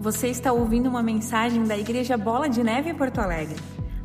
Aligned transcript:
Você 0.00 0.28
está 0.28 0.52
ouvindo 0.52 0.88
uma 0.88 1.02
mensagem 1.02 1.64
da 1.64 1.76
Igreja 1.76 2.16
Bola 2.16 2.48
de 2.48 2.62
Neve 2.62 2.88
em 2.88 2.94
Porto 2.94 3.18
Alegre. 3.18 3.56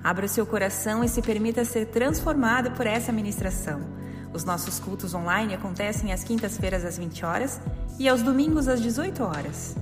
Abra 0.04 0.26
o 0.26 0.30
seu 0.30 0.44
coração 0.44 1.04
e 1.04 1.08
se 1.08 1.22
permita 1.22 1.64
ser 1.64 1.86
transformado 1.86 2.72
por 2.72 2.88
essa 2.88 3.12
ministração. 3.12 3.80
Os 4.34 4.44
nossos 4.44 4.80
cultos 4.80 5.14
online 5.14 5.54
acontecem 5.54 6.12
às 6.12 6.24
quintas-feiras 6.24 6.84
às 6.84 6.98
20 6.98 7.24
horas 7.24 7.62
e 8.00 8.10
aos 8.10 8.24
domingos 8.24 8.68
às 8.68 8.82
18 8.82 9.24
horas. 9.24 9.76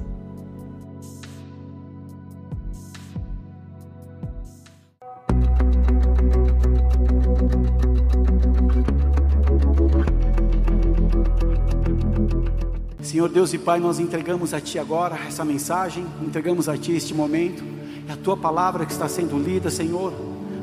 Senhor 13.21 13.29
Deus 13.29 13.53
e 13.53 13.59
Pai, 13.59 13.79
nós 13.79 13.99
entregamos 13.99 14.51
a 14.51 14.59
Ti 14.59 14.79
agora 14.79 15.15
essa 15.27 15.45
mensagem, 15.45 16.03
entregamos 16.23 16.67
a 16.67 16.75
Ti 16.75 16.93
este 16.93 17.13
momento, 17.13 17.63
é 18.09 18.13
a 18.13 18.17
Tua 18.17 18.35
palavra 18.35 18.83
que 18.83 18.91
está 18.91 19.07
sendo 19.07 19.37
lida, 19.37 19.69
Senhor, 19.69 20.11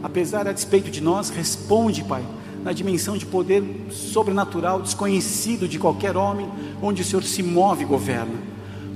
apesar 0.03 0.49
a 0.49 0.53
despeito 0.53 0.91
de 0.91 1.01
nós, 1.01 1.31
responde, 1.31 2.03
Pai, 2.03 2.25
na 2.65 2.73
dimensão 2.73 3.17
de 3.17 3.25
poder 3.25 3.63
sobrenatural, 3.93 4.83
desconhecido 4.83 5.69
de 5.69 5.79
qualquer 5.79 6.17
homem, 6.17 6.49
onde 6.83 7.03
o 7.03 7.05
Senhor 7.05 7.23
se 7.23 7.45
move 7.45 7.85
e 7.85 7.87
governa. 7.87 8.35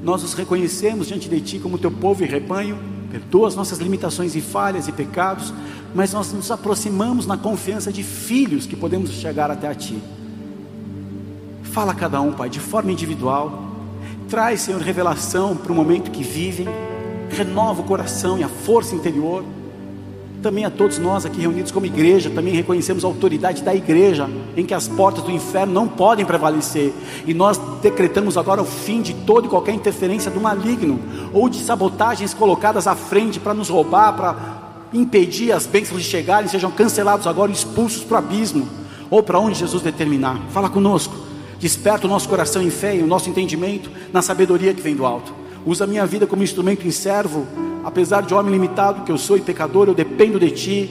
Nós 0.03 0.23
nos 0.23 0.35
reconhecemos 0.35 1.07
diante 1.07 1.29
de 1.29 1.41
Ti 1.41 1.61
como 1.61 1.79
Teu 1.79 1.93
povo 1.93 2.25
e 2.25 2.27
rebanho, 2.27 2.77
perdoa 3.13 3.47
as 3.47 3.55
nossas 3.55 3.79
limitações 3.79 4.35
e 4.35 4.41
falhas 4.41 4.89
e 4.89 4.93
pecados, 4.93 5.55
mas 5.95 6.13
nós 6.13 6.33
nos 6.33 6.51
aproximamos 6.51 7.27
na 7.27 7.39
confiança 7.39 7.93
de 7.93 8.03
filhos 8.03 8.67
que 8.67 8.75
podemos 8.75 9.11
chegar 9.11 9.53
até 9.53 9.69
a 9.69 9.75
Ti. 9.77 10.03
Fala 11.73 11.93
a 11.93 11.95
cada 11.95 12.21
um, 12.21 12.33
Pai, 12.33 12.51
de 12.51 12.61
forma 12.61 12.93
individual. 12.93 13.63
Traz, 14.29 14.61
Senhor, 14.61 14.79
revelação 14.83 15.57
para 15.57 15.73
o 15.73 15.75
momento 15.75 16.11
que 16.11 16.23
vivem. 16.23 16.69
Renova 17.31 17.81
o 17.81 17.85
coração 17.85 18.39
e 18.39 18.45
a 18.45 18.49
força 18.49 18.95
interior. 18.95 19.43
Também 20.43 20.67
a 20.67 20.71
todos 20.71 20.99
nós 20.99 21.25
aqui 21.25 21.41
reunidos 21.41 21.73
como 21.73 21.87
igreja, 21.87 22.29
também 22.29 22.53
reconhecemos 22.53 23.05
a 23.05 23.07
autoridade 23.07 23.63
da 23.63 23.75
igreja, 23.75 24.29
em 24.55 24.67
que 24.67 24.75
as 24.75 24.87
portas 24.87 25.25
do 25.25 25.31
inferno 25.31 25.73
não 25.73 25.89
podem 25.89 26.27
prevalecer. 26.27 26.93
E 27.27 27.33
nós 27.33 27.59
decretamos 27.81 28.37
agora 28.37 28.61
o 28.61 28.67
fim 28.67 29.01
de 29.01 29.15
toda 29.15 29.47
e 29.47 29.51
qualquer 29.51 29.73
interferência 29.73 30.31
do 30.31 30.43
maligno, 30.43 31.01
ou 31.33 31.49
de 31.49 31.59
sabotagens 31.59 32.35
colocadas 32.35 32.87
à 32.87 32.95
frente 32.95 33.41
para 33.41 33.55
nos 33.55 33.71
roubar, 33.71 34.13
para 34.15 34.37
impedir 34.93 35.53
as 35.53 35.65
bênçãos 35.65 36.03
de 36.03 36.07
chegarem, 36.07 36.51
sejam 36.51 36.71
cancelados 36.71 37.27
agora 37.27 37.51
expulsos 37.51 38.05
para 38.05 38.17
o 38.17 38.19
abismo, 38.19 38.69
ou 39.09 39.23
para 39.23 39.41
onde 39.41 39.59
Jesus 39.59 39.83
determinar. 39.83 40.39
Fala 40.51 40.69
conosco. 40.69 41.32
Desperta 41.63 42.09
o 42.09 42.11
nosso 42.11 42.29
coração 42.29 42.61
em 42.61 42.71
fé 42.71 42.97
e 42.97 43.03
o 43.05 43.07
nosso 43.07 43.31
entendimento 43.31 43.89
na 44.13 44.21
sabedoria 44.21 44.75
que 44.75 44.83
vem 44.83 44.97
do 44.97 45.07
alto. 45.07 45.33
Usa 45.65 45.85
a 45.85 45.87
minha 45.87 46.05
vida 46.05 46.27
como 46.27 46.43
instrumento 46.43 46.85
em 46.89 46.91
servo, 46.91 47.47
apesar 47.85 48.23
de 48.23 48.35
homem 48.35 48.51
limitado 48.51 49.05
que 49.05 49.13
eu 49.13 49.17
sou 49.17 49.37
e 49.37 49.41
pecador, 49.41 49.87
eu 49.87 49.95
dependo 49.95 50.41
de 50.41 50.51
ti. 50.51 50.91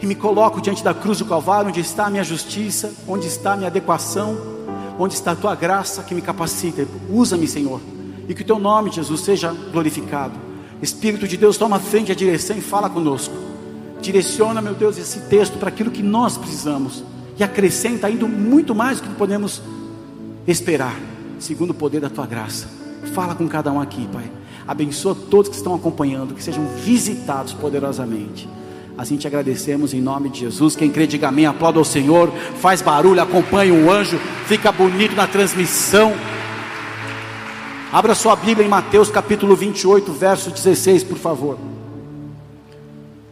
E 0.00 0.06
me 0.06 0.14
coloco 0.14 0.58
diante 0.58 0.82
da 0.82 0.94
cruz 0.94 1.18
do 1.18 1.26
Calvário, 1.26 1.68
onde 1.68 1.80
está 1.80 2.06
a 2.06 2.10
minha 2.10 2.24
justiça, 2.24 2.94
onde 3.06 3.26
está 3.26 3.52
a 3.52 3.56
minha 3.58 3.68
adequação, 3.68 4.38
onde 4.98 5.12
está 5.12 5.32
a 5.32 5.36
tua 5.36 5.54
graça 5.54 6.02
que 6.02 6.14
me 6.14 6.22
capacita. 6.22 6.88
Usa-me, 7.10 7.46
Senhor, 7.46 7.82
e 8.26 8.34
que 8.34 8.40
o 8.40 8.46
teu 8.46 8.58
nome, 8.58 8.90
Jesus, 8.90 9.20
seja 9.20 9.54
glorificado. 9.70 10.32
Espírito 10.80 11.28
de 11.28 11.36
Deus, 11.36 11.58
toma 11.58 11.78
frente 11.78 12.10
a 12.10 12.14
direção 12.14 12.56
e 12.56 12.62
fala 12.62 12.88
conosco. 12.88 13.34
Direciona, 14.00 14.62
meu 14.62 14.72
Deus, 14.72 14.96
esse 14.96 15.20
texto 15.28 15.58
para 15.58 15.68
aquilo 15.68 15.90
que 15.90 16.02
nós 16.02 16.38
precisamos 16.38 17.04
e 17.38 17.44
acrescenta 17.44 18.06
ainda 18.06 18.26
muito 18.26 18.74
mais 18.74 19.00
do 19.00 19.08
que 19.08 19.14
podemos 19.14 19.62
esperar, 20.46 20.96
segundo 21.38 21.70
o 21.70 21.74
poder 21.74 22.00
da 22.00 22.08
tua 22.08 22.26
graça. 22.26 22.68
Fala 23.14 23.34
com 23.34 23.46
cada 23.48 23.70
um 23.70 23.80
aqui, 23.80 24.08
Pai. 24.12 24.30
Abençoa 24.66 25.14
todos 25.14 25.48
que 25.48 25.56
estão 25.56 25.74
acompanhando, 25.74 26.34
que 26.34 26.42
sejam 26.42 26.66
visitados 26.66 27.52
poderosamente. 27.52 28.48
Assim 28.98 29.16
te 29.16 29.26
agradecemos 29.26 29.92
em 29.92 30.00
nome 30.00 30.30
de 30.30 30.40
Jesus. 30.40 30.74
Quem 30.74 30.90
crê, 30.90 31.06
diga 31.06 31.28
amém, 31.28 31.46
aplauda 31.46 31.78
ao 31.78 31.84
Senhor, 31.84 32.32
faz 32.58 32.80
barulho, 32.80 33.20
acompanha 33.20 33.74
o 33.74 33.90
anjo, 33.90 34.18
fica 34.46 34.72
bonito 34.72 35.14
na 35.14 35.26
transmissão. 35.26 36.14
Abra 37.92 38.14
sua 38.14 38.34
Bíblia 38.34 38.66
em 38.66 38.70
Mateus 38.70 39.10
capítulo 39.10 39.54
28, 39.54 40.10
verso 40.12 40.50
16, 40.50 41.04
por 41.04 41.18
favor. 41.18 41.58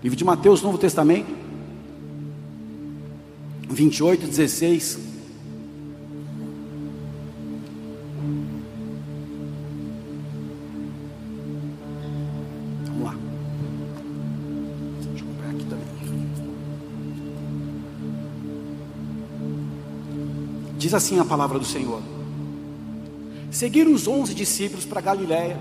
Livro 0.03 0.16
de 0.16 0.25
Mateus, 0.25 0.60
Novo 0.62 0.76
Testamento. 0.76 1.44
28, 3.69 4.26
16. 4.26 4.98
Vamos 12.86 13.04
lá. 13.04 13.14
Deixa 15.10 15.24
eu 15.24 15.28
comprar 15.28 15.50
aqui 15.50 15.64
também. 15.64 15.86
Diz 20.78 20.94
assim 20.94 21.19
a 21.19 21.24
palavra 21.24 21.58
do 21.58 21.64
Senhor. 21.64 22.03
Seguiram 23.50 23.92
os 23.92 24.06
onze 24.06 24.34
discípulos 24.34 24.84
para 24.84 25.00
Galiléia, 25.00 25.58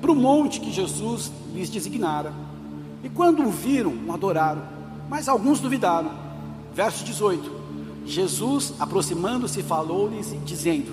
para 0.00 0.12
o 0.12 0.14
monte 0.14 0.60
que 0.60 0.70
Jesus 0.70 1.32
lhes 1.54 1.70
designara. 1.70 2.32
E 3.02 3.08
quando 3.08 3.42
o 3.42 3.50
viram, 3.50 3.94
o 4.06 4.12
adoraram, 4.12 4.62
mas 5.08 5.28
alguns 5.28 5.58
duvidaram. 5.58 6.29
Verso 6.74 7.04
18: 7.04 7.50
Jesus, 8.06 8.74
aproximando-se, 8.78 9.62
falou-lhes, 9.62 10.34
dizendo: 10.44 10.92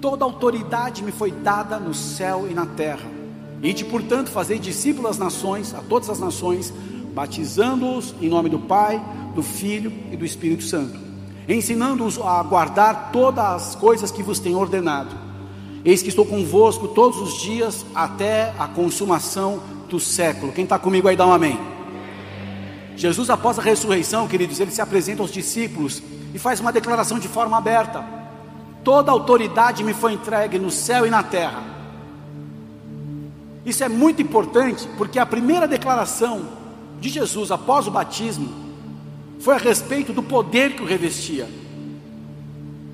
Toda 0.00 0.24
autoridade 0.24 1.02
me 1.02 1.12
foi 1.12 1.30
dada 1.30 1.78
no 1.78 1.94
céu 1.94 2.46
e 2.50 2.54
na 2.54 2.66
terra. 2.66 3.08
Ide, 3.62 3.84
portanto, 3.84 4.30
fazer 4.30 4.58
discípulos 4.58 5.12
às 5.12 5.18
nações, 5.18 5.72
a 5.72 5.78
todas 5.78 6.10
as 6.10 6.18
nações, 6.18 6.72
batizando-os 7.14 8.14
em 8.20 8.28
nome 8.28 8.48
do 8.48 8.58
Pai, 8.58 9.00
do 9.34 9.42
Filho 9.42 9.92
e 10.10 10.16
do 10.16 10.24
Espírito 10.24 10.64
Santo, 10.64 10.98
ensinando-os 11.48 12.18
a 12.18 12.42
guardar 12.42 13.10
todas 13.12 13.44
as 13.44 13.74
coisas 13.76 14.10
que 14.10 14.22
vos 14.22 14.40
tenho 14.40 14.58
ordenado. 14.58 15.14
Eis 15.84 16.02
que 16.02 16.08
estou 16.08 16.24
convosco 16.26 16.88
todos 16.88 17.20
os 17.20 17.40
dias 17.40 17.84
até 17.94 18.52
a 18.58 18.66
consumação 18.66 19.60
do 19.88 20.00
século. 20.00 20.52
Quem 20.52 20.64
está 20.64 20.78
comigo 20.78 21.06
aí, 21.06 21.16
dá 21.16 21.26
um 21.26 21.32
amém. 21.32 21.71
Jesus, 23.02 23.30
após 23.30 23.58
a 23.58 23.62
ressurreição, 23.62 24.28
queridos, 24.28 24.60
ele 24.60 24.70
se 24.70 24.80
apresenta 24.80 25.22
aos 25.22 25.32
discípulos 25.32 26.00
e 26.32 26.38
faz 26.38 26.60
uma 26.60 26.70
declaração 26.70 27.18
de 27.18 27.26
forma 27.26 27.58
aberta: 27.58 28.04
Toda 28.84 29.10
autoridade 29.10 29.82
me 29.82 29.92
foi 29.92 30.12
entregue 30.12 30.56
no 30.56 30.70
céu 30.70 31.04
e 31.04 31.10
na 31.10 31.20
terra. 31.20 31.64
Isso 33.66 33.82
é 33.82 33.88
muito 33.88 34.22
importante, 34.22 34.88
porque 34.96 35.18
a 35.18 35.26
primeira 35.26 35.66
declaração 35.66 36.42
de 37.00 37.08
Jesus 37.08 37.50
após 37.50 37.88
o 37.88 37.90
batismo 37.90 38.48
foi 39.40 39.56
a 39.56 39.58
respeito 39.58 40.12
do 40.12 40.22
poder 40.22 40.76
que 40.76 40.82
o 40.84 40.86
revestia. 40.86 41.48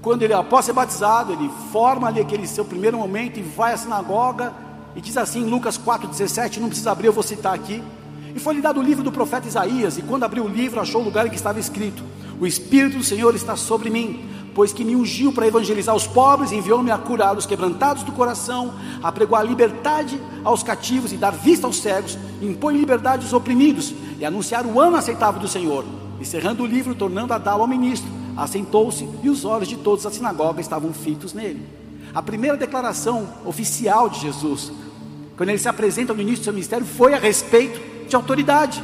Quando 0.01 0.23
ele, 0.23 0.33
após 0.33 0.65
ser 0.65 0.73
batizado, 0.73 1.35
ele 1.35 1.51
forma 1.71 2.09
ali 2.09 2.19
aquele 2.19 2.47
seu 2.47 2.65
primeiro 2.65 2.97
momento 2.97 3.41
e 3.41 3.43
vai 3.43 3.75
à 3.75 3.77
sinagoga 3.77 4.55
e 4.97 5.03
diz 5.03 5.19
assim, 5.19 5.43
em 5.43 5.51
Lucas 5.51 5.77
4,17, 5.77 6.57
não 6.57 6.69
precisa 6.69 6.93
abrir, 6.93 7.09
eu 7.09 7.13
vou 7.13 7.23
citar 7.23 7.55
aqui. 7.55 7.83
E 8.35 8.39
foi 8.39 8.55
lhe 8.55 8.61
dado 8.61 8.81
o 8.81 8.83
livro 8.83 9.03
do 9.03 9.13
profeta 9.13 9.49
Isaías, 9.49 9.99
e 9.99 10.03
quando 10.03 10.25
abriu 10.25 10.45
o 10.45 10.49
livro, 10.49 10.81
achou 10.81 11.01
o 11.01 11.05
lugar 11.05 11.27
em 11.27 11.31
que 11.31 11.37
estava 11.37 11.59
escrito: 11.59 12.03
O 12.41 12.47
Espírito 12.47 12.99
do 12.99 13.05
Senhor 13.05 13.35
está 13.35 13.57
sobre 13.57 13.91
mim, 13.91 14.25
pois 14.55 14.73
que 14.73 14.85
me 14.85 14.97
ungiu 14.97 15.33
para 15.33 15.47
evangelizar 15.47 15.95
os 15.95 16.07
pobres, 16.07 16.53
enviou-me 16.53 16.91
a 16.91 16.99
curar 16.99 17.37
os 17.37 17.47
quebrantados 17.47 18.03
do 18.03 18.13
coração, 18.13 18.75
a 19.03 19.13
pregoar 19.13 19.45
liberdade 19.45 20.21
aos 20.45 20.63
cativos 20.63 21.13
e 21.13 21.17
dar 21.17 21.31
vista 21.31 21.67
aos 21.67 21.81
cegos, 21.81 22.19
impõe 22.43 22.77
liberdade 22.77 23.25
aos 23.25 23.33
oprimidos, 23.33 23.95
e 24.19 24.25
anunciar 24.25 24.67
o 24.67 24.81
ano 24.81 24.97
aceitável 24.97 25.41
do 25.41 25.49
Senhor. 25.49 25.85
E 26.21 26.25
cerrando 26.25 26.65
o 26.65 26.67
livro, 26.67 26.95
tornando 26.95 27.33
a 27.33 27.39
dá-lo 27.39 27.63
ao 27.63 27.69
ministro, 27.69 28.11
assentou-se 28.37 29.09
e 29.23 29.31
os 29.31 29.45
olhos 29.45 29.69
de 29.69 29.77
todos 29.77 30.05
da 30.05 30.11
sinagoga 30.11 30.61
estavam 30.61 30.93
fitos 30.93 31.33
nele. 31.33 31.65
A 32.15 32.23
primeira 32.23 32.57
declaração 32.57 33.29
oficial 33.45 34.09
de 34.09 34.21
Jesus, 34.21 34.73
quando 35.37 35.51
ele 35.51 35.59
se 35.59 35.69
apresenta 35.69 36.13
no 36.13 36.21
início 36.21 36.41
do 36.41 36.45
seu 36.45 36.53
ministério, 36.53 36.85
foi 36.85 37.15
a 37.15 37.19
respeito 37.19 37.81
de 38.09 38.17
autoridade, 38.17 38.83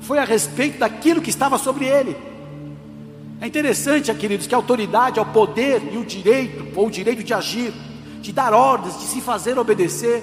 foi 0.00 0.18
a 0.18 0.24
respeito 0.24 0.78
daquilo 0.78 1.22
que 1.22 1.30
estava 1.30 1.56
sobre 1.58 1.84
ele. 1.86 2.16
É 3.40 3.46
interessante, 3.46 4.12
queridos, 4.14 4.46
que 4.46 4.54
a 4.54 4.58
autoridade 4.58 5.18
é 5.18 5.22
o 5.22 5.26
poder 5.26 5.92
e 5.92 5.96
o 5.96 6.04
direito, 6.04 6.66
ou 6.78 6.86
o 6.86 6.90
direito 6.90 7.22
de 7.22 7.34
agir, 7.34 7.72
de 8.20 8.32
dar 8.32 8.52
ordens, 8.52 8.98
de 8.98 9.04
se 9.04 9.20
fazer 9.20 9.58
obedecer, 9.58 10.22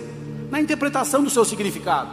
na 0.50 0.60
interpretação 0.60 1.24
do 1.24 1.30
seu 1.30 1.46
significado. 1.46 2.10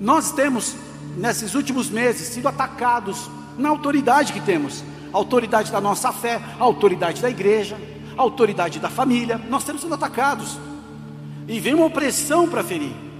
Nós 0.00 0.32
temos, 0.32 0.76
nesses 1.16 1.54
últimos 1.54 1.88
meses, 1.88 2.28
sido 2.28 2.48
atacados 2.48 3.30
na 3.56 3.68
autoridade 3.68 4.32
que 4.32 4.40
temos, 4.40 4.84
a 5.12 5.16
autoridade 5.16 5.70
da 5.70 5.80
nossa 5.80 6.12
fé, 6.12 6.40
a 6.58 6.62
autoridade 6.62 7.22
da 7.22 7.30
igreja, 7.30 7.78
a 8.16 8.22
autoridade 8.22 8.80
da 8.80 8.90
família, 8.90 9.40
nós 9.48 9.64
temos 9.64 9.82
sido 9.82 9.94
atacados, 9.94 10.58
e 11.48 11.58
vem 11.60 11.74
uma 11.74 11.86
opressão 11.86 12.48
para 12.48 12.62
ferir. 12.62 13.11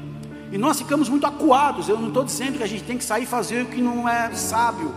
E 0.53 0.59
nós 0.59 0.79
ficamos 0.79 1.09
muito 1.09 1.27
acuados. 1.27 1.89
Eu 1.89 1.99
não 1.99 2.09
estou 2.09 2.23
dizendo 2.23 2.59
que 2.59 2.63
a 2.63 2.69
gente 2.69 2.85
tem 2.85 2.99
que 2.99 3.05
sair 3.05 3.25
fazer 3.25 3.63
o 3.63 3.67
que 3.67 3.81
não 3.81 4.07
é 4.07 4.35
sábio, 4.35 4.93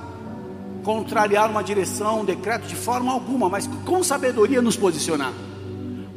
contrariar 0.84 1.50
uma 1.50 1.64
direção, 1.64 2.22
um 2.22 2.26
decreto 2.26 2.68
de 2.68 2.76
forma 2.76 3.12
alguma, 3.12 3.48
mas 3.48 3.68
com 3.86 4.04
sabedoria 4.04 4.62
nos 4.62 4.76
posicionar. 4.76 5.32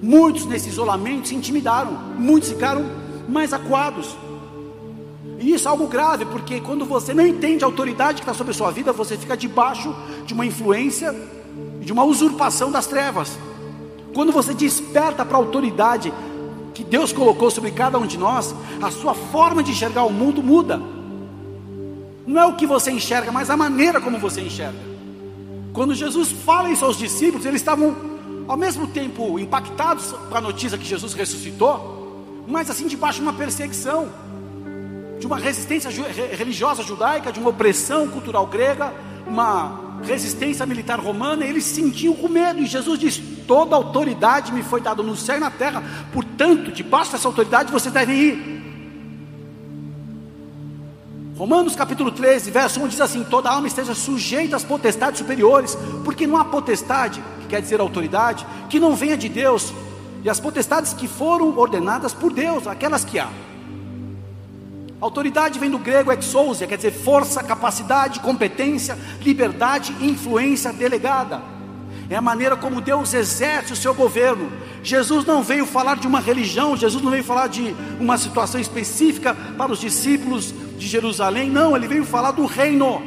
Muitos 0.03 0.45
nesse 0.45 0.69
isolamento 0.69 1.29
se 1.29 1.37
intimidaram, 1.37 1.93
muitos 2.19 2.51
ficaram 2.51 2.85
mais 3.29 3.53
acuados. 3.53 4.17
E 5.39 5.55
isso 5.55 5.69
é 5.69 5.71
algo 5.71 5.87
grave, 5.87 6.25
porque 6.27 6.61
quando 6.61 6.85
você 6.85 7.15
não 7.15 7.25
entende 7.25 7.63
a 7.63 7.67
autoridade 7.69 8.17
que 8.17 8.23
está 8.23 8.35
sobre 8.35 8.51
a 8.51 8.55
sua 8.55 8.73
vida, 8.73 8.93
você 8.93 9.17
fica 9.17 9.37
debaixo 9.37 9.95
de 10.27 10.35
uma 10.35 10.45
influência, 10.45 11.15
de 11.81 11.93
uma 11.93 12.03
usurpação 12.03 12.73
das 12.73 12.89
trevas. 12.89 13.39
Quando 14.13 14.33
você 14.33 14.53
desperta 14.53 15.25
para 15.25 15.37
a 15.37 15.41
autoridade 15.41 16.13
que 16.79 16.85
Deus 16.85 17.13
colocou 17.13 17.51
sobre 17.51 17.73
cada 17.73 17.99
um 17.99 18.07
de 18.07 18.17
nós, 18.17 18.55
a 18.81 18.89
sua 18.89 19.13
forma 19.13 19.65
de 19.65 19.73
enxergar 19.73 20.05
o 20.05 20.13
mundo 20.13 20.41
muda. 20.41 20.81
Não 22.25 22.41
é 22.41 22.47
o 22.47 22.55
que 22.55 22.69
você 22.69 22.93
enxerga, 22.93 23.33
mas 23.33 23.51
a 23.51 23.57
maneira 23.57 24.01
como 24.01 24.17
você 24.17 24.41
enxerga. 24.41 24.79
Quando 25.73 25.93
Jesus 25.93 26.31
fala 26.31 26.71
isso 26.71 26.85
aos 26.85 26.97
discípulos, 26.97 27.45
eles 27.45 27.61
estavam 27.61 27.97
ao 28.47 28.57
mesmo 28.57 28.87
tempo 28.87 29.41
impactados 29.41 30.13
com 30.13 30.37
a 30.37 30.41
notícia 30.41 30.79
que 30.79 30.85
Jesus 30.85 31.15
ressuscitou, 31.15 32.45
mas 32.47 32.71
assim 32.71 32.87
debaixo 32.87 33.19
de 33.19 33.25
uma 33.25 33.33
perseguição, 33.33 34.09
de 35.19 35.27
uma 35.27 35.37
resistência 35.37 35.91
religiosa 36.31 36.85
judaica, 36.85 37.33
de 37.33 37.41
uma 37.41 37.51
opressão 37.51 38.07
cultural 38.07 38.47
grega, 38.47 38.95
uma 39.27 39.99
resistência 40.05 40.65
militar 40.65 41.01
romana, 41.01 41.45
eles 41.45 41.65
se 41.65 41.75
sentiam 41.75 42.15
com 42.15 42.29
medo, 42.29 42.61
e 42.61 42.67
Jesus 42.67 43.01
diz: 43.01 43.21
Toda 43.49 43.75
autoridade 43.75 44.53
me 44.53 44.63
foi 44.63 44.79
dada 44.79 45.03
no 45.03 45.17
céu 45.17 45.39
e 45.39 45.41
na 45.41 45.51
terra, 45.51 45.83
portanto, 46.13 46.71
debaixo 46.71 47.13
dessa 47.13 47.27
autoridade 47.27 47.73
você 47.73 47.91
deve 47.91 48.13
ir. 48.13 48.59
Romanos 51.35 51.75
capítulo 51.75 52.13
13, 52.13 52.51
verso 52.51 52.79
1 52.79 52.89
diz 52.89 53.01
assim: 53.01 53.25
Toda 53.25 53.49
alma 53.49 53.67
esteja 53.67 53.95
sujeita 53.95 54.55
às 54.55 54.65
potestades 54.65 55.21
superiores, 55.21 55.79
porque 56.05 56.27
não 56.27 56.37
há 56.37 56.45
potestade, 56.45 57.25
que 57.41 57.47
quer 57.47 57.63
dizer 57.63 57.81
autoridade, 57.81 58.47
que 58.69 58.79
não 58.79 58.95
venha 58.95 59.17
de 59.17 59.31
Deus, 59.31 59.73
e 60.23 60.29
as 60.29 60.39
potestades 60.39 60.93
que 60.93 61.09
foram 61.09 61.57
ordenadas 61.57 62.13
por 62.13 62.31
Deus, 62.31 62.67
aquelas 62.67 63.03
que 63.03 63.19
há. 63.19 63.31
Autoridade 65.01 65.59
vem 65.59 65.71
do 65.71 65.79
grego 65.79 66.13
exousia, 66.13 66.67
quer 66.67 66.77
dizer 66.77 66.93
força, 66.93 67.43
capacidade, 67.43 68.21
competência, 68.21 68.99
liberdade, 69.23 69.97
influência 70.03 70.71
delegada. 70.71 71.57
É 72.11 72.17
a 72.17 72.23
maneira 72.23 72.57
como 72.57 72.81
Deus 72.81 73.13
exerce 73.13 73.73
o 73.73 73.77
seu 73.77 73.95
governo. 73.95 74.51
Jesus 74.83 75.27
não 75.27 75.43
veio 75.43 75.67
falar 75.67 75.97
de 75.97 76.07
uma 76.07 76.21
religião, 76.21 76.77
Jesus 76.77 77.03
não 77.03 77.11
veio 77.11 77.25
falar 77.25 77.49
de 77.49 77.75
uma 78.01 78.17
situação 78.17 78.61
específica 78.61 79.35
para 79.35 79.71
os 79.71 79.79
discípulos 79.79 80.55
de 80.79 80.87
Jerusalém, 80.87 81.51
não, 81.51 81.77
ele 81.77 81.89
veio 81.89 82.05
falar 82.05 82.31
do 82.31 82.47
reino. 82.47 83.03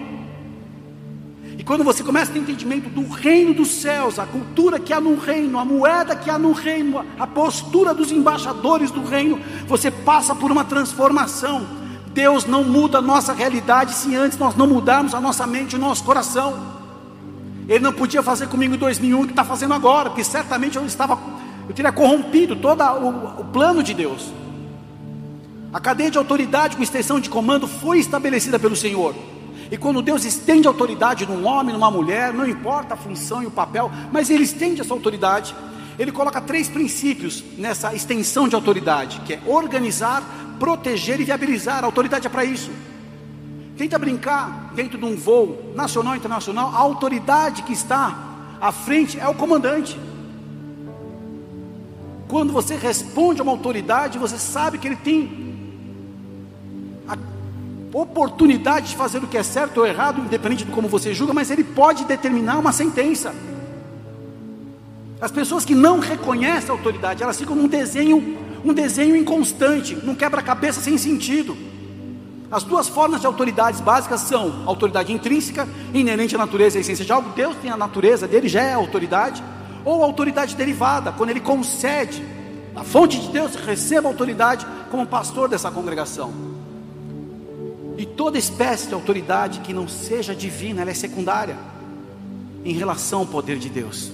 E 1.57 1.63
quando 1.63 1.83
você 1.83 2.03
começa 2.03 2.31
a 2.31 2.33
ter 2.33 2.39
entendimento 2.39 2.89
do 2.89 3.07
reino 3.07 3.53
dos 3.53 3.69
céus, 3.69 4.19
a 4.19 4.25
cultura 4.25 4.79
que 4.79 4.91
há 4.91 4.99
no 4.99 5.15
reino, 5.15 5.57
a 5.57 5.65
moeda 5.65 6.15
que 6.15 6.29
há 6.29 6.37
no 6.37 6.51
reino, 6.51 7.05
a 7.19 7.27
postura 7.27 7.93
dos 7.93 8.11
embaixadores 8.11 8.91
do 8.91 9.03
reino, 9.03 9.39
você 9.67 9.89
passa 9.89 10.35
por 10.35 10.51
uma 10.51 10.65
transformação. 10.65 11.65
Deus 12.07 12.45
não 12.45 12.63
muda 12.63 12.97
a 12.97 13.01
nossa 13.01 13.31
realidade 13.31 13.93
se 13.93 14.15
antes 14.15 14.37
nós 14.37 14.55
não 14.55 14.67
mudarmos 14.67 15.13
a 15.13 15.21
nossa 15.21 15.47
mente 15.47 15.73
e 15.73 15.75
o 15.75 15.79
nosso 15.79 16.03
coração. 16.03 16.80
Ele 17.71 17.85
não 17.85 17.93
podia 17.93 18.21
fazer 18.21 18.49
comigo 18.49 18.75
em 18.75 18.77
2001 18.77 19.21
o 19.21 19.23
que 19.23 19.31
está 19.31 19.45
fazendo 19.45 19.73
agora, 19.73 20.09
porque 20.09 20.25
certamente 20.25 20.75
eu 20.75 20.85
estava, 20.85 21.17
eu 21.69 21.73
teria 21.73 21.89
corrompido 21.89 22.53
todo 22.53 22.83
o, 22.83 23.39
o 23.39 23.45
plano 23.45 23.81
de 23.81 23.93
Deus. 23.93 24.29
A 25.71 25.79
cadeia 25.79 26.11
de 26.11 26.17
autoridade 26.17 26.75
com 26.75 26.83
extensão 26.83 27.17
de 27.17 27.29
comando 27.29 27.69
foi 27.69 27.99
estabelecida 27.99 28.59
pelo 28.59 28.75
Senhor. 28.75 29.15
E 29.71 29.77
quando 29.77 30.01
Deus 30.01 30.25
estende 30.25 30.67
autoridade 30.67 31.25
num 31.25 31.47
homem, 31.47 31.73
numa 31.73 31.89
mulher, 31.89 32.33
não 32.33 32.45
importa 32.45 32.95
a 32.95 32.97
função 32.97 33.41
e 33.41 33.45
o 33.45 33.51
papel, 33.51 33.89
mas 34.11 34.29
Ele 34.29 34.43
estende 34.43 34.81
essa 34.81 34.93
autoridade, 34.93 35.55
Ele 35.97 36.11
coloca 36.11 36.41
três 36.41 36.67
princípios 36.67 37.41
nessa 37.57 37.95
extensão 37.95 38.49
de 38.49 38.55
autoridade, 38.55 39.21
que 39.21 39.35
é 39.35 39.41
organizar, 39.45 40.21
proteger 40.59 41.21
e 41.21 41.23
viabilizar. 41.23 41.85
A 41.85 41.85
autoridade 41.85 42.27
é 42.27 42.29
para 42.29 42.43
isso. 42.43 42.69
Tenta 43.81 43.97
brincar 43.97 44.71
dentro 44.75 44.95
de 44.95 45.05
um 45.05 45.15
voo 45.15 45.73
nacional 45.73 46.15
internacional, 46.15 46.69
a 46.71 46.77
autoridade 46.77 47.63
que 47.63 47.73
está 47.73 48.15
à 48.61 48.71
frente 48.71 49.19
é 49.19 49.27
o 49.27 49.33
comandante. 49.33 49.99
Quando 52.27 52.53
você 52.53 52.75
responde 52.75 53.41
a 53.41 53.43
uma 53.43 53.51
autoridade, 53.51 54.19
você 54.19 54.37
sabe 54.37 54.77
que 54.77 54.87
ele 54.87 54.97
tem 54.97 55.57
a 57.07 57.17
oportunidade 57.91 58.89
de 58.89 58.95
fazer 58.95 59.17
o 59.17 59.25
que 59.25 59.35
é 59.35 59.41
certo 59.41 59.79
ou 59.79 59.87
errado, 59.87 60.21
independente 60.21 60.63
de 60.63 60.71
como 60.71 60.87
você 60.87 61.11
julga, 61.11 61.33
mas 61.33 61.49
ele 61.49 61.63
pode 61.63 62.05
determinar 62.05 62.59
uma 62.59 62.71
sentença. 62.71 63.33
As 65.19 65.31
pessoas 65.31 65.65
que 65.65 65.73
não 65.73 65.97
reconhecem 65.97 66.69
a 66.69 66.73
autoridade, 66.73 67.23
elas 67.23 67.39
ficam 67.39 67.55
num 67.55 67.67
desenho 67.67 68.37
um 68.63 68.73
desenho 68.75 69.15
inconstante, 69.15 69.95
num 69.95 70.13
quebra-cabeça 70.13 70.79
sem 70.81 70.99
sentido. 70.99 71.70
As 72.51 72.63
duas 72.63 72.89
formas 72.89 73.21
de 73.21 73.27
autoridades 73.27 73.79
básicas 73.79 74.21
são 74.21 74.63
autoridade 74.65 75.13
intrínseca, 75.13 75.65
inerente 75.93 76.35
à 76.35 76.37
natureza 76.37 76.75
e 76.75 76.79
à 76.79 76.81
essência 76.81 77.05
de 77.05 77.11
algo, 77.13 77.29
Deus 77.29 77.55
tem 77.61 77.71
a 77.71 77.77
natureza 77.77 78.27
dele, 78.27 78.49
já 78.49 78.61
é 78.61 78.73
autoridade, 78.73 79.41
ou 79.85 80.03
autoridade 80.03 80.53
derivada, 80.53 81.13
quando 81.13 81.29
ele 81.29 81.39
concede, 81.39 82.21
a 82.75 82.83
fonte 82.83 83.17
de 83.19 83.29
Deus 83.29 83.55
receba 83.55 84.09
autoridade 84.09 84.67
como 84.91 85.07
pastor 85.07 85.47
dessa 85.47 85.71
congregação. 85.71 86.33
E 87.97 88.05
toda 88.05 88.37
espécie 88.37 88.87
de 88.87 88.93
autoridade 88.93 89.61
que 89.61 89.73
não 89.73 89.87
seja 89.87 90.35
divina, 90.35 90.81
ela 90.81 90.91
é 90.91 90.93
secundária 90.93 91.55
em 92.65 92.73
relação 92.73 93.19
ao 93.19 93.25
poder 93.25 93.57
de 93.59 93.69
Deus. 93.69 94.11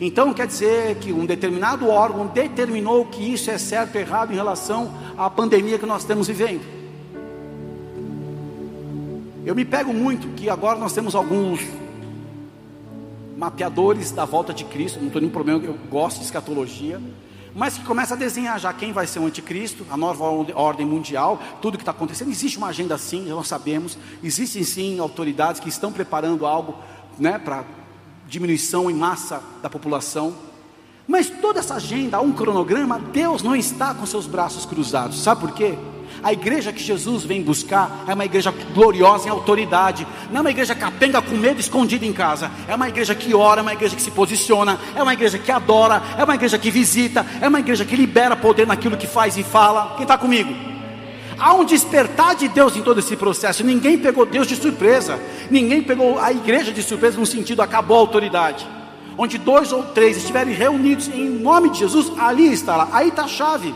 Então 0.00 0.34
quer 0.34 0.48
dizer 0.48 0.96
que 0.96 1.12
um 1.12 1.24
determinado 1.24 1.88
órgão 1.88 2.26
determinou 2.26 3.06
que 3.06 3.32
isso 3.32 3.48
é 3.48 3.58
certo 3.58 3.94
ou 3.94 4.00
errado 4.00 4.32
em 4.32 4.36
relação 4.36 4.90
à 5.16 5.30
pandemia 5.30 5.78
que 5.78 5.86
nós 5.86 6.02
estamos 6.02 6.26
vivendo. 6.26 6.75
Eu 9.46 9.54
me 9.54 9.64
pego 9.64 9.94
muito 9.94 10.26
que 10.34 10.50
agora 10.50 10.76
nós 10.76 10.92
temos 10.92 11.14
alguns 11.14 11.60
mapeadores 13.38 14.10
da 14.10 14.24
volta 14.24 14.52
de 14.52 14.64
Cristo, 14.64 14.98
não 14.98 15.06
estou 15.06 15.20
nenhum 15.20 15.32
problema, 15.32 15.62
eu 15.62 15.78
gosto 15.88 16.18
de 16.18 16.24
escatologia, 16.24 17.00
mas 17.54 17.78
que 17.78 17.84
começa 17.84 18.14
a 18.14 18.16
desenhar 18.16 18.58
já 18.58 18.72
quem 18.72 18.92
vai 18.92 19.06
ser 19.06 19.20
o 19.20 19.24
anticristo, 19.24 19.86
a 19.88 19.96
nova 19.96 20.24
ordem 20.24 20.84
mundial, 20.84 21.40
tudo 21.62 21.78
que 21.78 21.82
está 21.82 21.92
acontecendo. 21.92 22.28
Existe 22.28 22.58
uma 22.58 22.66
agenda 22.66 22.98
sim, 22.98 23.28
nós 23.28 23.46
sabemos, 23.46 23.96
existem 24.20 24.64
sim 24.64 24.98
autoridades 24.98 25.60
que 25.60 25.68
estão 25.68 25.92
preparando 25.92 26.44
algo 26.44 26.74
né, 27.16 27.38
para 27.38 27.64
diminuição 28.26 28.90
em 28.90 28.94
massa 28.94 29.40
da 29.62 29.70
população. 29.70 30.34
Mas 31.06 31.30
toda 31.30 31.60
essa 31.60 31.74
agenda, 31.76 32.20
um 32.20 32.32
cronograma, 32.32 32.98
Deus 32.98 33.44
não 33.44 33.54
está 33.54 33.94
com 33.94 34.04
seus 34.06 34.26
braços 34.26 34.66
cruzados. 34.66 35.22
Sabe 35.22 35.40
por 35.40 35.52
quê? 35.52 35.78
A 36.22 36.32
igreja 36.32 36.72
que 36.72 36.82
Jesus 36.82 37.24
vem 37.24 37.42
buscar 37.42 38.04
é 38.08 38.14
uma 38.14 38.24
igreja 38.24 38.52
gloriosa 38.74 39.28
em 39.28 39.30
autoridade, 39.30 40.06
não 40.30 40.38
é 40.38 40.40
uma 40.40 40.50
igreja 40.50 40.74
capenga 40.74 41.22
com 41.22 41.36
medo 41.36 41.60
escondido 41.60 42.04
em 42.04 42.12
casa, 42.12 42.50
é 42.66 42.74
uma 42.74 42.88
igreja 42.88 43.14
que 43.14 43.34
ora, 43.34 43.60
é 43.60 43.62
uma 43.62 43.72
igreja 43.72 43.94
que 43.94 44.02
se 44.02 44.10
posiciona, 44.10 44.78
é 44.94 45.02
uma 45.02 45.12
igreja 45.12 45.38
que 45.38 45.52
adora, 45.52 46.02
é 46.18 46.24
uma 46.24 46.34
igreja 46.34 46.58
que 46.58 46.70
visita, 46.70 47.24
é 47.40 47.48
uma 47.48 47.60
igreja 47.60 47.84
que 47.84 47.94
libera 47.94 48.34
poder 48.36 48.66
naquilo 48.66 48.96
que 48.96 49.06
faz 49.06 49.36
e 49.36 49.42
fala. 49.42 49.94
Quem 49.96 50.02
está 50.02 50.18
comigo? 50.18 50.52
Há 51.38 51.52
um 51.54 51.64
despertar 51.64 52.34
de 52.34 52.48
Deus 52.48 52.76
em 52.76 52.82
todo 52.82 52.98
esse 52.98 53.14
processo. 53.14 53.62
Ninguém 53.62 53.98
pegou 53.98 54.24
Deus 54.24 54.46
de 54.46 54.56
surpresa. 54.56 55.20
Ninguém 55.50 55.82
pegou 55.82 56.18
a 56.18 56.32
igreja 56.32 56.72
de 56.72 56.82
surpresa 56.82 57.18
no 57.18 57.26
sentido 57.26 57.60
acabou 57.60 57.98
a 57.98 58.00
autoridade. 58.00 58.66
Onde 59.18 59.38
dois 59.38 59.72
ou 59.72 59.82
três 59.82 60.16
estiverem 60.16 60.54
reunidos 60.54 61.08
em 61.08 61.28
nome 61.28 61.70
de 61.70 61.80
Jesus, 61.80 62.10
ali 62.18 62.52
está 62.52 62.88
Aí 62.92 63.08
está 63.08 63.24
a 63.24 63.28
chave. 63.28 63.74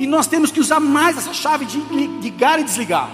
E 0.00 0.06
nós 0.06 0.26
temos 0.26 0.50
que 0.50 0.58
usar 0.58 0.80
mais 0.80 1.18
essa 1.18 1.34
chave 1.34 1.66
de 1.66 1.78
ligar 2.22 2.58
e 2.58 2.64
desligar. 2.64 3.06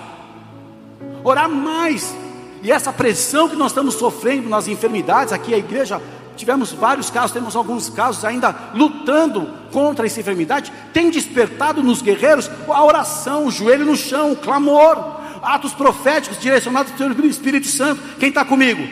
Orar 1.24 1.50
mais. 1.50 2.14
E 2.62 2.70
essa 2.70 2.92
pressão 2.92 3.48
que 3.48 3.56
nós 3.56 3.72
estamos 3.72 3.94
sofrendo 3.94 4.48
nas 4.48 4.68
enfermidades, 4.68 5.32
aqui 5.32 5.52
a 5.52 5.58
igreja 5.58 6.00
tivemos 6.36 6.70
vários 6.72 7.10
casos, 7.10 7.32
temos 7.32 7.56
alguns 7.56 7.88
casos 7.88 8.24
ainda 8.24 8.54
lutando 8.72 9.50
contra 9.72 10.06
essa 10.06 10.20
enfermidade, 10.20 10.72
tem 10.92 11.10
despertado 11.10 11.82
nos 11.82 12.00
guerreiros 12.00 12.48
a 12.68 12.84
oração, 12.84 13.46
o 13.46 13.50
joelho 13.50 13.84
no 13.84 13.96
chão, 13.96 14.30
o 14.30 14.36
clamor, 14.36 14.96
atos 15.42 15.72
proféticos 15.72 16.38
direcionados 16.38 16.92
pelo 16.92 17.26
Espírito 17.26 17.66
Santo. 17.66 18.00
Quem 18.20 18.28
está 18.28 18.44
comigo? 18.44 18.86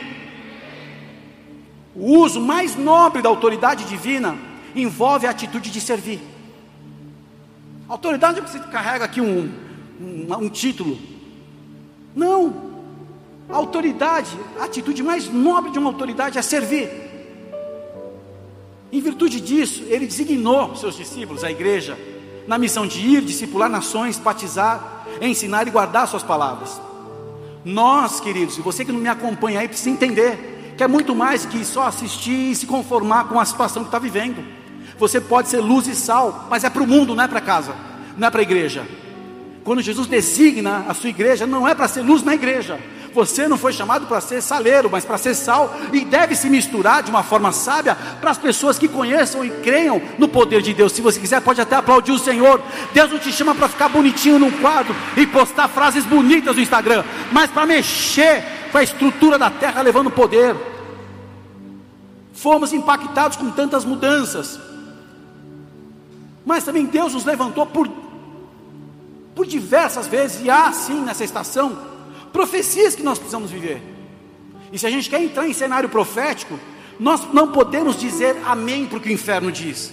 O 1.94 2.18
uso 2.18 2.40
mais 2.40 2.74
nobre 2.74 3.22
da 3.22 3.28
autoridade 3.28 3.84
divina 3.84 4.36
envolve 4.74 5.28
a 5.28 5.30
atitude 5.30 5.70
de 5.70 5.80
servir. 5.80 6.33
Autoridade 7.88 8.38
é 8.38 8.42
que 8.42 8.50
você 8.50 8.58
carrega 8.60 9.04
aqui 9.04 9.20
um, 9.20 9.52
um, 10.00 10.34
um 10.34 10.48
título. 10.48 10.98
Não. 12.14 12.74
A 13.48 13.56
autoridade, 13.56 14.30
a 14.58 14.64
atitude 14.64 15.02
mais 15.02 15.28
nobre 15.28 15.70
de 15.70 15.78
uma 15.78 15.90
autoridade 15.90 16.38
é 16.38 16.42
servir. 16.42 16.88
Em 18.90 19.00
virtude 19.00 19.40
disso, 19.40 19.82
ele 19.88 20.06
designou 20.06 20.74
seus 20.76 20.96
discípulos, 20.96 21.44
a 21.44 21.50
igreja, 21.50 21.98
na 22.46 22.56
missão 22.56 22.86
de 22.86 23.00
ir, 23.00 23.22
discipular 23.22 23.68
nações, 23.68 24.18
batizar, 24.18 25.04
ensinar 25.20 25.66
e 25.66 25.70
guardar 25.70 26.08
suas 26.08 26.22
palavras. 26.22 26.80
Nós, 27.64 28.20
queridos, 28.20 28.56
e 28.56 28.62
você 28.62 28.84
que 28.84 28.92
não 28.92 29.00
me 29.00 29.08
acompanha 29.08 29.60
aí, 29.60 29.68
precisa 29.68 29.90
entender 29.90 30.74
que 30.76 30.84
é 30.84 30.88
muito 30.88 31.14
mais 31.14 31.44
que 31.44 31.64
só 31.64 31.86
assistir 31.86 32.52
e 32.52 32.54
se 32.54 32.66
conformar 32.66 33.24
com 33.24 33.38
a 33.38 33.44
situação 33.44 33.82
que 33.82 33.88
está 33.88 33.98
vivendo. 33.98 34.44
Você 34.98 35.20
pode 35.20 35.48
ser 35.48 35.60
luz 35.60 35.86
e 35.86 35.94
sal, 35.94 36.46
mas 36.50 36.64
é 36.64 36.70
para 36.70 36.82
o 36.82 36.86
mundo, 36.86 37.14
não 37.14 37.24
é 37.24 37.28
para 37.28 37.40
casa, 37.40 37.74
não 38.16 38.28
é 38.28 38.30
para 38.30 38.40
a 38.40 38.42
igreja. 38.42 38.86
Quando 39.64 39.80
Jesus 39.80 40.06
designa 40.06 40.84
a 40.88 40.94
sua 40.94 41.10
igreja, 41.10 41.46
não 41.46 41.66
é 41.66 41.74
para 41.74 41.88
ser 41.88 42.02
luz 42.02 42.22
na 42.22 42.34
igreja. 42.34 42.78
Você 43.14 43.46
não 43.46 43.56
foi 43.56 43.72
chamado 43.72 44.06
para 44.06 44.20
ser 44.20 44.42
saleiro, 44.42 44.90
mas 44.90 45.04
para 45.04 45.16
ser 45.16 45.34
sal, 45.34 45.74
e 45.92 46.04
deve 46.04 46.34
se 46.34 46.50
misturar 46.50 47.02
de 47.02 47.10
uma 47.10 47.22
forma 47.22 47.52
sábia 47.52 47.96
para 48.20 48.32
as 48.32 48.38
pessoas 48.38 48.76
que 48.76 48.88
conheçam 48.88 49.44
e 49.44 49.50
creiam 49.50 50.02
no 50.18 50.28
poder 50.28 50.60
de 50.60 50.74
Deus. 50.74 50.92
Se 50.92 51.00
você 51.00 51.20
quiser, 51.20 51.40
pode 51.40 51.60
até 51.60 51.76
aplaudir 51.76 52.10
o 52.10 52.18
Senhor. 52.18 52.60
Deus 52.92 53.10
não 53.10 53.18
te 53.18 53.32
chama 53.32 53.54
para 53.54 53.68
ficar 53.68 53.88
bonitinho 53.88 54.38
num 54.38 54.50
quadro 54.50 54.94
e 55.16 55.26
postar 55.26 55.68
frases 55.68 56.04
bonitas 56.04 56.56
no 56.56 56.62
Instagram, 56.62 57.04
mas 57.30 57.50
para 57.50 57.64
mexer 57.64 58.44
com 58.72 58.78
a 58.78 58.82
estrutura 58.82 59.38
da 59.38 59.48
terra, 59.48 59.80
levando 59.80 60.10
poder. 60.10 60.56
Fomos 62.32 62.72
impactados 62.72 63.36
com 63.36 63.48
tantas 63.52 63.84
mudanças, 63.84 64.58
mas 66.44 66.64
também 66.64 66.86
Deus 66.86 67.14
nos 67.14 67.24
levantou 67.24 67.66
por, 67.66 67.88
por 69.34 69.46
diversas 69.46 70.06
vezes, 70.06 70.44
e 70.44 70.50
há 70.50 70.72
sim 70.72 71.00
nessa 71.02 71.24
estação 71.24 71.76
profecias 72.32 72.94
que 72.94 73.02
nós 73.02 73.18
precisamos 73.18 73.50
viver. 73.50 73.82
E 74.72 74.78
se 74.78 74.86
a 74.86 74.90
gente 74.90 75.08
quer 75.08 75.22
entrar 75.22 75.46
em 75.46 75.52
cenário 75.52 75.88
profético, 75.88 76.58
nós 76.98 77.32
não 77.32 77.52
podemos 77.52 77.98
dizer 77.98 78.36
amém 78.44 78.86
para 78.86 78.98
o 78.98 79.00
que 79.00 79.08
o 79.08 79.12
inferno 79.12 79.52
diz. 79.52 79.92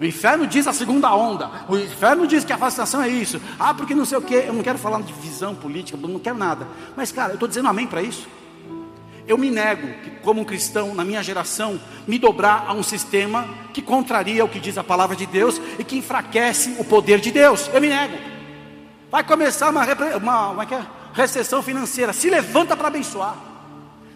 O 0.00 0.04
inferno 0.04 0.46
diz 0.46 0.66
a 0.66 0.72
segunda 0.72 1.14
onda. 1.14 1.50
O 1.68 1.76
inferno 1.76 2.26
diz 2.26 2.44
que 2.44 2.52
a 2.52 2.58
fascinação 2.58 3.02
é 3.02 3.08
isso. 3.08 3.40
Ah, 3.58 3.72
porque 3.72 3.94
não 3.94 4.04
sei 4.04 4.18
o 4.18 4.22
que. 4.22 4.34
Eu 4.34 4.52
não 4.52 4.62
quero 4.62 4.78
falar 4.78 5.00
de 5.02 5.12
visão 5.12 5.54
política, 5.54 5.96
não 5.96 6.18
quero 6.18 6.36
nada. 6.36 6.66
Mas, 6.96 7.12
cara, 7.12 7.32
eu 7.32 7.34
estou 7.34 7.48
dizendo 7.48 7.68
amém 7.68 7.86
para 7.86 8.02
isso. 8.02 8.26
Eu 9.26 9.38
me 9.38 9.50
nego, 9.50 9.88
como 10.22 10.40
um 10.40 10.44
cristão, 10.44 10.94
na 10.94 11.04
minha 11.04 11.22
geração, 11.22 11.80
me 12.06 12.18
dobrar 12.18 12.64
a 12.66 12.72
um 12.72 12.82
sistema 12.82 13.48
que 13.72 13.80
contraria 13.80 14.44
o 14.44 14.48
que 14.48 14.58
diz 14.58 14.76
a 14.76 14.84
palavra 14.84 15.14
de 15.14 15.26
Deus 15.26 15.60
e 15.78 15.84
que 15.84 15.96
enfraquece 15.96 16.76
o 16.78 16.84
poder 16.84 17.20
de 17.20 17.30
Deus. 17.30 17.70
Eu 17.72 17.80
me 17.80 17.88
nego. 17.88 18.16
Vai 19.10 19.22
começar 19.22 19.70
uma, 19.70 19.84
uma, 20.16 20.48
uma, 20.48 20.64
é, 20.64 20.86
recessão 21.12 21.62
financeira, 21.62 22.12
se 22.12 22.30
levanta 22.30 22.76
para 22.76 22.88
abençoar, 22.88 23.36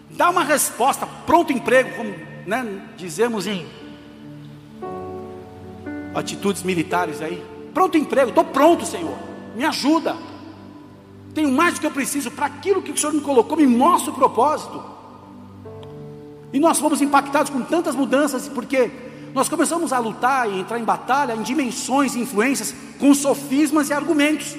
dá 0.09 0.29
uma 0.29 0.43
resposta, 0.43 1.07
pronto 1.25 1.53
emprego, 1.53 1.95
como 1.95 2.15
né, 2.45 2.81
dizemos 2.97 3.45
em 3.45 3.67
atitudes 6.15 6.63
militares 6.63 7.21
aí, 7.21 7.45
pronto 7.75 7.95
emprego, 7.95 8.29
estou 8.29 8.43
pronto, 8.43 8.87
Senhor, 8.87 9.15
me 9.55 9.63
ajuda, 9.63 10.17
tenho 11.37 11.51
mais 11.51 11.75
do 11.75 11.81
que 11.81 11.85
eu 11.85 11.91
preciso. 11.91 12.31
Para 12.31 12.47
aquilo 12.47 12.81
que 12.81 12.89
o 12.89 12.97
Senhor 12.97 13.13
me 13.13 13.21
colocou, 13.21 13.55
me 13.55 13.67
mostra 13.67 14.11
o 14.11 14.15
propósito. 14.15 14.83
E 16.53 16.59
nós 16.59 16.79
fomos 16.79 17.01
impactados 17.01 17.51
com 17.51 17.61
tantas 17.61 17.95
mudanças, 17.95 18.47
porque 18.47 18.89
nós 19.33 19.49
começamos 19.49 19.91
a 19.93 19.99
lutar 19.99 20.49
e 20.49 20.59
entrar 20.59 20.79
em 20.79 20.83
batalha 20.83 21.33
em 21.33 21.41
dimensões 21.41 22.15
e 22.15 22.19
influências 22.19 22.73
com 22.99 23.13
sofismas 23.13 23.89
e 23.89 23.93
argumentos. 23.93 24.55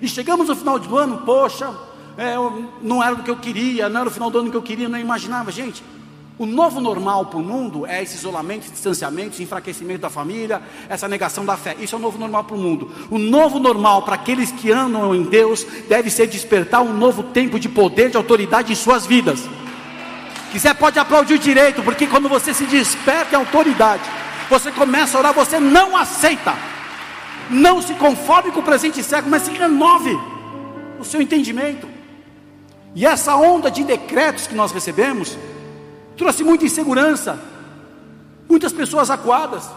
E 0.00 0.08
chegamos 0.08 0.48
no 0.48 0.56
final 0.56 0.78
do 0.78 0.96
ano, 0.96 1.18
poxa, 1.18 1.72
é, 2.16 2.34
não 2.82 3.02
era 3.02 3.14
o 3.14 3.22
que 3.22 3.30
eu 3.30 3.36
queria, 3.36 3.88
não 3.88 4.00
era 4.00 4.08
o 4.08 4.12
final 4.12 4.30
do 4.30 4.38
ano 4.38 4.50
que 4.50 4.56
eu 4.56 4.62
queria, 4.62 4.88
não 4.88 4.98
imaginava, 4.98 5.52
gente. 5.52 5.82
O 6.38 6.46
novo 6.46 6.80
normal 6.80 7.26
para 7.26 7.38
o 7.38 7.42
mundo 7.42 7.84
é 7.84 8.00
esse 8.00 8.16
isolamento, 8.16 8.62
esse 8.62 8.72
distanciamento, 8.72 9.30
esse 9.30 9.42
enfraquecimento 9.42 10.00
da 10.00 10.08
família, 10.08 10.62
essa 10.88 11.08
negação 11.08 11.44
da 11.44 11.56
fé. 11.56 11.76
Isso 11.80 11.96
é 11.96 11.98
o 11.98 12.00
novo 12.00 12.16
normal 12.16 12.44
para 12.44 12.54
o 12.54 12.58
mundo. 12.58 12.90
O 13.10 13.18
novo 13.18 13.58
normal 13.58 14.02
para 14.02 14.14
aqueles 14.14 14.52
que 14.52 14.70
andam 14.70 15.12
em 15.16 15.24
Deus 15.24 15.66
deve 15.88 16.10
ser 16.10 16.28
despertar 16.28 16.80
um 16.80 16.96
novo 16.96 17.24
tempo 17.24 17.58
de 17.58 17.68
poder, 17.68 18.10
de 18.10 18.16
autoridade 18.16 18.72
em 18.72 18.76
suas 18.76 19.04
vidas. 19.04 19.48
Quiser 20.50 20.74
pode 20.74 20.98
aplaudir 20.98 21.38
direito, 21.38 21.82
porque 21.82 22.06
quando 22.06 22.28
você 22.28 22.54
se 22.54 22.64
desperta 22.64 23.34
em 23.34 23.38
autoridade, 23.38 24.02
você 24.48 24.72
começa 24.72 25.16
a 25.16 25.20
orar, 25.20 25.34
você 25.34 25.60
não 25.60 25.96
aceita 25.96 26.54
não 27.50 27.80
se 27.80 27.94
conforme 27.94 28.50
com 28.50 28.60
o 28.60 28.62
presente 28.62 29.02
século, 29.02 29.30
mas 29.30 29.42
se 29.42 29.50
renove 29.50 30.18
o 30.98 31.04
seu 31.04 31.20
entendimento. 31.20 31.88
E 32.94 33.06
essa 33.06 33.34
onda 33.36 33.70
de 33.70 33.84
decretos 33.84 34.46
que 34.46 34.54
nós 34.54 34.72
recebemos 34.72 35.36
trouxe 36.16 36.42
muita 36.42 36.64
insegurança, 36.64 37.38
muitas 38.48 38.72
pessoas 38.72 39.10
acuadas. 39.10 39.68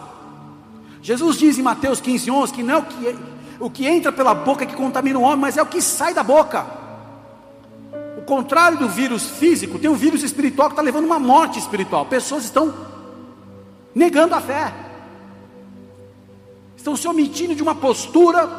Jesus 1.01 1.37
diz 1.37 1.57
em 1.57 1.61
Mateus 1.61 2.01
15, 2.01 2.31
11 2.31 2.53
que 2.53 2.63
não 2.63 2.75
é 2.75 2.77
o 2.77 2.83
que, 2.83 3.15
o 3.59 3.69
que 3.69 3.87
entra 3.87 4.11
pela 4.11 4.33
boca 4.33 4.65
que 4.65 4.75
contamina 4.75 5.19
o 5.19 5.21
homem, 5.21 5.39
mas 5.39 5.57
é 5.57 5.61
o 5.61 5.65
que 5.65 5.81
sai 5.81 6.13
da 6.13 6.23
boca. 6.23 6.65
O 8.21 8.25
contrário 8.25 8.77
do 8.77 8.87
vírus 8.87 9.29
físico, 9.29 9.77
tem 9.77 9.89
um 9.89 9.95
vírus 9.95 10.23
espiritual 10.23 10.69
que 10.69 10.73
está 10.73 10.81
levando 10.81 11.05
uma 11.05 11.19
morte 11.19 11.59
espiritual. 11.59 12.05
Pessoas 12.05 12.45
estão 12.45 12.73
negando 13.93 14.35
a 14.35 14.41
fé 14.41 14.73
estão 16.81 16.95
se 16.95 17.07
omitindo 17.07 17.53
de 17.53 17.61
uma 17.61 17.75
postura 17.75 18.49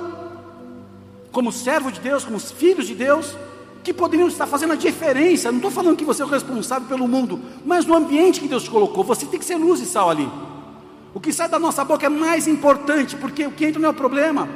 como 1.33 1.51
servo 1.51 1.91
de 1.91 1.99
Deus, 1.99 2.25
como 2.25 2.39
filhos 2.39 2.87
de 2.87 2.95
Deus, 2.95 3.37
que 3.83 3.93
poderiam 3.93 4.29
estar 4.29 4.47
fazendo 4.47 4.75
a 4.75 4.77
diferença. 4.77 5.51
Não 5.51 5.59
estou 5.59 5.71
falando 5.73 5.97
que 5.97 6.05
você 6.05 6.23
é 6.23 6.25
o 6.25 6.29
responsável 6.29 6.87
pelo 6.87 7.09
mundo, 7.09 7.41
mas 7.65 7.85
no 7.85 7.95
ambiente 7.95 8.41
que 8.41 8.47
Deus 8.47 8.69
colocou, 8.69 9.03
você 9.03 9.27
tem 9.27 9.41
que 9.41 9.45
ser 9.45 9.57
luz 9.57 9.81
e 9.81 9.87
sal 9.87 10.09
ali. 10.09 10.29
O 11.13 11.21
que 11.21 11.33
sai 11.33 11.49
da 11.49 11.59
nossa 11.59 11.85
boca 11.85 12.07
é 12.07 12.09
mais 12.09 12.47
importante, 12.47 13.17
porque 13.17 13.45
o 13.45 13.51
que 13.51 13.65
entra 13.65 13.81
não 13.81 13.89
é 13.89 13.91
o 13.91 13.95
problema. 13.95 14.49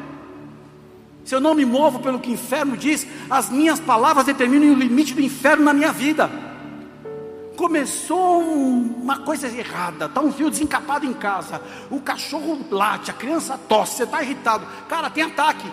Se 1.27 1.35
eu 1.35 1.41
não 1.41 1.55
me 1.55 1.67
movo 1.67 1.99
pelo 1.99 2.21
que 2.21 2.31
o 2.31 2.33
inferno 2.33 2.77
diz, 2.77 3.07
as 3.29 3.51
minhas 3.51 3.81
palavras 3.81 4.25
determinam 4.25 4.73
o 4.73 4.79
limite 4.79 5.13
do 5.13 5.21
inferno 5.21 5.65
na 5.65 5.75
minha 5.75 5.93
vida 5.93 6.31
começou 7.57 8.41
uma 8.41 9.19
coisa 9.21 9.49
errada, 9.49 10.05
está 10.05 10.21
um 10.21 10.31
fio 10.31 10.51
desencapado 10.51 11.07
em 11.07 11.15
casa, 11.15 11.61
o 11.91 11.99
cachorro 12.01 12.59
late, 12.71 13.11
a 13.11 13.15
criança 13.15 13.59
tosse, 13.67 13.97
você 13.97 14.03
está 14.05 14.23
irritado, 14.23 14.67
cara, 14.89 15.09
tem 15.09 15.25
ataque. 15.25 15.67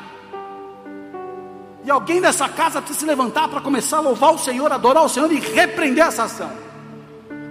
E 1.84 1.92
alguém 1.92 2.22
dessa 2.22 2.48
casa 2.48 2.82
precisa 2.82 3.02
se 3.02 3.06
levantar 3.06 3.50
para 3.50 3.60
começar 3.60 3.98
a 3.98 4.02
louvar 4.02 4.34
o 4.34 4.40
Senhor, 4.40 4.72
adorar 4.72 5.04
o 5.04 5.10
Senhor 5.10 5.30
e 5.30 5.40
repreender 5.40 6.06
essa 6.06 6.24
ação. 6.24 6.50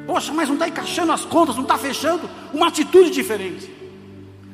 Poxa, 0.06 0.32
mas 0.32 0.48
não 0.48 0.54
está 0.54 0.66
encaixando 0.66 1.12
as 1.12 1.26
contas, 1.26 1.54
não 1.54 1.62
está 1.62 1.76
fechando. 1.76 2.28
Uma 2.52 2.68
atitude 2.68 3.10
diferente. 3.10 3.81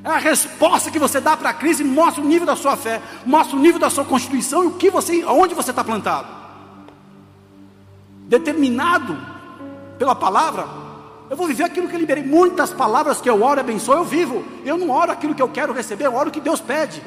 É 0.05 0.09
a 0.09 0.19
resposta 0.19 0.91
que 0.91 0.99
você 0.99 1.21
dá 1.21 1.37
para 1.37 1.51
a 1.51 1.53
crise, 1.53 1.83
mostra 1.83 2.23
o 2.23 2.27
nível 2.27 2.47
da 2.47 2.57
sua 2.57 2.77
fé, 2.77 3.01
mostra 3.27 3.57
o 3.57 3.61
nível 3.61 3.81
da 3.81 3.91
sua 3.91 4.05
constituição 4.05 4.65
e 4.65 4.67
o 4.69 4.73
que 4.73 4.91
você, 4.91 5.23
aonde 5.27 5.55
você 5.55 5.71
está 5.71 5.83
plantado. 5.83 6.29
Determinado 8.29 9.19
pela 9.99 10.15
palavra, 10.15 10.67
eu 11.29 11.37
vou 11.37 11.47
viver 11.47 11.65
aquilo 11.65 11.89
que 11.89 11.95
eu 11.95 12.01
liberei. 12.01 12.23
Muitas 12.23 12.71
palavras 12.71 13.21
que 13.21 13.29
eu 13.29 13.43
oro 13.43 13.61
e 13.61 13.63
abençoo, 13.63 13.95
eu 13.95 14.05
vivo. 14.05 14.45
Eu 14.65 14.79
não 14.79 14.91
oro 14.91 15.11
aquilo 15.11 15.35
que 15.35 15.43
eu 15.43 15.49
quero 15.49 15.73
receber, 15.73 16.07
eu 16.07 16.15
oro 16.15 16.29
o 16.29 16.33
que 16.33 16.41
Deus 16.41 16.61
pede. 16.61 17.03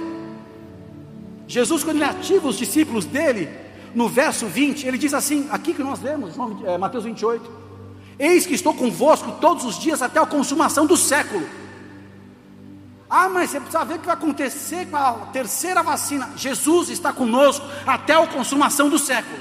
Jesus, 1.47 1.83
quando 1.83 1.97
ele 1.97 2.05
ativa 2.05 2.47
os 2.47 2.57
discípulos 2.57 3.05
dele, 3.05 3.49
no 3.95 4.07
verso 4.07 4.45
20, 4.45 4.85
ele 4.87 4.97
diz 4.97 5.13
assim: 5.13 5.47
aqui 5.51 5.73
que 5.73 5.83
nós 5.83 6.01
lemos, 6.01 6.35
é, 6.65 6.77
Mateus 6.77 7.03
28, 7.03 7.61
Eis 8.21 8.45
que 8.45 8.53
estou 8.53 8.75
convosco 8.75 9.31
todos 9.41 9.65
os 9.65 9.79
dias 9.79 9.99
até 9.99 10.19
a 10.19 10.25
consumação 10.27 10.85
do 10.85 10.95
século. 10.95 11.43
Ah, 13.13 13.27
mas 13.27 13.49
você 13.49 13.59
precisa 13.59 13.83
ver 13.83 13.95
o 13.95 13.99
que 13.99 14.05
vai 14.05 14.15
acontecer 14.15 14.85
com 14.89 14.95
a 14.95 15.11
terceira 15.33 15.83
vacina. 15.83 16.29
Jesus 16.37 16.87
está 16.87 17.11
conosco 17.11 17.65
até 17.85 18.13
a 18.13 18.25
consumação 18.25 18.87
do 18.87 18.97
século. 18.97 19.37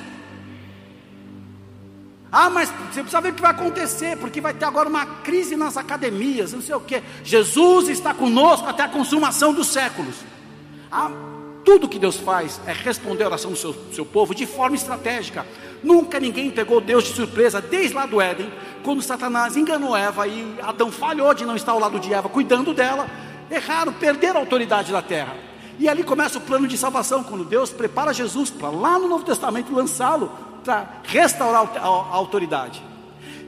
Ah, 2.33 2.50
mas 2.50 2.69
você 2.69 3.00
precisa 3.00 3.21
ver 3.21 3.31
o 3.31 3.35
que 3.35 3.41
vai 3.41 3.53
acontecer, 3.53 4.17
porque 4.17 4.41
vai 4.41 4.53
ter 4.53 4.65
agora 4.65 4.89
uma 4.89 5.07
crise 5.07 5.55
nas 5.55 5.77
academias, 5.77 6.53
não 6.53 6.61
sei 6.61 6.75
o 6.75 6.81
que. 6.81 7.00
Jesus 7.23 7.89
está 7.89 8.12
conosco 8.12 8.67
até 8.67 8.83
a 8.83 8.89
consumação 8.89 9.55
dos 9.55 9.69
séculos. 9.69 10.17
Ah, 10.91 11.09
tudo 11.65 11.89
que 11.89 11.99
Deus 11.99 12.17
faz 12.17 12.61
é 12.67 12.73
responder 12.73 13.23
a 13.23 13.29
oração 13.29 13.53
do 13.53 13.57
seu, 13.57 13.73
do 13.73 13.95
seu 13.95 14.05
povo 14.05 14.35
de 14.35 14.47
forma 14.47 14.75
estratégica. 14.75 15.47
Nunca 15.81 16.19
ninguém 16.19 16.50
pegou 16.50 16.81
Deus 16.81 17.05
de 17.05 17.15
surpresa, 17.15 17.61
desde 17.61 17.95
lá 17.95 18.05
do 18.05 18.21
Éden, 18.21 18.53
quando 18.83 19.00
Satanás 19.00 19.57
enganou 19.57 19.97
Eva 19.97 20.27
e 20.27 20.57
Adão 20.61 20.91
falhou 20.91 21.33
de 21.35 21.47
não 21.47 21.55
estar 21.55 21.71
ao 21.71 21.79
lado 21.79 22.00
de 22.00 22.12
Eva, 22.12 22.29
cuidando 22.29 22.75
dela, 22.75 23.09
erraram, 23.50 23.92
perderam 23.92 24.37
a 24.37 24.40
autoridade 24.40 24.92
da 24.92 25.02
terra. 25.02 25.35
E 25.78 25.88
ali 25.88 26.04
começa 26.04 26.38
o 26.38 26.42
plano 26.42 26.69
de 26.69 26.76
salvação, 26.76 27.25
quando 27.25 27.45
Deus 27.45 27.71
prepara 27.71 28.12
Jesus 28.12 28.50
para 28.50 28.69
lá 28.69 28.99
no 28.99 29.09
Novo 29.09 29.25
Testamento 29.25 29.75
lançá-lo 29.75 30.30
para 30.62 30.87
restaurar 31.04 31.71
a 31.76 31.87
autoridade. 31.87 32.83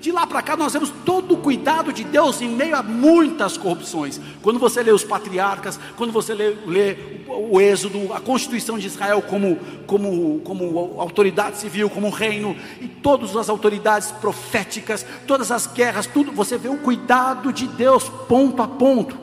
De 0.01 0.11
lá 0.11 0.27
para 0.27 0.43
cá 0.43 0.57
nós 0.57 0.73
vemos 0.73 0.93
todo 1.05 1.35
o 1.35 1.37
cuidado 1.37 1.93
de 1.93 2.03
Deus 2.03 2.43
em 2.43 2.49
meio 2.49 2.75
a 2.75 2.83
muitas 2.83 3.57
corrupções. 3.57 4.21
Quando 4.43 4.59
você 4.59 4.83
lê 4.83 4.91
os 4.91 5.05
patriarcas, 5.05 5.79
quando 5.97 6.13
você 6.13 6.35
lê, 6.35 6.57
lê 6.67 6.97
o 7.29 7.61
Êxodo, 7.61 8.13
a 8.13 8.19
Constituição 8.19 8.77
de 8.77 8.89
Israel 8.89 9.23
como, 9.23 9.57
como, 9.87 10.41
como 10.41 11.01
autoridade 11.01 11.59
civil, 11.59 11.89
como 11.89 12.11
reino, 12.11 12.57
e 12.81 12.89
todas 12.89 13.37
as 13.37 13.49
autoridades 13.49 14.11
proféticas, 14.11 15.07
todas 15.25 15.53
as 15.53 15.69
guerras, 15.69 16.07
tudo, 16.07 16.33
você 16.33 16.59
vê 16.59 16.69
o 16.69 16.79
cuidado 16.79 17.53
de 17.53 17.69
Deus 17.69 18.09
ponto 18.27 18.61
a 18.61 18.67
ponto. 18.67 19.17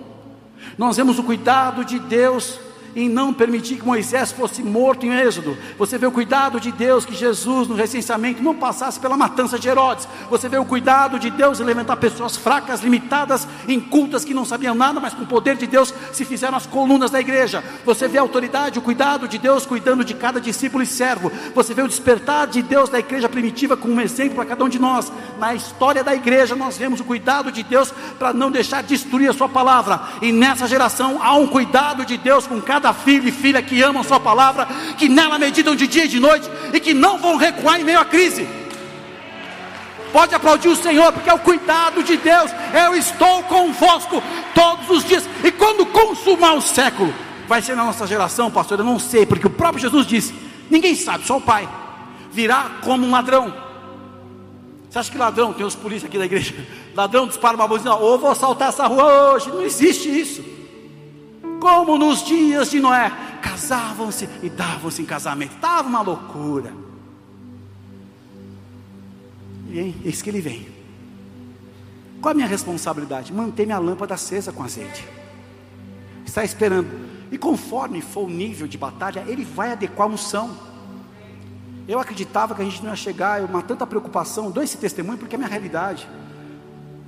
Nós 0.78 0.98
vemos 0.98 1.20
o 1.20 1.24
cuidado 1.24 1.84
de 1.84 2.00
Deus 2.00 2.60
em 2.96 3.08
não 3.10 3.34
permitir 3.34 3.76
que 3.76 3.86
Moisés 3.86 4.32
fosse 4.32 4.64
morto 4.64 5.06
em 5.06 5.14
Êxodo. 5.14 5.58
Você 5.78 5.98
vê 5.98 6.06
o 6.06 6.12
cuidado 6.12 6.60
de 6.60 6.72
Deus 6.72 7.06
que 7.06 7.16
Jesus 7.16 7.68
no 7.68 7.76
recenseamento 7.76 8.42
não 8.42 8.56
passasse 8.56 9.00
pela 9.00 9.18
matança 9.18 9.60
de 9.60 9.68
Herodes. 9.68 10.08
Você 10.30 10.50
vê 10.50 10.58
o 10.58 10.66
cuidado 10.66 11.20
de 11.20 11.30
Deus 11.30 11.60
em 11.60 11.64
levantar 11.64 11.98
pessoas 11.98 12.36
fracas, 12.36 12.82
limitadas, 12.82 13.48
incultas 13.68 14.24
que 14.24 14.34
não 14.34 14.46
sabiam 14.46 14.76
nada, 14.76 15.00
mas 15.00 15.14
com 15.14 15.24
o 15.24 15.28
poder 15.28 15.56
de 15.56 15.68
Deus 15.68 15.94
se 16.12 16.26
fizeram 16.26 16.58
as 16.58 16.66
colunas 16.66 17.12
da 17.12 17.20
igreja. 17.20 17.64
Você 17.86 18.08
vê 18.08 18.18
a 18.18 18.22
autoridade, 18.22 18.80
o 18.80 18.82
cuidado 18.82 19.28
de 19.28 19.38
Deus 19.38 19.66
cuidando 19.66 20.04
de 20.04 20.14
cada 20.14 20.40
discípulo 20.40 20.84
e 20.84 20.88
servo. 20.88 21.32
Você 21.54 21.74
vê 21.74 21.82
o 21.82 21.88
despertar 21.88 22.48
de 22.48 22.62
Deus 22.62 22.90
da 22.90 23.00
igreja 23.00 23.30
primitiva 23.30 23.76
como 23.76 23.94
um 23.94 24.02
exemplo 24.02 24.36
para 24.36 24.46
cada 24.46 24.64
um 24.64 24.70
de 24.70 24.80
nós. 24.80 25.12
Na 25.38 25.54
história 25.54 26.04
da 26.04 26.16
igreja 26.16 26.56
nós 26.56 26.78
vemos 26.78 27.00
o 27.00 27.04
cuidado 27.04 27.52
de 27.52 27.64
Deus 27.64 27.94
para 28.18 28.34
não 28.34 28.52
deixar 28.52 28.84
destruir 28.84 29.30
a 29.30 29.34
sua 29.34 29.50
palavra. 29.50 30.02
E 30.22 30.32
nessa 30.32 30.68
geração 30.68 31.20
há 31.22 31.34
um 31.36 31.48
cuidado 31.48 32.06
de 32.06 32.18
Deus 32.18 32.48
com 32.48 32.62
cada 32.62 32.79
filho 32.94 33.28
e 33.28 33.32
filha 33.32 33.62
que 33.62 33.82
amam 33.82 34.04
Sua 34.04 34.20
palavra, 34.20 34.68
que 34.98 35.10
nela 35.10 35.38
meditam 35.38 35.76
de 35.76 35.88
dia 35.88 36.06
e 36.06 36.08
de 36.08 36.20
noite 36.20 36.50
e 36.74 36.80
que 36.80 36.94
não 36.94 37.18
vão 37.18 37.36
recuar 37.36 37.80
em 37.80 37.84
meio 37.84 38.00
à 38.00 38.06
crise. 38.06 38.48
Pode 40.12 40.34
aplaudir 40.34 40.70
o 40.70 40.76
Senhor, 40.76 41.12
porque 41.12 41.30
é 41.30 41.34
o 41.34 41.40
cuidado 41.40 42.04
de 42.04 42.18
Deus. 42.18 42.52
Eu 42.74 42.96
estou 42.96 43.44
convosco 43.44 44.22
todos 44.56 44.90
os 44.90 45.06
dias, 45.06 45.28
e 45.44 45.52
quando 45.52 45.86
consumar 45.86 46.54
o 46.54 46.62
século, 46.62 47.14
vai 47.48 47.62
ser 47.62 47.76
na 47.76 47.84
nossa 47.84 48.08
geração, 48.08 48.50
pastor. 48.50 48.80
Eu 48.80 48.86
não 48.86 48.98
sei, 48.98 49.26
porque 49.26 49.46
o 49.46 49.52
próprio 49.52 49.82
Jesus 49.82 50.08
disse: 50.08 50.34
ninguém 50.70 50.96
sabe, 50.96 51.26
só 51.26 51.38
o 51.38 51.42
Pai. 51.42 51.70
Virá 52.32 52.72
como 52.82 53.06
um 53.06 53.12
ladrão. 53.12 53.54
Você 54.90 54.98
acha 54.98 55.12
que 55.12 55.18
ladrão, 55.18 55.54
tem 55.54 55.66
os 55.66 55.76
polícias 55.76 56.10
aqui 56.10 56.18
da 56.18 56.26
igreja, 56.26 56.56
ladrão 56.96 57.28
dispara 57.28 57.56
uma 57.56 57.68
buzina, 57.68 57.96
ou 57.96 58.18
vou 58.18 58.32
assaltar 58.32 58.70
essa 58.70 58.88
rua 58.88 59.34
hoje. 59.34 59.50
Não 59.50 59.62
existe 59.62 60.10
isso 60.10 60.59
como 61.60 61.98
nos 61.98 62.24
dias 62.24 62.72
de 62.72 62.80
Noé, 62.80 63.12
casavam-se 63.42 64.28
e 64.42 64.50
davam-se 64.50 65.02
em 65.02 65.06
casamento, 65.06 65.56
estava 65.56 65.88
uma 65.88 66.02
loucura. 66.02 66.74
E 69.70 69.96
eis 70.04 70.22
que 70.22 70.30
ele 70.30 70.42
vem. 70.42 70.68
Qual 72.22 72.32
a 72.32 72.36
minha 72.36 72.48
responsabilidade? 72.48 73.32
Manter 73.32 73.66
minha 73.66 73.78
lâmpada 73.78 74.16
acesa 74.16 74.52
com 74.52 74.64
azeite. 74.64 75.08
Está 76.26 76.44
esperando. 76.44 76.90
E 77.32 77.38
conforme 77.38 78.02
for 78.02 78.26
o 78.26 78.30
nível 78.30 78.68
de 78.68 78.78
batalha, 78.78 79.24
ele 79.28 79.46
vai 79.46 79.72
adequar 79.72 80.08
a 80.08 80.12
unção. 80.12 80.58
Eu 81.88 82.00
acreditava 82.00 82.54
que 82.54 82.62
a 82.62 82.66
gente 82.66 82.84
não 82.84 82.90
ia 82.90 82.96
chegar, 82.96 83.42
uma 83.42 83.62
tanta 83.62 83.86
preocupação, 83.86 84.52
dou 84.52 84.64
esse 84.64 84.78
testemunho 84.78 85.18
porque 85.18 85.36
é 85.36 85.38
minha 85.38 85.50
realidade. 85.50 86.08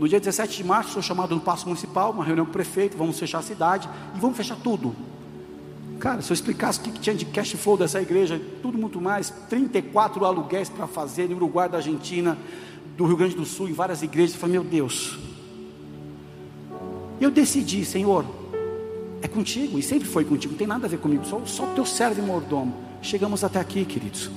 No 0.02 0.10
dia 0.10 0.20
17 0.20 0.58
de 0.58 0.64
março, 0.64 0.94
sou 0.94 1.02
chamado 1.04 1.36
no 1.36 1.42
Paço 1.42 1.68
Municipal, 1.68 2.12
uma 2.12 2.26
reunião 2.26 2.44
com 2.44 2.50
o 2.50 2.54
prefeito, 2.54 2.98
vamos 2.98 3.20
fechar 3.20 3.38
a 3.38 3.44
cidade 3.44 3.88
e 4.16 4.20
vamos 4.20 4.36
fechar 4.36 4.56
tudo. 4.56 4.96
Cara, 6.00 6.24
se 6.24 6.32
eu 6.32 6.34
explicasse 6.34 6.80
o 6.80 6.82
que, 6.82 7.00
tinha 7.00 7.16
de 7.16 7.24
cash 7.24 7.52
flow 7.52 7.78
dessa 7.78 8.02
igreja, 8.02 8.42
tudo 8.64 8.80
muito 8.80 9.00
mais, 9.00 9.30
34 9.48 10.26
aluguéis 10.26 10.70
para 10.70 10.88
fazer 10.88 11.30
no 11.30 11.36
Uruguai, 11.36 11.70
da 11.70 11.78
Argentina, 11.78 12.36
do 12.98 13.06
Rio 13.06 13.16
Grande 13.16 13.36
do 13.36 13.46
Sul, 13.46 13.70
em 13.70 13.74
várias 13.74 14.02
igrejas, 14.02 14.34
eu 14.34 14.40
falei, 14.40 14.54
meu 14.54 14.64
Deus. 14.64 15.20
Eu 17.20 17.30
decidi, 17.30 17.86
Senhor, 17.86 18.26
é 19.22 19.28
contigo, 19.28 19.78
e 19.78 19.84
sempre 19.84 20.08
foi 20.08 20.26
contigo, 20.26 20.54
não 20.54 20.58
tem 20.58 20.66
nada 20.66 20.88
a 20.88 20.90
ver 20.90 20.98
comigo, 20.98 21.24
só 21.46 21.64
o 21.64 21.76
teu 21.76 21.86
servo 21.86 22.20
e 22.20 22.26
mordomo. 22.26 22.74
Chegamos 23.04 23.44
até 23.44 23.60
aqui, 23.60 23.86
queridos. 23.86 24.32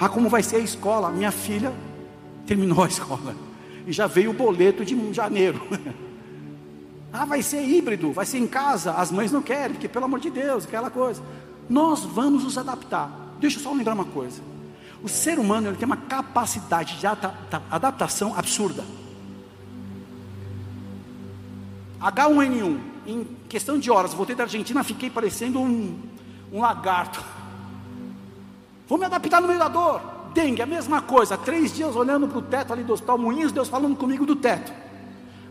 Ah, 0.00 0.08
como 0.08 0.28
vai 0.28 0.42
ser 0.42 0.56
a 0.56 0.58
escola? 0.58 1.12
Minha 1.12 1.30
filha 1.30 1.72
terminou 2.44 2.82
a 2.82 2.88
escola 2.90 3.53
e 3.86 3.92
já 3.92 4.06
veio 4.06 4.30
o 4.30 4.34
boleto 4.34 4.84
de 4.84 5.12
janeiro. 5.12 5.60
ah, 7.12 7.24
vai 7.24 7.42
ser 7.42 7.62
híbrido, 7.62 8.12
vai 8.12 8.26
ser 8.26 8.38
em 8.38 8.46
casa. 8.46 8.92
As 8.92 9.10
mães 9.10 9.30
não 9.30 9.42
querem, 9.42 9.74
porque 9.74 9.88
pelo 9.88 10.04
amor 10.06 10.20
de 10.20 10.30
Deus, 10.30 10.64
aquela 10.64 10.90
coisa. 10.90 11.22
Nós 11.68 12.04
vamos 12.04 12.44
nos 12.44 12.58
adaptar. 12.58 13.10
Deixa 13.38 13.58
eu 13.58 13.62
só 13.62 13.72
lembrar 13.72 13.94
uma 13.94 14.04
coisa. 14.04 14.42
O 15.02 15.08
ser 15.08 15.38
humano 15.38 15.68
ele 15.68 15.76
tem 15.76 15.86
uma 15.86 15.96
capacidade 15.96 16.98
de 16.98 17.06
adaptação 17.06 18.36
absurda. 18.36 18.84
H1N1, 22.00 22.78
em 23.06 23.24
questão 23.48 23.78
de 23.78 23.90
horas, 23.90 24.14
voltei 24.14 24.34
da 24.34 24.44
Argentina, 24.44 24.82
fiquei 24.82 25.10
parecendo 25.10 25.60
um, 25.60 25.98
um 26.52 26.60
lagarto. 26.60 27.22
Vou 28.86 28.98
me 28.98 29.04
adaptar 29.06 29.40
no 29.40 29.46
meio 29.46 29.58
da 29.58 29.68
dor 29.68 30.13
dengue, 30.34 30.60
a 30.60 30.66
mesma 30.66 31.00
coisa. 31.00 31.38
Três 31.38 31.72
dias 31.72 31.94
olhando 31.96 32.28
para 32.28 32.38
o 32.38 32.42
teto 32.42 32.72
ali 32.72 32.82
do 32.82 32.92
hospital 32.92 33.16
Moinhos, 33.16 33.52
Deus 33.52 33.68
falando 33.68 33.96
comigo 33.96 34.26
do 34.26 34.36
teto. 34.36 34.72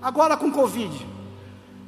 Agora 0.02 0.36
com 0.36 0.52
Covid, 0.52 1.08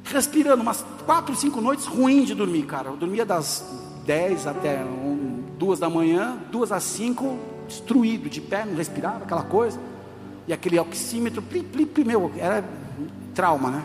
respirando 0.04 0.62
umas 0.62 0.84
quatro, 1.04 1.36
cinco 1.36 1.60
noites 1.60 1.86
ruim 1.86 2.24
de 2.24 2.34
dormir, 2.34 2.64
cara. 2.64 2.88
Eu 2.88 2.96
dormia 2.96 3.26
das 3.26 3.64
dez 4.06 4.46
até 4.46 4.82
um, 4.82 5.44
duas 5.58 5.78
da 5.78 5.90
manhã, 5.90 6.38
duas 6.50 6.72
às 6.72 6.82
cinco, 6.82 7.38
destruído, 7.68 8.30
de 8.30 8.40
pé, 8.40 8.64
não 8.64 8.74
respirava, 8.74 9.24
aquela 9.24 9.42
coisa. 9.42 9.78
E 10.48 10.52
aquele 10.52 10.78
oxímetro, 10.78 11.42
pli, 11.42 11.62
pli, 11.62 11.84
pli, 11.84 12.04
meu, 12.04 12.32
era 12.38 12.64
trauma, 13.34 13.70
né? 13.70 13.82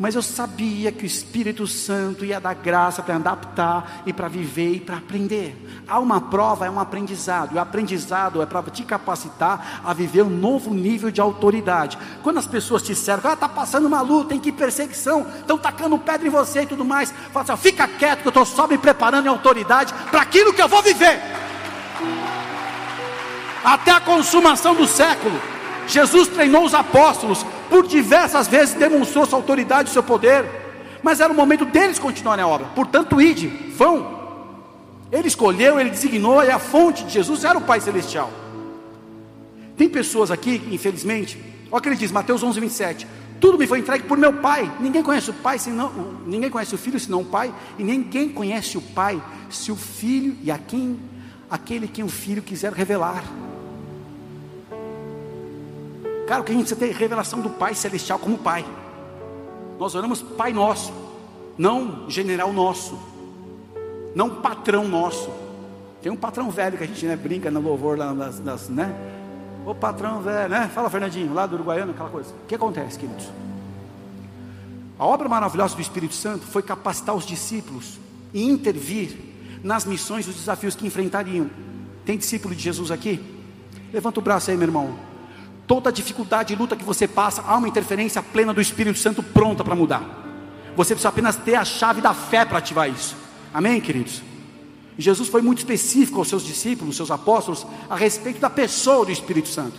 Mas 0.00 0.14
eu 0.14 0.22
sabia 0.22 0.90
que 0.90 1.04
o 1.04 1.06
Espírito 1.06 1.66
Santo 1.66 2.24
ia 2.24 2.40
dar 2.40 2.54
graça 2.54 3.02
para 3.02 3.16
adaptar 3.16 4.00
e 4.06 4.14
para 4.14 4.28
viver 4.28 4.76
e 4.76 4.80
para 4.80 4.96
aprender. 4.96 5.84
Há 5.86 5.98
uma 5.98 6.18
prova, 6.22 6.64
é 6.64 6.70
um 6.70 6.80
aprendizado, 6.80 7.52
e 7.52 7.56
o 7.56 7.60
aprendizado 7.60 8.40
é 8.40 8.46
para 8.46 8.62
te 8.62 8.82
capacitar 8.82 9.82
a 9.84 9.92
viver 9.92 10.22
um 10.22 10.30
novo 10.30 10.72
nível 10.72 11.10
de 11.10 11.20
autoridade. 11.20 11.98
Quando 12.22 12.38
as 12.38 12.46
pessoas 12.46 12.80
te 12.80 12.94
cercam, 12.94 13.30
ah, 13.30 13.34
está 13.34 13.46
passando 13.46 13.84
uma 13.84 14.00
luta, 14.00 14.30
tem 14.30 14.40
que 14.40 14.50
perseguição, 14.50 15.26
estão 15.38 15.58
tacando 15.58 15.98
pedra 15.98 16.26
em 16.26 16.30
você 16.30 16.62
e 16.62 16.66
tudo 16.66 16.82
mais, 16.82 17.12
fala 17.30 17.52
assim, 17.52 17.62
fica 17.62 17.86
quieto 17.86 18.22
que 18.22 18.28
eu 18.28 18.30
estou 18.30 18.46
só 18.46 18.66
me 18.66 18.78
preparando 18.78 19.26
em 19.26 19.28
autoridade 19.28 19.92
para 20.10 20.22
aquilo 20.22 20.54
que 20.54 20.62
eu 20.62 20.68
vou 20.68 20.80
viver. 20.80 21.20
Até 23.62 23.90
a 23.90 24.00
consumação 24.00 24.74
do 24.74 24.86
século, 24.86 25.38
Jesus 25.86 26.26
treinou 26.28 26.64
os 26.64 26.72
apóstolos 26.72 27.44
por 27.70 27.86
diversas 27.86 28.48
vezes 28.48 28.74
demonstrou 28.74 29.24
sua 29.24 29.38
autoridade 29.38 29.88
e 29.88 29.92
seu 29.92 30.02
poder, 30.02 30.44
mas 31.02 31.20
era 31.20 31.32
o 31.32 31.36
momento 31.36 31.64
deles 31.64 31.98
continuarem 31.98 32.44
a 32.44 32.48
obra. 32.48 32.66
Portanto, 32.74 33.22
ide, 33.22 33.46
vão. 33.46 34.18
Ele 35.10 35.28
escolheu, 35.28 35.80
ele 35.80 35.90
designou, 35.90 36.44
e 36.44 36.50
a 36.50 36.58
fonte 36.58 37.04
de 37.04 37.12
Jesus 37.12 37.44
era 37.44 37.56
o 37.56 37.62
Pai 37.62 37.80
Celestial. 37.80 38.30
Tem 39.76 39.88
pessoas 39.88 40.30
aqui, 40.30 40.60
infelizmente, 40.70 41.40
olha 41.70 41.78
o 41.78 41.82
que 41.82 41.88
ele 41.88 41.96
diz, 41.96 42.12
Mateus 42.12 42.42
11, 42.42 42.60
27. 42.60 43.06
Tudo 43.40 43.56
me 43.56 43.66
foi 43.66 43.78
entregue 43.78 44.04
por 44.04 44.18
meu 44.18 44.34
Pai. 44.34 44.70
Ninguém 44.78 45.02
conhece 45.02 45.30
o 45.30 45.34
Pai 45.34 45.58
senão, 45.58 45.90
ninguém 46.26 46.50
conhece 46.50 46.74
o 46.74 46.78
Filho 46.78 47.00
senão 47.00 47.22
o 47.22 47.24
Pai, 47.24 47.54
e 47.78 47.82
ninguém 47.82 48.28
conhece 48.28 48.76
o 48.76 48.82
Pai 48.82 49.22
se 49.48 49.72
o 49.72 49.76
Filho 49.76 50.36
e 50.42 50.50
a 50.50 50.58
quem 50.58 50.98
aquele 51.50 51.88
quem 51.88 52.04
o 52.04 52.08
Filho 52.08 52.42
quiser 52.42 52.72
revelar. 52.72 53.24
Cara, 56.30 56.42
o 56.42 56.44
que 56.44 56.52
a 56.52 56.54
gente 56.54 56.66
precisa 56.68 56.78
ter 56.78 56.96
revelação 56.96 57.40
do 57.40 57.50
Pai 57.50 57.74
Celestial 57.74 58.16
como 58.16 58.38
Pai. 58.38 58.64
Nós 59.80 59.96
oramos 59.96 60.22
Pai 60.22 60.52
Nosso, 60.52 60.92
não 61.58 62.08
General 62.08 62.52
Nosso, 62.52 62.96
não 64.14 64.36
Patrão 64.36 64.86
Nosso. 64.86 65.28
Tem 66.00 66.12
um 66.12 66.14
patrão 66.14 66.48
velho 66.48 66.78
que 66.78 66.84
a 66.84 66.86
gente 66.86 67.04
né, 67.04 67.16
brinca 67.16 67.50
no 67.50 67.60
louvor 67.60 67.98
lá 67.98 68.14
nas, 68.14 68.38
nas, 68.38 68.68
né? 68.68 68.94
O 69.66 69.74
patrão 69.74 70.20
velho, 70.20 70.50
né? 70.50 70.70
Fala 70.72 70.88
Fernandinho, 70.88 71.34
lá 71.34 71.46
do 71.46 71.56
Uruguaiano, 71.56 71.90
aquela 71.90 72.10
coisa. 72.10 72.32
O 72.44 72.46
que 72.46 72.54
acontece, 72.54 72.96
queridos? 72.96 73.28
A 75.00 75.04
obra 75.04 75.28
maravilhosa 75.28 75.74
do 75.74 75.82
Espírito 75.82 76.14
Santo 76.14 76.46
foi 76.46 76.62
capacitar 76.62 77.12
os 77.12 77.26
discípulos 77.26 77.98
e 78.32 78.48
intervir 78.48 79.18
nas 79.64 79.84
missões 79.84 80.28
e 80.28 80.30
os 80.30 80.36
desafios 80.36 80.76
que 80.76 80.86
enfrentariam. 80.86 81.50
Tem 82.04 82.16
discípulo 82.16 82.54
de 82.54 82.62
Jesus 82.62 82.92
aqui? 82.92 83.20
Levanta 83.92 84.20
o 84.20 84.22
braço 84.22 84.48
aí, 84.52 84.56
meu 84.56 84.68
irmão. 84.68 85.09
Toda 85.70 85.92
dificuldade 85.92 86.52
e 86.52 86.56
luta 86.56 86.74
que 86.74 86.82
você 86.82 87.06
passa, 87.06 87.44
há 87.46 87.56
uma 87.56 87.68
interferência 87.68 88.20
plena 88.20 88.52
do 88.52 88.60
Espírito 88.60 88.98
Santo 88.98 89.22
pronta 89.22 89.62
para 89.62 89.76
mudar. 89.76 90.02
Você 90.74 90.94
precisa 90.94 91.10
apenas 91.10 91.36
ter 91.36 91.54
a 91.54 91.64
chave 91.64 92.00
da 92.00 92.12
fé 92.12 92.44
para 92.44 92.58
ativar 92.58 92.90
isso. 92.90 93.14
Amém, 93.54 93.80
queridos? 93.80 94.20
Jesus 94.98 95.28
foi 95.28 95.40
muito 95.40 95.58
específico 95.58 96.18
aos 96.18 96.26
seus 96.26 96.44
discípulos, 96.44 96.96
seus 96.96 97.12
apóstolos, 97.12 97.64
a 97.88 97.94
respeito 97.94 98.40
da 98.40 98.50
pessoa 98.50 99.06
do 99.06 99.12
Espírito 99.12 99.48
Santo. 99.48 99.76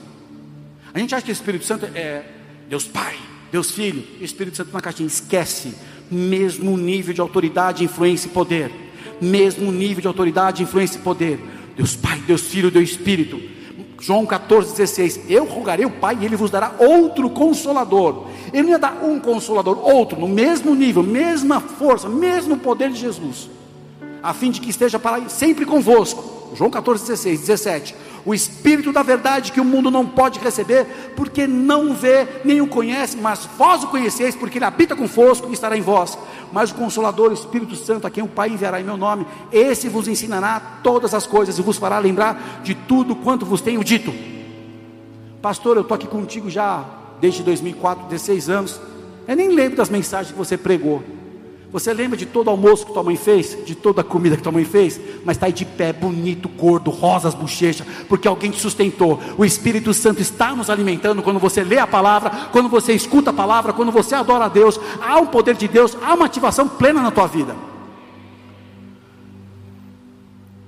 A 0.93 0.97
gente 0.97 1.13
acha 1.13 1.25
que 1.25 1.31
o 1.31 1.33
Espírito 1.33 1.65
Santo 1.65 1.85
é 1.93 2.23
Deus 2.69 2.85
Pai, 2.85 3.17
Deus 3.51 3.69
Filho, 3.71 4.01
e 4.17 4.21
o 4.21 4.23
Espírito 4.23 4.55
Santo 4.55 4.71
na 4.71 4.79
caixinha. 4.79 5.07
Esquece. 5.07 5.75
Mesmo 6.09 6.77
nível 6.77 7.13
de 7.13 7.19
autoridade, 7.19 7.83
influência 7.83 8.29
e 8.29 8.31
poder. 8.31 8.71
Mesmo 9.19 9.69
nível 9.73 9.99
de 9.99 10.07
autoridade, 10.07 10.63
influência 10.63 10.97
e 10.97 11.01
poder. 11.01 11.37
Deus 11.75 11.97
Pai, 11.97 12.17
Deus 12.25 12.43
Filho, 12.43 12.71
Deus 12.71 12.91
Espírito. 12.91 13.59
João 14.01 14.25
14, 14.25 14.71
16: 14.71 15.21
Eu 15.29 15.45
rogarei 15.45 15.85
o 15.85 15.91
Pai 15.91 16.17
e 16.19 16.25
ele 16.25 16.35
vos 16.35 16.49
dará 16.49 16.73
outro 16.79 17.29
consolador. 17.29 18.25
Ele 18.51 18.63
não 18.63 18.69
ia 18.71 18.79
dar 18.79 19.03
um 19.03 19.19
consolador, 19.19 19.77
outro, 19.77 20.19
no 20.19 20.27
mesmo 20.27 20.73
nível, 20.73 21.03
mesma 21.03 21.61
força, 21.61 22.09
mesmo 22.09 22.57
poder 22.57 22.89
de 22.89 22.99
Jesus, 22.99 23.47
a 24.23 24.33
fim 24.33 24.49
de 24.49 24.59
que 24.59 24.71
esteja 24.71 24.97
para 24.97 25.29
sempre 25.29 25.65
convosco. 25.65 26.41
João 26.55 26.71
14, 26.71 27.05
16, 27.05 27.39
17. 27.41 27.95
O 28.25 28.33
Espírito 28.33 28.91
da 28.91 29.01
verdade 29.01 29.51
que 29.51 29.59
o 29.59 29.65
mundo 29.65 29.89
não 29.89 30.05
pode 30.05 30.39
receber, 30.39 30.85
porque 31.15 31.47
não 31.47 31.93
vê 31.93 32.27
nem 32.45 32.61
o 32.61 32.67
conhece, 32.67 33.17
mas 33.17 33.47
vós 33.57 33.83
o 33.83 33.87
conheceis, 33.87 34.35
porque 34.35 34.57
ele 34.57 34.65
habita 34.65 34.95
convosco 34.95 35.49
e 35.49 35.53
estará 35.53 35.75
em 35.75 35.81
vós. 35.81 36.17
mas 36.51 36.71
o 36.71 36.75
Consolador, 36.75 37.31
o 37.31 37.33
Espírito 37.33 37.75
Santo, 37.75 38.05
a 38.05 38.09
quem 38.11 38.23
o 38.23 38.27
Pai 38.27 38.49
enviará 38.49 38.79
em 38.79 38.83
meu 38.83 38.97
nome, 38.97 39.25
esse 39.51 39.87
vos 39.89 40.07
ensinará 40.07 40.79
todas 40.83 41.13
as 41.13 41.25
coisas 41.25 41.57
e 41.57 41.61
vos 41.61 41.77
fará 41.77 41.97
lembrar 41.97 42.61
de 42.63 42.75
tudo 42.75 43.15
quanto 43.15 43.45
vos 43.45 43.61
tenho 43.61 43.83
dito. 43.83 44.13
Pastor, 45.41 45.77
eu 45.77 45.81
estou 45.81 45.95
aqui 45.95 46.07
contigo 46.07 46.49
já 46.49 46.85
desde 47.19 47.41
2004, 47.41 48.07
16 48.07 48.49
anos. 48.49 48.81
Eu 49.27 49.35
nem 49.35 49.49
lembro 49.49 49.77
das 49.77 49.89
mensagens 49.89 50.31
que 50.31 50.37
você 50.37 50.57
pregou. 50.57 51.01
Você 51.71 51.93
lembra 51.93 52.17
de 52.17 52.25
todo 52.25 52.47
o 52.47 52.49
almoço 52.49 52.85
que 52.85 52.91
tua 52.91 53.03
mãe 53.03 53.15
fez? 53.15 53.57
De 53.65 53.73
toda 53.75 54.01
a 54.01 54.03
comida 54.03 54.35
que 54.35 54.43
tua 54.43 54.51
mãe 54.51 54.65
fez? 54.65 54.99
Mas 55.23 55.37
está 55.37 55.45
aí 55.45 55.53
de 55.53 55.63
pé, 55.63 55.93
bonito, 55.93 56.49
gordo, 56.49 56.91
rosa 56.91 57.29
as 57.29 57.33
bochechas, 57.33 57.87
porque 58.09 58.27
alguém 58.27 58.51
te 58.51 58.59
sustentou. 58.59 59.17
O 59.37 59.45
Espírito 59.45 59.93
Santo 59.93 60.21
está 60.21 60.53
nos 60.53 60.69
alimentando 60.69 61.23
quando 61.23 61.39
você 61.39 61.63
lê 61.63 61.77
a 61.77 61.87
palavra, 61.87 62.49
quando 62.51 62.67
você 62.67 62.91
escuta 62.91 63.29
a 63.29 63.33
palavra, 63.33 63.71
quando 63.71 63.91
você 63.91 64.13
adora 64.15 64.45
a 64.45 64.49
Deus. 64.49 64.77
Há 65.01 65.17
um 65.19 65.27
poder 65.27 65.55
de 65.55 65.67
Deus, 65.69 65.97
há 66.01 66.13
uma 66.13 66.25
ativação 66.25 66.67
plena 66.67 67.01
na 67.01 67.09
tua 67.09 67.27
vida. 67.27 67.55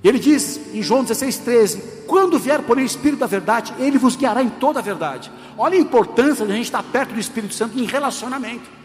E 0.02 0.08
ele 0.08 0.18
diz 0.18 0.58
em 0.72 0.82
João 0.82 1.04
16,13: 1.04 1.82
Quando 2.06 2.38
vier, 2.38 2.62
porém, 2.62 2.84
o 2.84 2.86
Espírito 2.86 3.20
da 3.20 3.26
verdade, 3.26 3.74
ele 3.78 3.98
vos 3.98 4.16
guiará 4.16 4.42
em 4.42 4.48
toda 4.48 4.78
a 4.78 4.82
verdade. 4.82 5.30
Olha 5.58 5.76
a 5.76 5.80
importância 5.80 6.46
de 6.46 6.52
a 6.52 6.54
gente 6.54 6.64
estar 6.64 6.82
perto 6.82 7.12
do 7.12 7.20
Espírito 7.20 7.52
Santo 7.52 7.78
em 7.78 7.84
relacionamento. 7.84 8.83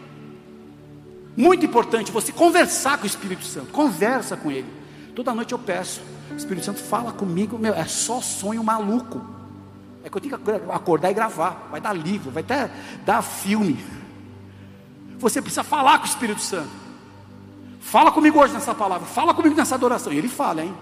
Muito 1.36 1.64
importante 1.64 2.10
você 2.10 2.32
conversar 2.32 2.98
com 2.98 3.04
o 3.04 3.06
Espírito 3.06 3.44
Santo. 3.44 3.68
Conversa 3.72 4.36
com 4.36 4.50
ele. 4.50 4.66
Toda 5.14 5.34
noite 5.34 5.52
eu 5.52 5.58
peço. 5.58 6.00
Espírito 6.36 6.64
Santo 6.64 6.80
fala 6.80 7.12
comigo. 7.12 7.58
Meu, 7.58 7.74
é 7.74 7.84
só 7.84 8.20
sonho 8.20 8.62
maluco. 8.62 9.20
É 10.02 10.08
que 10.08 10.16
eu 10.16 10.20
tenho 10.20 10.38
que 10.38 10.50
acordar 10.72 11.10
e 11.10 11.14
gravar. 11.14 11.68
Vai 11.70 11.80
dar 11.80 11.92
livro, 11.92 12.30
vai 12.30 12.42
até 12.42 12.70
dar 13.04 13.22
filme. 13.22 13.78
Você 15.18 15.40
precisa 15.42 15.62
falar 15.62 15.98
com 15.98 16.04
o 16.04 16.08
Espírito 16.08 16.40
Santo. 16.40 16.70
Fala 17.80 18.10
comigo 18.10 18.38
hoje 18.40 18.54
nessa 18.54 18.74
palavra. 18.74 19.06
Fala 19.06 19.34
comigo 19.34 19.54
nessa 19.54 19.74
adoração. 19.74 20.12
E 20.12 20.18
ele 20.18 20.28
fala, 20.28 20.62
hein? 20.64 20.74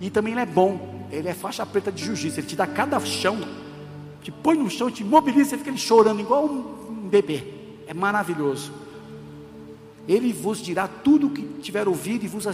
E 0.00 0.10
também 0.10 0.32
ele 0.32 0.42
é 0.42 0.46
bom. 0.46 1.06
Ele 1.10 1.28
é 1.28 1.34
faixa 1.34 1.64
preta 1.64 1.90
de 1.90 2.04
jiu-jitsu. 2.04 2.40
Ele 2.40 2.46
te 2.46 2.56
dá 2.56 2.66
cada 2.66 2.98
chão. 3.00 3.38
Te 4.22 4.30
põe 4.30 4.56
no 4.56 4.68
chão, 4.70 4.90
te 4.90 5.02
mobiliza. 5.02 5.54
e 5.54 5.58
fica 5.58 5.70
ele 5.70 5.78
chorando 5.78 6.20
igual 6.20 6.44
um 6.44 7.08
bebê. 7.08 7.42
É 7.86 7.94
maravilhoso. 7.94 8.72
Ele 10.08 10.32
vos 10.32 10.58
dirá 10.58 10.88
tudo 10.88 11.28
o 11.28 11.30
que 11.30 11.42
tiver 11.60 11.86
ouvido 11.86 12.24
e 12.24 12.28
vos 12.28 12.46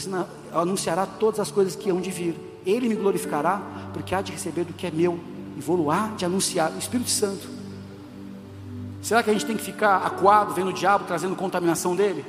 anunciará 0.53 1.07
todas 1.07 1.41
as 1.41 1.51
coisas 1.51 1.75
que 1.75 1.91
hão 1.91 2.01
de 2.01 2.11
vir. 2.11 2.35
Ele 2.67 2.89
me 2.89 2.95
glorificará, 2.95 3.63
porque 3.93 4.15
há 4.15 4.21
de 4.21 4.33
receber 4.33 4.65
do 4.65 4.75
que 4.75 4.87
é 4.87 4.91
meu, 4.91 5.19
e 5.57 5.61
vou 5.61 5.91
há 5.91 6.09
de 6.09 6.25
anunciar. 6.25 6.71
O 6.73 6.79
Espírito 6.79 7.09
Santo. 7.09 7.49
Será 9.01 9.23
que 9.23 9.31
a 9.31 9.33
gente 9.33 9.47
tem 9.47 9.57
que 9.57 9.63
ficar 9.63 9.99
acuado 9.99 10.53
vendo 10.53 10.69
o 10.69 10.73
diabo 10.73 11.05
trazendo 11.07 11.35
contaminação 11.35 11.97
dele? 11.97 12.25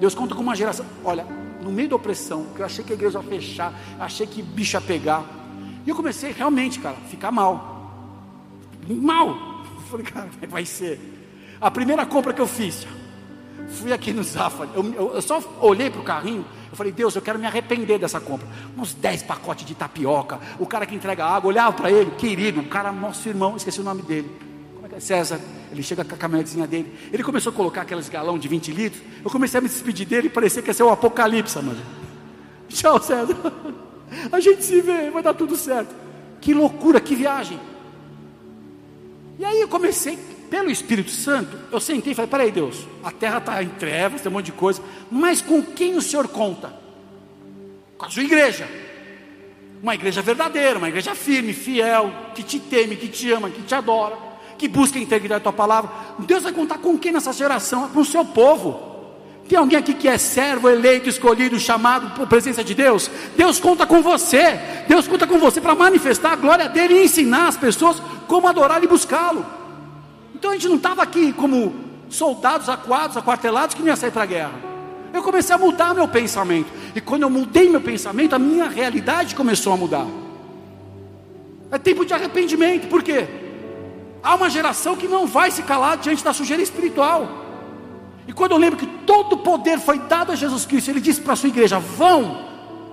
Deus 0.00 0.14
conta 0.14 0.34
com 0.34 0.42
uma 0.42 0.56
geração. 0.56 0.84
Olha, 1.04 1.24
no 1.62 1.70
meio 1.70 1.88
da 1.88 1.96
opressão, 1.96 2.46
que 2.54 2.60
eu 2.60 2.66
achei 2.66 2.84
que 2.84 2.92
a 2.92 2.96
igreja 2.96 3.18
ia 3.18 3.24
fechar, 3.24 3.72
achei 4.00 4.26
que 4.26 4.42
bicho 4.42 4.76
ia 4.76 4.80
pegar. 4.80 5.24
E 5.86 5.90
eu 5.90 5.94
comecei 5.94 6.32
realmente, 6.32 6.80
cara, 6.80 6.96
ficar 7.08 7.30
mal. 7.30 7.92
Mal. 8.88 9.28
Eu 9.76 9.90
falei, 9.90 10.06
cara, 10.06 10.28
é 10.42 10.46
vai 10.48 10.64
ser? 10.64 10.98
A 11.60 11.70
primeira 11.70 12.04
compra 12.04 12.32
que 12.32 12.40
eu 12.40 12.46
fiz, 12.48 12.84
Fui 13.68 13.92
aqui 13.92 14.12
no 14.12 14.22
Zafari, 14.22 14.70
eu, 14.74 14.94
eu, 14.94 15.14
eu 15.14 15.22
só 15.22 15.42
olhei 15.60 15.90
para 15.90 16.00
o 16.00 16.04
carrinho, 16.04 16.44
eu 16.70 16.76
falei, 16.76 16.92
Deus, 16.92 17.14
eu 17.14 17.22
quero 17.22 17.38
me 17.38 17.46
arrepender 17.46 17.98
dessa 17.98 18.20
compra. 18.20 18.46
Uns 18.76 18.94
10 18.94 19.22
pacotes 19.24 19.66
de 19.66 19.74
tapioca, 19.74 20.38
o 20.58 20.66
cara 20.66 20.86
que 20.86 20.94
entrega 20.94 21.24
água, 21.24 21.48
olhava 21.48 21.72
para 21.72 21.90
ele, 21.90 22.10
querido, 22.12 22.60
o 22.60 22.66
cara, 22.66 22.92
nosso 22.92 23.28
irmão, 23.28 23.56
esqueci 23.56 23.80
o 23.80 23.84
nome 23.84 24.02
dele. 24.02 24.30
Como 24.74 24.86
é 24.86 24.88
que 24.88 24.94
é? 24.96 25.00
César, 25.00 25.40
ele 25.72 25.82
chega 25.82 26.04
com 26.04 26.14
a 26.14 26.18
caminhonetezinha 26.18 26.66
dele. 26.66 26.92
Ele 27.12 27.22
começou 27.22 27.50
a 27.50 27.54
colocar 27.54 27.82
aqueles 27.82 28.08
galão 28.08 28.38
de 28.38 28.46
20 28.46 28.72
litros. 28.72 29.02
Eu 29.24 29.30
comecei 29.30 29.58
a 29.58 29.60
me 29.60 29.68
despedir 29.68 30.06
dele 30.06 30.28
e 30.28 30.30
parecia 30.30 30.62
que 30.62 30.68
ia 30.68 30.74
ser 30.74 30.82
o 30.82 30.90
apocalipse, 30.90 31.56
mano. 31.56 31.80
Tchau, 32.68 33.00
César. 33.02 33.36
A 34.30 34.38
gente 34.38 34.64
se 34.64 34.80
vê, 34.80 35.10
vai 35.10 35.22
dar 35.22 35.34
tudo 35.34 35.56
certo. 35.56 35.94
Que 36.40 36.54
loucura, 36.54 37.00
que 37.00 37.14
viagem. 37.14 37.58
E 39.38 39.44
aí 39.44 39.60
eu 39.60 39.68
comecei 39.68 40.18
pelo 40.50 40.70
Espírito 40.70 41.10
Santo, 41.10 41.56
eu 41.70 41.80
sentei 41.80 42.12
e 42.12 42.14
falei: 42.14 42.30
peraí, 42.30 42.50
Deus, 42.50 42.86
a 43.02 43.10
terra 43.10 43.38
está 43.38 43.62
em 43.62 43.68
trevas, 43.68 44.20
tem 44.20 44.30
um 44.30 44.34
monte 44.34 44.46
de 44.46 44.52
coisa, 44.52 44.82
mas 45.10 45.42
com 45.42 45.62
quem 45.62 45.96
o 45.96 46.02
Senhor 46.02 46.28
conta? 46.28 46.72
Com 47.98 48.06
a 48.06 48.10
sua 48.10 48.22
igreja. 48.22 48.68
Uma 49.82 49.94
igreja 49.94 50.22
verdadeira, 50.22 50.78
uma 50.78 50.88
igreja 50.88 51.14
firme, 51.14 51.52
fiel, 51.52 52.10
que 52.34 52.42
te 52.42 52.58
teme, 52.58 52.96
que 52.96 53.08
te 53.08 53.30
ama, 53.30 53.50
que 53.50 53.62
te 53.62 53.74
adora, 53.74 54.16
que 54.56 54.66
busca 54.68 54.98
a 54.98 55.02
integridade 55.02 55.40
da 55.40 55.50
tua 55.50 55.52
palavra. 55.52 55.90
Deus 56.20 56.42
vai 56.42 56.52
contar 56.52 56.78
com 56.78 56.98
quem 56.98 57.12
nessa 57.12 57.32
geração? 57.32 57.88
Com 57.90 58.00
o 58.00 58.04
seu 58.04 58.24
povo. 58.24 58.96
Tem 59.48 59.58
alguém 59.58 59.78
aqui 59.78 59.94
que 59.94 60.08
é 60.08 60.18
servo, 60.18 60.68
eleito, 60.68 61.08
escolhido, 61.08 61.58
chamado 61.58 62.10
por 62.16 62.26
presença 62.26 62.64
de 62.64 62.74
Deus? 62.74 63.10
Deus 63.36 63.60
conta 63.60 63.86
com 63.86 64.02
você. 64.02 64.58
Deus 64.88 65.06
conta 65.06 65.26
com 65.26 65.38
você 65.38 65.60
para 65.60 65.74
manifestar 65.74 66.32
a 66.32 66.36
glória 66.36 66.68
dele 66.68 66.94
e 66.94 67.04
ensinar 67.04 67.48
as 67.48 67.56
pessoas 67.56 68.02
como 68.26 68.48
adorar 68.48 68.82
e 68.82 68.88
buscá-lo. 68.88 69.55
Então 70.36 70.50
a 70.50 70.52
gente 70.52 70.68
não 70.68 70.76
estava 70.76 71.02
aqui 71.02 71.32
como 71.32 71.74
soldados 72.10 72.68
acuados, 72.68 73.16
aquartelados 73.16 73.74
que 73.74 73.80
não 73.80 73.88
ia 73.88 73.96
sair 73.96 74.10
para 74.10 74.24
a 74.24 74.26
guerra. 74.26 74.52
Eu 75.10 75.22
comecei 75.22 75.54
a 75.54 75.58
mudar 75.58 75.94
meu 75.94 76.06
pensamento. 76.06 76.70
E 76.94 77.00
quando 77.00 77.22
eu 77.22 77.30
mudei 77.30 77.70
meu 77.70 77.80
pensamento, 77.80 78.34
a 78.34 78.38
minha 78.38 78.68
realidade 78.68 79.34
começou 79.34 79.72
a 79.72 79.78
mudar. 79.78 80.06
É 81.70 81.78
tempo 81.78 82.04
de 82.04 82.12
arrependimento, 82.12 82.86
por 82.86 83.02
quê? 83.02 83.26
Há 84.22 84.34
uma 84.34 84.50
geração 84.50 84.94
que 84.94 85.08
não 85.08 85.26
vai 85.26 85.50
se 85.50 85.62
calar 85.62 85.96
diante 85.96 86.22
da 86.22 86.34
sujeira 86.34 86.62
espiritual. 86.62 87.26
E 88.28 88.32
quando 88.32 88.50
eu 88.50 88.58
lembro 88.58 88.78
que 88.78 88.86
todo 89.06 89.36
o 89.36 89.38
poder 89.38 89.78
foi 89.78 89.98
dado 90.00 90.32
a 90.32 90.34
Jesus 90.34 90.66
Cristo, 90.66 90.90
ele 90.90 91.00
disse 91.00 91.22
para 91.22 91.32
a 91.32 91.36
sua 91.36 91.48
igreja: 91.48 91.78
vão, 91.78 92.44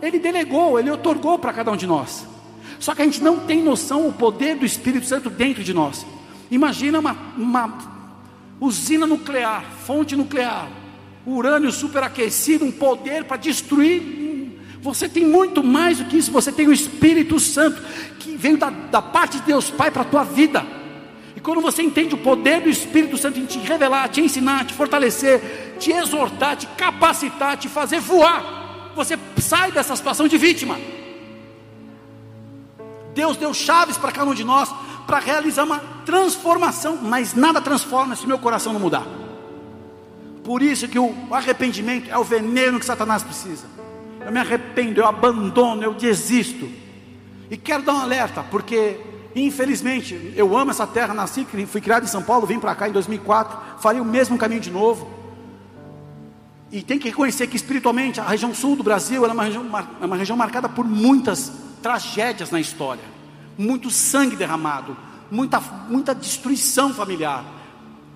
ele 0.01 0.17
delegou, 0.17 0.79
ele 0.79 0.89
otorgou 0.89 1.37
para 1.37 1.51
cada 1.51 1.71
um 1.71 1.75
de 1.75 1.85
nós. 1.85 2.25
Só 2.79 2.95
que 2.95 3.01
a 3.01 3.05
gente 3.05 3.21
não 3.21 3.39
tem 3.39 3.61
noção 3.61 4.07
o 4.07 4.13
poder 4.13 4.55
do 4.55 4.65
Espírito 4.65 5.05
Santo 5.05 5.29
dentro 5.29 5.61
de 5.61 5.73
nós. 5.73 6.05
Imagina 6.53 6.99
uma, 6.99 7.17
uma 7.35 7.77
usina 8.61 9.07
nuclear, 9.07 9.65
fonte 9.87 10.15
nuclear, 10.15 10.69
urânio 11.25 11.71
superaquecido, 11.71 12.63
um 12.63 12.71
poder 12.71 13.23
para 13.23 13.37
destruir. 13.37 14.59
Você 14.79 15.09
tem 15.09 15.25
muito 15.25 15.63
mais 15.63 15.97
do 15.97 16.05
que 16.05 16.15
isso, 16.15 16.31
você 16.31 16.51
tem 16.51 16.67
o 16.67 16.73
Espírito 16.73 17.39
Santo, 17.39 17.81
que 18.19 18.37
veio 18.37 18.55
da, 18.55 18.69
da 18.69 19.01
parte 19.01 19.39
de 19.39 19.45
Deus 19.45 19.71
Pai 19.71 19.89
para 19.89 20.03
a 20.03 20.05
tua 20.05 20.23
vida. 20.23 20.63
E 21.35 21.39
quando 21.39 21.59
você 21.59 21.81
entende 21.81 22.13
o 22.13 22.19
poder 22.19 22.61
do 22.61 22.69
Espírito 22.69 23.17
Santo 23.17 23.39
em 23.39 23.45
te 23.45 23.57
revelar, 23.57 24.07
te 24.09 24.21
ensinar, 24.21 24.63
te 24.65 24.75
fortalecer, 24.75 25.75
te 25.79 25.91
exortar, 25.91 26.55
te 26.55 26.67
capacitar, 26.67 27.57
te 27.57 27.67
fazer 27.67 27.99
voar, 27.99 28.91
você 28.95 29.17
sai 29.41 29.71
dessa 29.71 29.95
situação 29.95 30.27
de 30.27 30.37
vítima. 30.37 30.77
Deus 33.15 33.37
deu 33.37 33.53
chaves 33.55 33.97
para 33.97 34.11
cada 34.11 34.29
um 34.29 34.35
de 34.35 34.43
nós 34.43 34.69
para 35.05 35.19
realizar 35.19 35.63
uma 35.63 35.79
transformação, 36.05 36.97
mas 37.01 37.33
nada 37.33 37.61
transforma 37.61 38.15
se 38.15 38.27
meu 38.27 38.39
coração 38.39 38.73
não 38.73 38.79
mudar. 38.79 39.05
Por 40.43 40.61
isso 40.61 40.87
que 40.87 40.99
o 40.99 41.13
arrependimento 41.31 42.09
é 42.09 42.17
o 42.17 42.23
veneno 42.23 42.79
que 42.79 42.85
Satanás 42.85 43.23
precisa. 43.23 43.67
Eu 44.25 44.31
me 44.31 44.39
arrependo, 44.39 44.99
eu 44.99 45.07
abandono, 45.07 45.83
eu 45.83 45.93
desisto. 45.93 46.69
E 47.49 47.57
quero 47.57 47.83
dar 47.83 47.93
um 47.93 47.99
alerta, 47.99 48.43
porque 48.43 48.99
infelizmente 49.35 50.33
eu 50.35 50.55
amo 50.57 50.71
essa 50.71 50.85
terra, 50.85 51.13
nasci, 51.13 51.45
fui 51.67 51.81
criado 51.81 52.03
em 52.03 52.07
São 52.07 52.23
Paulo, 52.23 52.45
vim 52.45 52.59
para 52.59 52.75
cá 52.75 52.89
em 52.89 52.91
2004, 52.91 53.79
farei 53.79 54.01
o 54.01 54.05
mesmo 54.05 54.37
caminho 54.37 54.61
de 54.61 54.71
novo. 54.71 55.09
E 56.71 56.81
tem 56.81 56.97
que 56.97 57.09
reconhecer 57.09 57.47
que 57.47 57.55
espiritualmente 57.55 58.19
a 58.19 58.23
região 58.23 58.53
sul 58.53 58.75
do 58.75 58.83
Brasil 58.83 59.25
é 59.25 59.31
uma 59.31 59.43
região, 59.43 59.65
é 60.01 60.05
uma 60.05 60.17
região 60.17 60.35
marcada 60.35 60.67
por 60.67 60.85
muitas 60.85 61.51
tragédias 61.81 62.49
na 62.49 62.59
história 62.59 63.12
muito 63.57 63.89
sangue 63.89 64.35
derramado, 64.35 64.95
muita, 65.29 65.59
muita 65.89 66.13
destruição 66.13 66.93
familiar. 66.93 67.43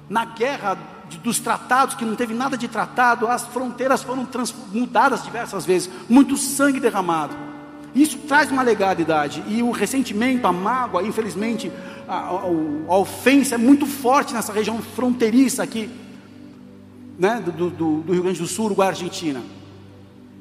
Na 0.10 0.26
guerra 0.26 0.78
de, 1.10 1.18
dos 1.18 1.40
tratados, 1.40 1.96
que 1.96 2.06
não 2.06 2.16
teve 2.16 2.34
nada 2.34 2.58
de 2.58 2.68
tratado, 2.68 3.28
as 3.28 3.46
fronteiras 3.46 4.04
foram 4.04 4.28
mudadas 4.72 5.24
diversas 5.24 5.66
vezes, 5.66 5.90
muito 6.08 6.38
sangue 6.38 6.80
derramado. 6.80 7.36
Isso 7.96 8.18
traz 8.20 8.52
uma 8.52 8.62
legalidade, 8.62 9.44
e 9.48 9.64
o 9.64 9.72
ressentimento, 9.72 10.46
a 10.46 10.52
mágoa, 10.52 11.04
infelizmente, 11.04 11.72
a, 12.08 12.16
a, 12.16 12.30
a 12.90 12.98
ofensa 12.98 13.56
é 13.56 13.58
muito 13.58 13.86
forte 13.86 14.34
nessa 14.34 14.54
região 14.54 14.82
fronteiriça 14.82 15.64
aqui, 15.64 15.90
né, 17.18 17.42
do, 17.44 17.70
do, 17.70 18.02
do 18.02 18.14
Rio 18.14 18.24
Grande 18.24 18.40
do 18.40 18.48
Sul, 18.48 18.66
Uruguai, 18.66 18.90
Argentina. 18.90 19.42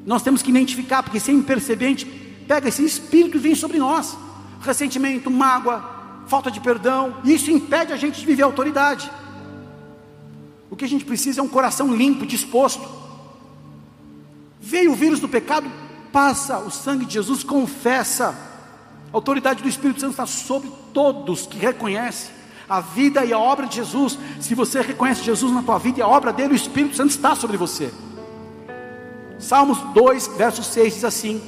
Nós 0.05 0.23
temos 0.23 0.43
que 0.43 0.51
identificar, 0.51 1.03
porque 1.03 1.19
sem 1.19 1.41
perceber, 1.43 1.87
a 1.87 1.89
gente 1.89 2.07
pega 2.47 2.69
esse 2.69 2.85
espírito 2.85 3.39
e 3.39 3.41
vem 3.41 3.55
sobre 3.55 3.79
nós 3.79 4.17
ressentimento, 4.67 5.31
mágoa, 5.31 5.83
falta 6.27 6.51
de 6.51 6.61
perdão, 6.61 7.17
e 7.25 7.35
isso 7.35 7.51
impede 7.51 7.93
a 7.93 7.97
gente 7.97 8.21
de 8.21 8.27
viver 8.27 8.43
a 8.43 8.47
autoridade. 8.47 9.11
O 10.71 10.77
que 10.77 10.85
a 10.85 10.89
gente 10.89 11.05
precisa 11.05 11.41
é 11.41 11.43
um 11.43 11.49
coração 11.49 11.95
limpo, 11.95 12.27
disposto. 12.27 12.87
Veio 14.61 14.93
o 14.93 14.97
vírus 14.97 15.21
do 15.21 15.29
pecado, 15.29 15.71
passa 16.13 16.59
o 16.59 16.71
sangue 16.71 17.05
de 17.05 17.15
Jesus, 17.15 17.45
confessa. 17.45 18.37
A 19.13 19.17
autoridade 19.17 19.63
do 19.63 19.69
Espírito 19.69 20.01
Santo 20.01 20.13
está 20.13 20.27
sobre 20.27 20.71
todos 20.93 21.47
que 21.47 21.57
reconhecem. 21.57 22.35
A 22.69 22.81
vida 22.81 23.25
e 23.25 23.33
a 23.33 23.39
obra 23.39 23.67
de 23.67 23.77
Jesus, 23.77 24.19
se 24.41 24.55
você 24.55 24.81
reconhece 24.81 25.23
Jesus 25.23 25.53
na 25.53 25.63
tua 25.63 25.79
vida 25.79 26.01
e 26.01 26.03
a 26.03 26.09
obra 26.09 26.33
dele, 26.33 26.53
o 26.53 26.57
Espírito 26.57 26.97
Santo 26.97 27.11
está 27.11 27.37
sobre 27.37 27.57
você. 27.57 27.93
Salmos 29.39 29.79
2, 29.95 30.27
verso 30.37 30.65
6 30.65 30.95
diz 30.95 31.05
assim: 31.05 31.41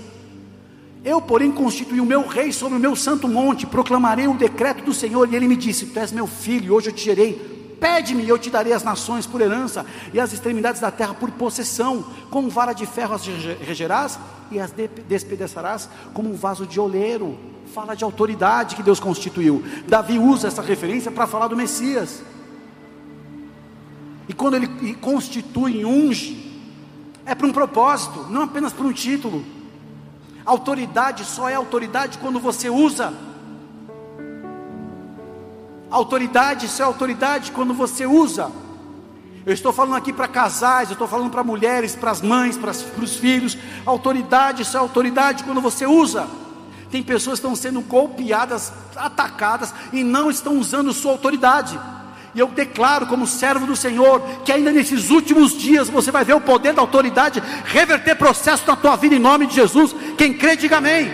Eu, 1.05 1.21
porém, 1.23 1.51
constituí 1.51 2.01
o 2.01 2.07
meu 2.07 2.27
rei 2.27 2.53
sobre 2.53 2.77
o 2.77 2.81
meu 2.81 2.97
santo 2.97 3.29
monte, 3.29 3.67
proclamarei 3.67 4.27
o 4.27 4.35
decreto 4.35 4.85
do 4.85 4.93
Senhor, 4.93 5.33
e 5.33 5.37
ele 5.37 5.49
me 5.49 5.57
disse: 5.57 5.87
Tu 5.87 5.99
és 5.99 6.13
meu 6.13 6.27
filho, 6.27 6.75
hoje 6.75 6.89
eu 6.89 6.93
te 6.93 7.05
gerei. 7.05 7.59
Pede-me 7.81 8.25
e 8.25 8.29
eu 8.29 8.39
te 8.39 8.51
darei 8.51 8.73
as 8.73 8.83
nações 8.83 9.25
por 9.25 9.41
herança 9.41 9.87
e 10.13 10.19
as 10.19 10.33
extremidades 10.33 10.81
da 10.81 10.91
terra 10.91 11.15
por 11.15 11.31
possessão. 11.31 12.05
Com 12.29 12.49
vara 12.49 12.73
de 12.73 12.85
ferro 12.87 13.15
as 13.15 13.25
regerás 13.25 14.19
e 14.51 14.59
as 14.59 14.73
despedaçarás 14.73 15.89
como 16.13 16.29
um 16.29 16.35
vaso 16.35 16.67
de 16.67 16.81
oleiro. 16.81 17.39
Fala 17.73 17.95
de 17.95 18.03
autoridade 18.03 18.75
que 18.75 18.83
Deus 18.83 18.99
constituiu. 18.99 19.63
Davi 19.87 20.19
usa 20.19 20.49
essa 20.49 20.63
referência 20.63 21.13
para 21.13 21.27
falar 21.27 21.47
do 21.47 21.57
Messias. 21.57 22.23
E 24.29 24.33
quando 24.33 24.55
ele 24.55 24.95
constitui 24.95 25.81
e 25.81 25.85
unge, 25.85 26.61
é 27.25 27.35
para 27.35 27.47
um 27.47 27.53
propósito, 27.53 28.27
não 28.29 28.43
apenas 28.43 28.73
para 28.73 28.87
um 28.87 28.93
título. 28.93 29.45
Autoridade 30.49 31.25
só 31.25 31.49
é 31.49 31.55
autoridade 31.55 32.19
quando 32.19 32.41
você 32.41 32.71
usa 32.71 33.13
Autoridade, 35.91 36.67
isso 36.67 36.83
é 36.83 36.85
autoridade 36.85 37.51
quando 37.51 37.73
você 37.73 38.05
usa. 38.05 38.51
Eu 39.47 39.55
estou 39.55 39.73
falando 39.73 39.97
aqui 39.97 40.13
para 40.13 40.29
casais, 40.29 40.91
eu 40.91 40.93
estou 40.93 41.09
falando 41.09 41.31
para 41.31 41.43
mulheres, 41.43 41.97
para 41.97 42.11
as 42.11 42.21
mães, 42.21 42.59
para, 42.59 42.71
os 42.71 43.17
filhos. 43.17 43.57
Autoridade, 43.87 44.63
isso 44.63 44.77
é 44.77 44.81
autoridade 44.81 45.45
quando 45.45 45.63
você 45.63 45.87
usa. 45.87 46.29
Tem 46.91 47.03
pessoas 47.03 47.41
que 47.41 47.47
estão 47.47 47.57
sendo 47.57 47.81
golpeadas, 47.81 48.73
atacadas 48.95 49.73
e 49.93 50.05
não 50.05 50.31
estão 50.31 50.59
usando 50.59 50.93
sua 50.93 51.13
autoridade. 51.13 51.81
E 52.39 52.41
eu 52.41 52.47
declaro, 52.47 53.05
como 53.09 53.27
servo 53.27 53.67
do 53.67 53.75
Senhor, 53.75 54.23
que 54.45 54.53
ainda 54.53 54.71
nesses 54.71 55.11
últimos 55.11 55.59
dias 55.59 55.89
você 55.89 56.13
vai 56.13 56.25
ver 56.25 56.35
o 56.35 56.41
poder 56.41 56.73
da 56.73 56.81
autoridade 56.81 57.43
reverter 57.65 58.15
processo 58.15 58.63
na 58.65 58.77
tua 58.77 58.95
vida 58.95 59.17
em 59.17 59.19
nome 59.19 59.49
de 59.49 59.57
Jesus. 59.57 59.93
Quem 60.17 60.33
crê, 60.33 60.55
diga 60.55 60.77
amém. 60.77 61.13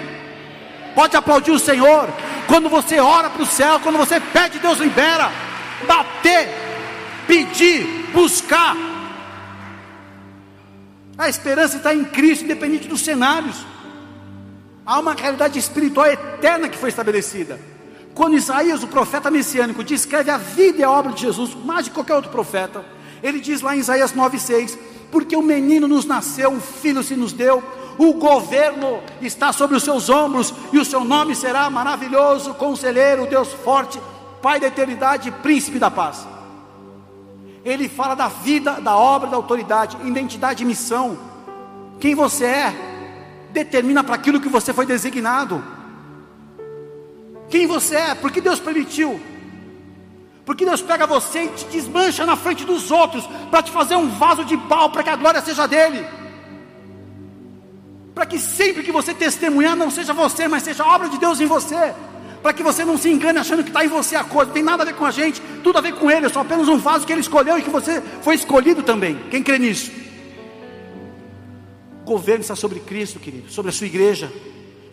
Pode 0.95 1.17
aplaudir 1.17 1.51
o 1.51 1.59
Senhor. 1.59 2.11
Quando 2.47 2.69
você 2.69 3.01
ora 3.01 3.31
para 3.31 3.43
o 3.43 3.47
céu, 3.47 3.81
quando 3.81 3.97
você 3.97 4.21
pede, 4.21 4.59
Deus 4.59 4.79
libera. 4.79 5.33
Bater, 5.89 6.47
pedir, 7.27 8.11
buscar. 8.13 8.77
A 11.17 11.27
esperança 11.31 11.79
está 11.79 11.95
em 11.95 12.05
Cristo, 12.05 12.45
independente 12.45 12.87
dos 12.87 13.01
cenários. 13.01 13.65
Há 14.85 14.99
uma 15.01 15.15
realidade 15.15 15.59
espiritual 15.59 16.07
eterna 16.07 16.69
que 16.69 16.77
foi 16.77 16.91
estabelecida. 16.91 17.59
Quando 18.15 18.37
Isaías, 18.37 18.83
o 18.83 18.89
profeta 18.89 19.31
messiânico, 19.31 19.83
descreve 19.83 20.31
a 20.31 20.39
vida 20.39 20.79
e 20.79 20.85
a 20.85 20.91
obra 20.91 21.13
de 21.13 21.23
Jesus, 21.23 21.55
mais 21.65 21.87
de 21.87 21.91
qualquer 21.91 22.15
outro 22.15 22.31
profeta, 22.31 22.85
ele 23.23 23.41
diz 23.41 23.61
lá 23.61 23.75
em 23.75 23.81
Isaías 23.81 24.13
9,6: 24.13 24.79
Porque 25.11 25.35
o 25.35 25.43
menino 25.43 25.89
nos 25.89 26.05
nasceu, 26.05 26.51
um 26.51 26.61
filho 26.61 27.03
se 27.03 27.17
nos 27.17 27.33
deu 27.33 27.63
o 27.99 28.15
governo 28.15 29.01
está 29.21 29.53
sobre 29.53 29.77
os 29.77 29.83
seus 29.83 30.09
ombros, 30.09 30.53
e 30.73 30.79
o 30.79 30.85
seu 30.85 31.05
nome 31.05 31.35
será 31.35 31.71
maravilhoso, 31.71 32.55
conselheiro, 32.55 33.27
Deus 33.27 33.53
forte, 33.53 34.01
Pai 34.43 34.61
da 34.61 34.67
eternidade, 34.67 35.31
príncipe 35.31 35.79
da 35.79 35.91
paz. 35.91 36.29
Ele 37.65 37.89
fala 37.89 38.15
da 38.15 38.29
vida, 38.29 38.73
da 38.79 38.95
obra, 38.95 39.31
da 39.31 39.37
autoridade, 39.37 39.97
identidade 40.05 40.63
e 40.63 40.67
missão. 40.67 41.17
Quem 41.99 42.15
você 42.15 42.45
é, 42.45 42.75
determina 43.53 44.05
para 44.05 44.17
aquilo 44.17 44.39
que 44.39 44.51
você 44.51 44.75
foi 44.75 44.85
designado. 44.85 45.65
Quem 47.49 47.67
você 47.67 47.97
é, 47.97 48.15
porque 48.15 48.41
Deus 48.41 48.59
permitiu. 48.59 49.21
Porque 50.45 50.65
Deus 50.65 50.83
pega 50.83 51.07
você 51.07 51.45
e 51.45 51.49
te 51.49 51.65
desmancha 51.67 52.27
na 52.27 52.37
frente 52.37 52.65
dos 52.65 52.91
outros, 52.91 53.27
para 53.51 53.63
te 53.63 53.71
fazer 53.71 53.97
um 53.97 54.09
vaso 54.09 54.45
de 54.45 54.57
pau, 54.57 54.91
para 54.91 55.03
que 55.03 55.11
a 55.11 55.17
glória 55.17 55.41
seja 55.41 55.67
dele 55.67 56.05
para 58.15 58.25
que 58.25 58.39
sempre 58.39 58.83
que 58.83 58.93
você 58.93 59.13
testemunhar, 59.13 59.75
não 59.77 59.91
seja 59.91 60.15
você, 60.15 60.47
mas 60.47 60.63
seja 60.63 60.85
a 60.85 60.95
obra 60.95 61.09
de 61.09 61.19
Deus 61.19 61.41
em 61.41 61.47
você, 61.47 61.93
para 62.41 62.53
que 62.53 62.63
você 62.63 62.85
não 62.85 62.97
se 62.97 63.11
engane 63.11 63.39
achando 63.39 63.65
que 63.65 63.71
está 63.71 63.85
em 63.85 63.89
você 63.89 64.15
a 64.15 64.23
coisa, 64.23 64.47
não 64.47 64.55
tem 64.55 64.63
nada 64.63 64.85
a 64.85 64.87
ver 64.87 64.95
com 64.95 65.05
a 65.05 65.11
gente, 65.11 65.43
tudo 65.65 65.79
a 65.79 65.81
ver 65.81 65.95
com 65.95 66.11
Ele, 66.11 66.27
é 66.27 66.29
só 66.29 66.41
apenas 66.41 66.69
um 66.69 66.79
vaso 66.79 67.05
que 67.05 67.13
Ele 67.13 67.21
escolheu 67.21 67.59
e 67.59 67.63
que 67.63 67.71
você 67.71 68.01
foi 68.23 68.37
escolhido 68.37 68.83
também. 68.83 69.19
Quem 69.31 69.43
crê 69.43 69.59
nisso? 69.59 69.91
O 72.03 72.07
governo 72.07 72.43
está 72.43 72.55
sobre 72.55 72.79
Cristo, 72.81 73.19
querido, 73.19 73.51
sobre 73.51 73.71
a 73.71 73.73
sua 73.73 73.87
igreja. 73.87 74.31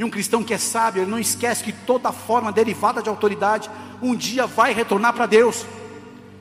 E 0.02 0.04
um 0.04 0.10
cristão 0.10 0.44
que 0.44 0.52
é 0.52 0.58
sábio, 0.58 1.04
ele 1.04 1.12
não 1.12 1.20
esquece 1.20 1.64
que 1.64 1.72
toda 1.72 2.12
forma 2.12 2.52
derivada 2.52 3.04
de 3.04 3.08
autoridade 3.08 3.70
um 4.02 4.16
dia 4.16 4.48
vai 4.48 4.74
retornar 4.74 5.14
para 5.14 5.28
Deus. 5.28 5.64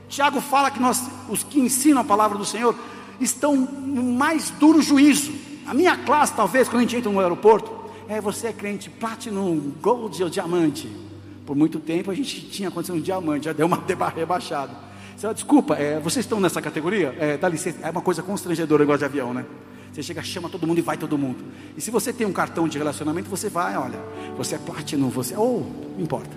Tiago 0.08 0.40
fala 0.40 0.70
que 0.70 0.80
nós, 0.80 1.06
os 1.28 1.42
que 1.42 1.60
ensinam 1.60 2.00
a 2.00 2.04
palavra 2.04 2.38
do 2.38 2.44
Senhor, 2.46 2.74
estão 3.20 3.54
no 3.54 4.02
mais 4.02 4.48
duro 4.48 4.80
juízo. 4.80 5.34
A 5.66 5.74
minha 5.74 5.94
classe, 5.94 6.32
talvez, 6.32 6.70
quando 6.70 6.78
a 6.78 6.80
gente 6.84 6.96
entra 6.96 7.12
no 7.12 7.20
aeroporto, 7.20 7.70
é 8.08 8.18
você 8.18 8.46
é 8.46 8.52
crente 8.54 8.88
Platinum, 8.88 9.74
Gold 9.82 10.22
ou 10.22 10.30
Diamante. 10.30 10.90
Por 11.44 11.54
muito 11.54 11.78
tempo 11.78 12.10
a 12.10 12.14
gente 12.14 12.40
tinha 12.48 12.70
condição 12.70 12.96
de 12.96 13.02
diamante, 13.02 13.44
já 13.44 13.52
deu 13.52 13.66
uma 13.66 13.76
rebaixada. 14.16 14.72
Você 15.18 15.34
desculpa, 15.34 15.74
é, 15.74 16.00
vocês 16.00 16.24
estão 16.24 16.40
nessa 16.40 16.62
categoria? 16.62 17.14
É, 17.20 17.36
dá 17.36 17.46
licença, 17.46 17.76
é 17.82 17.90
uma 17.90 18.00
coisa 18.00 18.22
constrangedora 18.22 18.84
igual 18.84 18.96
de 18.96 19.04
avião, 19.04 19.34
né? 19.34 19.44
Você 19.92 20.02
chega, 20.02 20.22
chama 20.22 20.48
todo 20.48 20.66
mundo 20.66 20.78
e 20.78 20.82
vai 20.82 20.96
todo 20.96 21.18
mundo. 21.18 21.44
E 21.76 21.80
se 21.80 21.90
você 21.90 22.12
tem 22.12 22.26
um 22.26 22.32
cartão 22.32 22.68
de 22.68 22.78
relacionamento, 22.78 23.28
você 23.28 23.48
vai, 23.48 23.76
olha, 23.76 23.98
você 24.36 24.54
é 24.54 24.58
Platinum, 24.58 25.08
você 25.08 25.34
é, 25.34 25.38
ou, 25.38 25.60
oh, 25.60 25.94
não 25.96 26.02
importa. 26.02 26.30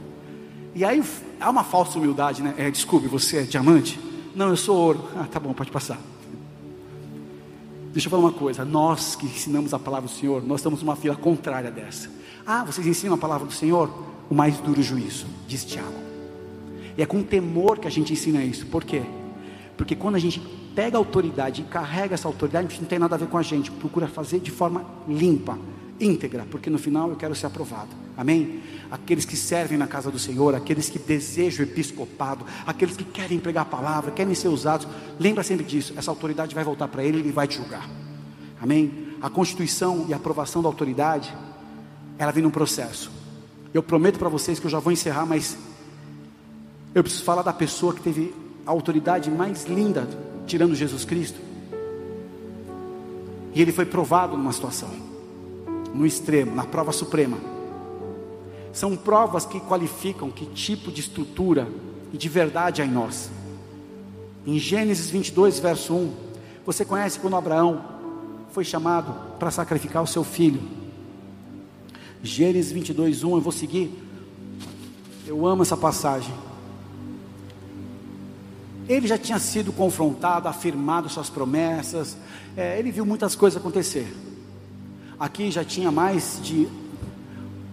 E 0.73 0.83
aí 0.83 1.03
há 1.39 1.49
uma 1.49 1.63
falsa 1.63 1.99
humildade, 1.99 2.41
né? 2.41 2.55
É, 2.57 2.71
desculpe, 2.71 3.07
você 3.07 3.37
é 3.37 3.41
diamante? 3.43 3.99
Não, 4.35 4.49
eu 4.49 4.57
sou 4.57 4.75
ouro. 4.75 5.07
Ah, 5.15 5.27
tá 5.31 5.39
bom, 5.39 5.53
pode 5.53 5.69
passar. 5.69 5.99
Deixa 7.91 8.07
eu 8.07 8.09
falar 8.09 8.23
uma 8.23 8.31
coisa, 8.31 8.65
nós 8.65 9.15
que 9.15 9.27
ensinamos 9.27 9.71
a 9.71 9.77
palavra 9.77 10.09
do 10.09 10.15
Senhor, 10.15 10.43
nós 10.43 10.61
estamos 10.61 10.81
numa 10.81 10.95
fila 10.95 11.15
contrária 11.15 11.69
dessa. 11.69 12.09
Ah, 12.43 12.63
vocês 12.63 12.87
ensinam 12.87 13.13
a 13.13 13.17
palavra 13.17 13.45
do 13.45 13.53
Senhor? 13.53 13.87
O 14.31 14.33
mais 14.33 14.57
duro 14.57 14.81
juízo, 14.81 15.27
diz 15.47 15.63
Tiago. 15.63 15.93
E 16.97 17.03
é 17.03 17.05
com 17.05 17.21
temor 17.21 17.77
que 17.77 17.87
a 17.87 17.91
gente 17.91 18.11
ensina 18.11 18.43
isso. 18.43 18.65
Por 18.65 18.83
quê? 18.83 19.03
Porque 19.77 19.95
quando 19.95 20.15
a 20.15 20.19
gente 20.19 20.41
pega 20.75 20.97
a 20.97 20.99
autoridade 20.99 21.61
e 21.61 21.65
carrega 21.65 22.13
essa 22.13 22.27
autoridade, 22.27 22.79
não 22.79 22.87
tem 22.87 22.99
nada 22.99 23.15
a 23.15 23.17
ver 23.17 23.27
com 23.27 23.37
a 23.37 23.41
gente, 23.41 23.71
procura 23.71 24.07
fazer 24.07 24.39
de 24.39 24.51
forma 24.51 24.85
limpa, 25.07 25.57
íntegra, 25.99 26.45
porque 26.49 26.69
no 26.69 26.77
final 26.77 27.09
eu 27.09 27.15
quero 27.15 27.35
ser 27.35 27.45
aprovado. 27.45 27.89
Amém? 28.15 28.61
Aqueles 28.91 29.25
que 29.25 29.35
servem 29.35 29.77
na 29.77 29.87
casa 29.87 30.11
do 30.11 30.19
Senhor, 30.19 30.53
aqueles 30.53 30.89
que 30.89 30.99
desejam 30.99 31.65
o 31.65 31.69
episcopado, 31.69 32.45
aqueles 32.65 32.95
que 32.95 33.03
querem 33.03 33.39
pregar 33.39 33.63
a 33.63 33.65
palavra, 33.65 34.11
querem 34.11 34.35
ser 34.35 34.49
usados, 34.49 34.87
lembra 35.19 35.43
sempre 35.43 35.65
disso. 35.65 35.93
Essa 35.97 36.11
autoridade 36.11 36.53
vai 36.53 36.63
voltar 36.63 36.87
para 36.87 37.03
ele 37.03 37.17
e 37.17 37.19
ele 37.21 37.31
vai 37.31 37.47
te 37.47 37.57
julgar. 37.57 37.89
Amém? 38.61 39.09
A 39.21 39.29
constituição 39.29 40.05
e 40.07 40.13
a 40.13 40.17
aprovação 40.17 40.61
da 40.61 40.67
autoridade, 40.67 41.33
ela 42.17 42.31
vem 42.31 42.43
num 42.43 42.51
processo. 42.51 43.11
Eu 43.73 43.81
prometo 43.81 44.19
para 44.19 44.29
vocês 44.29 44.59
que 44.59 44.67
eu 44.67 44.71
já 44.71 44.79
vou 44.79 44.93
encerrar, 44.93 45.25
mas 45.25 45.57
eu 46.93 47.01
preciso 47.01 47.23
falar 47.23 47.41
da 47.41 47.53
pessoa 47.53 47.93
que 47.93 48.01
teve 48.01 48.33
a 48.65 48.71
autoridade 48.71 49.31
mais 49.31 49.65
linda, 49.65 50.07
tirando 50.45 50.75
Jesus 50.75 51.05
Cristo. 51.05 51.39
E 53.53 53.61
ele 53.61 53.71
foi 53.71 53.85
provado 53.85 54.35
numa 54.35 54.51
situação 54.51 54.89
no 55.93 56.05
extremo, 56.05 56.55
na 56.55 56.63
prova 56.63 56.91
suprema. 56.91 57.37
São 58.71 58.95
provas 58.95 59.45
que 59.45 59.59
qualificam 59.59 60.31
que 60.31 60.47
tipo 60.47 60.91
de 60.91 61.01
estrutura 61.01 61.67
e 62.11 62.17
de 62.17 62.27
verdade 62.27 62.81
há 62.81 62.85
em 62.85 62.91
nós. 62.91 63.29
Em 64.45 64.57
Gênesis 64.57 65.09
22, 65.09 65.59
verso 65.59 65.93
1, 65.93 66.13
você 66.65 66.83
conhece 66.83 67.19
quando 67.19 67.35
Abraão 67.35 67.85
foi 68.51 68.63
chamado 68.63 69.37
para 69.37 69.51
sacrificar 69.51 70.01
o 70.01 70.07
seu 70.07 70.23
filho. 70.23 70.61
Gênesis 72.23 72.71
22, 72.71 73.23
1, 73.23 73.35
eu 73.35 73.41
vou 73.41 73.51
seguir. 73.51 73.91
Eu 75.27 75.45
amo 75.45 75.61
essa 75.61 75.77
passagem. 75.77 76.33
Ele 78.87 79.07
já 79.07 79.17
tinha 79.17 79.39
sido 79.39 79.71
confrontado, 79.71 80.47
afirmado 80.47 81.09
suas 81.09 81.29
promessas, 81.29 82.17
é, 82.55 82.77
ele 82.77 82.91
viu 82.91 83.05
muitas 83.05 83.35
coisas 83.35 83.59
acontecer. 83.59 84.13
Aqui 85.19 85.49
já 85.49 85.63
tinha 85.63 85.91
mais 85.91 86.39
de 86.43 86.67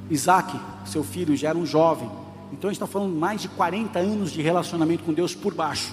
Isaac, 0.08 0.58
seu 0.84 1.02
filho, 1.02 1.36
já 1.36 1.48
era 1.48 1.58
um 1.58 1.66
jovem. 1.66 2.08
Então 2.52 2.68
a 2.68 2.72
gente 2.72 2.82
está 2.82 2.86
falando 2.86 3.14
mais 3.14 3.40
de 3.40 3.48
40 3.48 3.98
anos 3.98 4.30
de 4.30 4.42
relacionamento 4.42 5.04
com 5.04 5.12
Deus 5.12 5.34
por 5.34 5.54
baixo. 5.54 5.92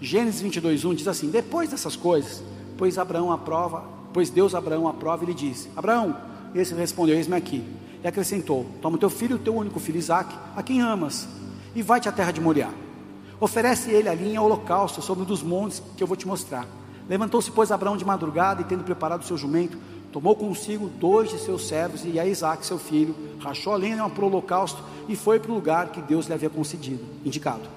Gênesis 0.00 0.40
22, 0.40 0.84
1 0.84 0.94
diz 0.94 1.08
assim: 1.08 1.30
Depois 1.30 1.70
dessas 1.70 1.96
coisas, 1.96 2.42
pois 2.76 2.98
Abraão 2.98 3.32
aprova, 3.32 3.84
pois 4.12 4.30
Deus 4.30 4.54
Abraão 4.54 4.88
aprova 4.88 5.24
e 5.24 5.26
lhe 5.26 5.34
disse: 5.34 5.68
Abraão, 5.76 6.16
esse 6.54 6.74
respondeu: 6.74 7.16
Eis-me 7.16 7.36
aqui. 7.36 7.64
E 8.02 8.06
acrescentou: 8.06 8.66
Toma 8.82 8.98
teu 8.98 9.10
filho, 9.10 9.38
teu 9.38 9.54
único 9.54 9.80
filho 9.80 9.98
Isaac, 9.98 10.34
a 10.54 10.62
quem 10.62 10.80
amas, 10.80 11.26
e 11.74 11.82
vai-te 11.82 12.08
à 12.08 12.12
terra 12.12 12.32
de 12.32 12.40
Moriá. 12.40 12.70
Oferece 13.44 13.90
ele 13.90 14.08
ali 14.08 14.32
em 14.32 14.38
holocausto 14.38 15.02
sobre 15.02 15.22
um 15.22 15.26
dos 15.26 15.42
montes 15.42 15.82
que 15.98 16.02
eu 16.02 16.06
vou 16.06 16.16
te 16.16 16.26
mostrar. 16.26 16.66
Levantou-se, 17.06 17.50
pois, 17.50 17.70
Abraão 17.70 17.94
de 17.94 18.02
madrugada 18.02 18.62
e, 18.62 18.64
tendo 18.64 18.82
preparado 18.82 19.20
o 19.20 19.26
seu 19.26 19.36
jumento, 19.36 19.76
tomou 20.10 20.34
consigo 20.34 20.88
dois 20.88 21.28
de 21.28 21.38
seus 21.38 21.68
servos 21.68 22.06
e 22.06 22.18
a 22.18 22.24
Isaac, 22.24 22.64
seu 22.64 22.78
filho, 22.78 23.14
rachou 23.38 23.74
a 23.74 23.76
lenha 23.76 24.08
para 24.08 24.24
o 24.24 24.28
holocausto 24.28 24.82
e 25.06 25.14
foi 25.14 25.38
para 25.38 25.52
o 25.52 25.54
lugar 25.54 25.88
que 25.88 26.00
Deus 26.00 26.24
lhe 26.24 26.32
havia 26.32 26.48
concedido, 26.48 27.04
indicado. 27.22 27.68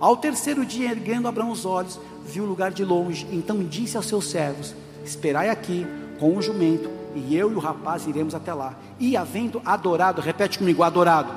Ao 0.00 0.16
terceiro 0.16 0.64
dia, 0.64 0.90
erguendo 0.90 1.28
Abraão 1.28 1.50
os 1.50 1.66
olhos, 1.66 2.00
viu 2.24 2.44
o 2.44 2.48
lugar 2.48 2.70
de 2.70 2.82
longe. 2.82 3.28
Então 3.30 3.62
disse 3.62 3.98
aos 3.98 4.06
seus 4.06 4.30
servos: 4.30 4.74
Esperai 5.04 5.50
aqui 5.50 5.86
com 6.18 6.34
o 6.34 6.40
jumento, 6.40 6.88
e 7.14 7.36
eu 7.36 7.52
e 7.52 7.54
o 7.54 7.58
rapaz 7.58 8.06
iremos 8.06 8.34
até 8.34 8.54
lá. 8.54 8.76
E 8.98 9.14
havendo 9.14 9.60
adorado, 9.62 10.22
repete 10.22 10.58
comigo: 10.58 10.82
adorado, 10.82 11.30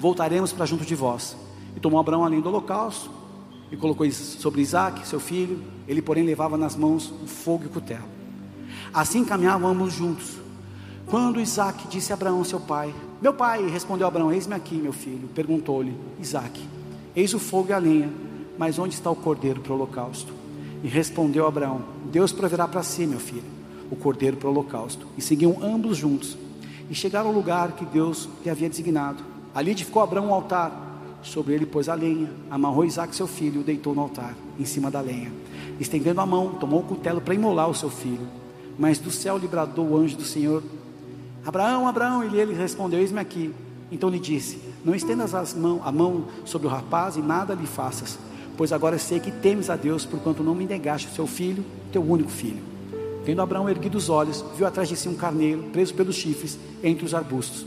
voltaremos 0.00 0.54
para 0.54 0.64
junto 0.64 0.86
de 0.86 0.94
vós. 0.94 1.36
E 1.76 1.80
tomou 1.80 2.00
Abraão 2.00 2.24
além 2.24 2.40
do 2.40 2.48
holocausto, 2.48 3.10
e 3.70 3.76
colocou 3.76 4.10
sobre 4.10 4.60
Isaac, 4.60 5.06
seu 5.06 5.20
filho. 5.20 5.62
Ele, 5.86 6.00
porém, 6.00 6.24
levava 6.24 6.56
nas 6.56 6.74
mãos 6.74 7.12
o 7.22 7.26
fogo 7.26 7.64
e 7.64 7.66
o 7.66 7.70
cutelo. 7.70 8.04
Assim 8.92 9.24
caminhavam 9.24 9.70
ambos 9.70 9.92
juntos. 9.92 10.38
Quando 11.06 11.40
Isaac 11.40 11.86
disse 11.88 12.12
a 12.12 12.14
Abraão, 12.14 12.42
seu 12.42 12.60
pai: 12.60 12.94
Meu 13.20 13.32
pai, 13.32 13.68
respondeu 13.68 14.06
Abraão: 14.06 14.32
Eis-me 14.32 14.54
aqui, 14.54 14.74
meu 14.74 14.92
filho. 14.92 15.28
Perguntou-lhe 15.34 15.96
Isaac: 16.20 16.60
Eis 17.14 17.34
o 17.34 17.38
fogo 17.38 17.70
e 17.70 17.72
a 17.72 17.78
lenha, 17.78 18.12
mas 18.58 18.78
onde 18.78 18.94
está 18.94 19.10
o 19.10 19.16
cordeiro 19.16 19.60
para 19.60 19.72
o 19.72 19.76
holocausto? 19.76 20.32
E 20.82 20.88
respondeu 20.88 21.46
Abraão: 21.46 21.82
Deus 22.10 22.32
proverá 22.32 22.66
para 22.66 22.82
si, 22.82 23.06
meu 23.06 23.20
filho, 23.20 23.44
o 23.90 23.96
cordeiro 23.96 24.36
para 24.36 24.48
o 24.48 24.50
holocausto. 24.50 25.06
E 25.16 25.22
seguiam 25.22 25.58
ambos 25.62 25.96
juntos. 25.96 26.36
E 26.88 26.94
chegaram 26.94 27.28
ao 27.28 27.34
lugar 27.34 27.72
que 27.72 27.84
Deus 27.84 28.28
lhe 28.44 28.50
havia 28.50 28.68
designado. 28.68 29.22
Ali 29.54 29.72
edificou 29.72 30.02
Abraão 30.02 30.28
um 30.28 30.34
altar. 30.34 30.70
Sobre 31.22 31.54
ele 31.54 31.66
pôs 31.66 31.88
a 31.88 31.94
lenha, 31.94 32.30
amarrou 32.50 32.84
Isaac 32.84 33.14
seu 33.14 33.26
filho 33.26 33.56
e 33.56 33.58
o 33.58 33.64
deitou 33.64 33.94
no 33.94 34.02
altar, 34.02 34.34
em 34.58 34.64
cima 34.64 34.90
da 34.90 35.00
lenha. 35.00 35.32
Estendendo 35.80 36.20
a 36.20 36.26
mão, 36.26 36.54
tomou 36.54 36.80
o 36.80 36.84
cutelo 36.84 37.20
para 37.20 37.34
imolar 37.34 37.68
o 37.68 37.74
seu 37.74 37.90
filho. 37.90 38.26
Mas 38.78 38.98
do 38.98 39.10
céu 39.10 39.36
lhe 39.36 39.48
bradou 39.48 39.88
o 39.88 39.96
anjo 39.96 40.16
do 40.16 40.24
Senhor: 40.24 40.62
Abraão, 41.44 41.88
Abraão, 41.88 42.24
e 42.24 42.38
ele 42.38 42.54
respondeu: 42.54 43.00
Eis-me 43.00 43.20
aqui. 43.20 43.52
Então 43.90 44.08
lhe 44.08 44.18
disse: 44.18 44.60
Não 44.84 44.94
estendas 44.94 45.54
mão, 45.54 45.80
a 45.84 45.92
mão 45.92 46.24
sobre 46.44 46.66
o 46.66 46.70
rapaz 46.70 47.16
e 47.16 47.20
nada 47.22 47.54
lhe 47.54 47.66
faças, 47.66 48.18
pois 48.56 48.72
agora 48.72 48.98
sei 48.98 49.20
que 49.20 49.30
temes 49.30 49.70
a 49.70 49.76
Deus, 49.76 50.04
porquanto 50.04 50.42
não 50.42 50.54
me 50.54 50.66
negaste 50.66 51.08
o 51.08 51.14
seu 51.14 51.26
filho, 51.26 51.64
teu 51.92 52.02
único 52.02 52.30
filho. 52.30 52.62
Tendo 53.24 53.42
Abraão 53.42 53.68
erguido 53.68 53.98
os 53.98 54.08
olhos, 54.08 54.44
viu 54.56 54.66
atrás 54.66 54.88
de 54.88 54.96
si 54.96 55.08
um 55.08 55.14
carneiro, 55.14 55.64
preso 55.72 55.94
pelos 55.94 56.14
chifres, 56.14 56.58
entre 56.82 57.04
os 57.04 57.12
arbustos. 57.12 57.66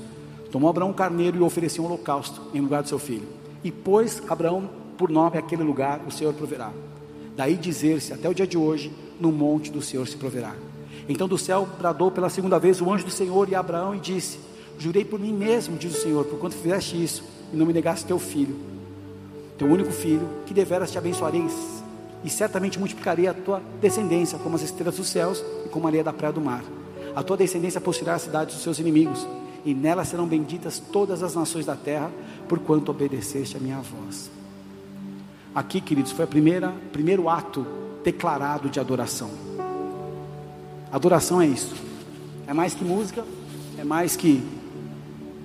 Tomou 0.51 0.69
Abraão 0.69 0.91
um 0.91 0.93
carneiro 0.93 1.37
e 1.37 1.41
o 1.41 1.45
ofereceu 1.45 1.83
um 1.83 1.87
holocausto, 1.87 2.41
em 2.53 2.61
lugar 2.61 2.81
do 2.81 2.89
seu 2.89 2.97
filho. 2.97 3.38
E 3.63 3.71
pôs 3.71 4.21
Abraão 4.27 4.69
por 4.97 5.09
nome 5.09 5.37
aquele 5.37 5.63
lugar, 5.63 6.01
o 6.05 6.11
Senhor 6.11 6.33
proverá. 6.33 6.71
Daí 7.35 7.55
dizer-se, 7.55 8.11
até 8.11 8.27
o 8.27 8.33
dia 8.33 8.45
de 8.45 8.57
hoje, 8.57 8.91
no 9.19 9.31
monte 9.31 9.71
do 9.71 9.81
Senhor 9.81 10.05
se 10.07 10.17
proverá. 10.17 10.53
Então 11.07 11.27
do 11.27 11.37
céu 11.37 11.67
bradou 11.77 12.11
pela 12.11 12.29
segunda 12.29 12.59
vez 12.59 12.81
o 12.81 12.91
anjo 12.91 13.05
do 13.05 13.11
Senhor 13.11 13.47
e 13.49 13.55
Abraão 13.55 13.95
e 13.95 13.99
disse: 13.99 14.39
Jurei 14.77 15.05
por 15.05 15.19
mim 15.19 15.33
mesmo, 15.33 15.77
diz 15.77 15.97
o 15.97 16.01
Senhor, 16.01 16.25
por 16.25 16.37
quanto 16.37 16.55
fizeste 16.55 17.01
isso 17.01 17.23
e 17.51 17.55
não 17.55 17.65
me 17.65 17.73
negaste 17.73 18.05
teu 18.05 18.19
filho, 18.19 18.55
teu 19.57 19.67
único 19.67 19.91
filho, 19.91 20.27
que 20.45 20.53
deveras 20.53 20.91
te 20.91 20.97
abençoarei 20.97 21.45
e 22.23 22.29
certamente 22.29 22.77
multiplicarei 22.77 23.27
a 23.27 23.33
tua 23.33 23.61
descendência 23.81 24.37
como 24.37 24.55
as 24.55 24.61
estrelas 24.61 24.97
dos 24.97 25.07
céus 25.07 25.43
e 25.65 25.69
como 25.69 25.87
a 25.87 25.89
areia 25.89 26.03
da 26.03 26.13
praia 26.13 26.33
do 26.33 26.41
mar. 26.41 26.63
A 27.15 27.23
tua 27.23 27.37
descendência 27.37 27.81
possuirá 27.81 28.15
a 28.15 28.19
cidade 28.19 28.53
dos 28.53 28.61
seus 28.61 28.79
inimigos 28.79 29.25
e 29.65 29.73
nela 29.73 30.05
serão 30.05 30.27
benditas 30.27 30.79
todas 30.79 31.23
as 31.23 31.35
nações 31.35 31.65
da 31.65 31.75
terra, 31.75 32.11
porquanto 32.47 32.91
obedeceste 32.91 33.57
a 33.57 33.59
minha 33.59 33.79
voz. 33.79 34.29
Aqui, 35.53 35.81
queridos, 35.81 36.11
foi 36.11 36.25
o 36.25 36.27
primeiro 36.27 37.29
ato 37.29 37.65
declarado 38.03 38.69
de 38.69 38.79
adoração. 38.79 39.29
Adoração 40.91 41.41
é 41.41 41.47
isso. 41.47 41.75
É 42.47 42.53
mais 42.53 42.73
que 42.73 42.83
música, 42.83 43.25
é 43.77 43.83
mais 43.83 44.15
que 44.15 44.43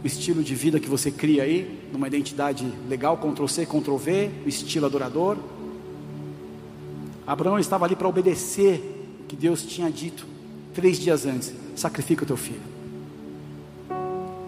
o 0.02 0.06
estilo 0.06 0.42
de 0.42 0.54
vida 0.54 0.78
que 0.78 0.88
você 0.88 1.10
cria 1.10 1.42
aí, 1.42 1.88
numa 1.92 2.06
identidade 2.06 2.70
legal, 2.88 3.16
Ctrl 3.16 3.46
C, 3.46 3.66
Ctrl 3.66 3.96
V, 3.96 4.30
o 4.44 4.48
estilo 4.48 4.86
adorador. 4.86 5.36
Abraão 7.26 7.58
estava 7.58 7.86
ali 7.86 7.96
para 7.96 8.08
obedecer 8.08 9.18
o 9.20 9.24
que 9.24 9.34
Deus 9.34 9.62
tinha 9.62 9.90
dito 9.90 10.26
três 10.74 10.98
dias 10.98 11.24
antes: 11.24 11.54
sacrifica 11.74 12.24
o 12.24 12.26
teu 12.26 12.36
filho. 12.36 12.73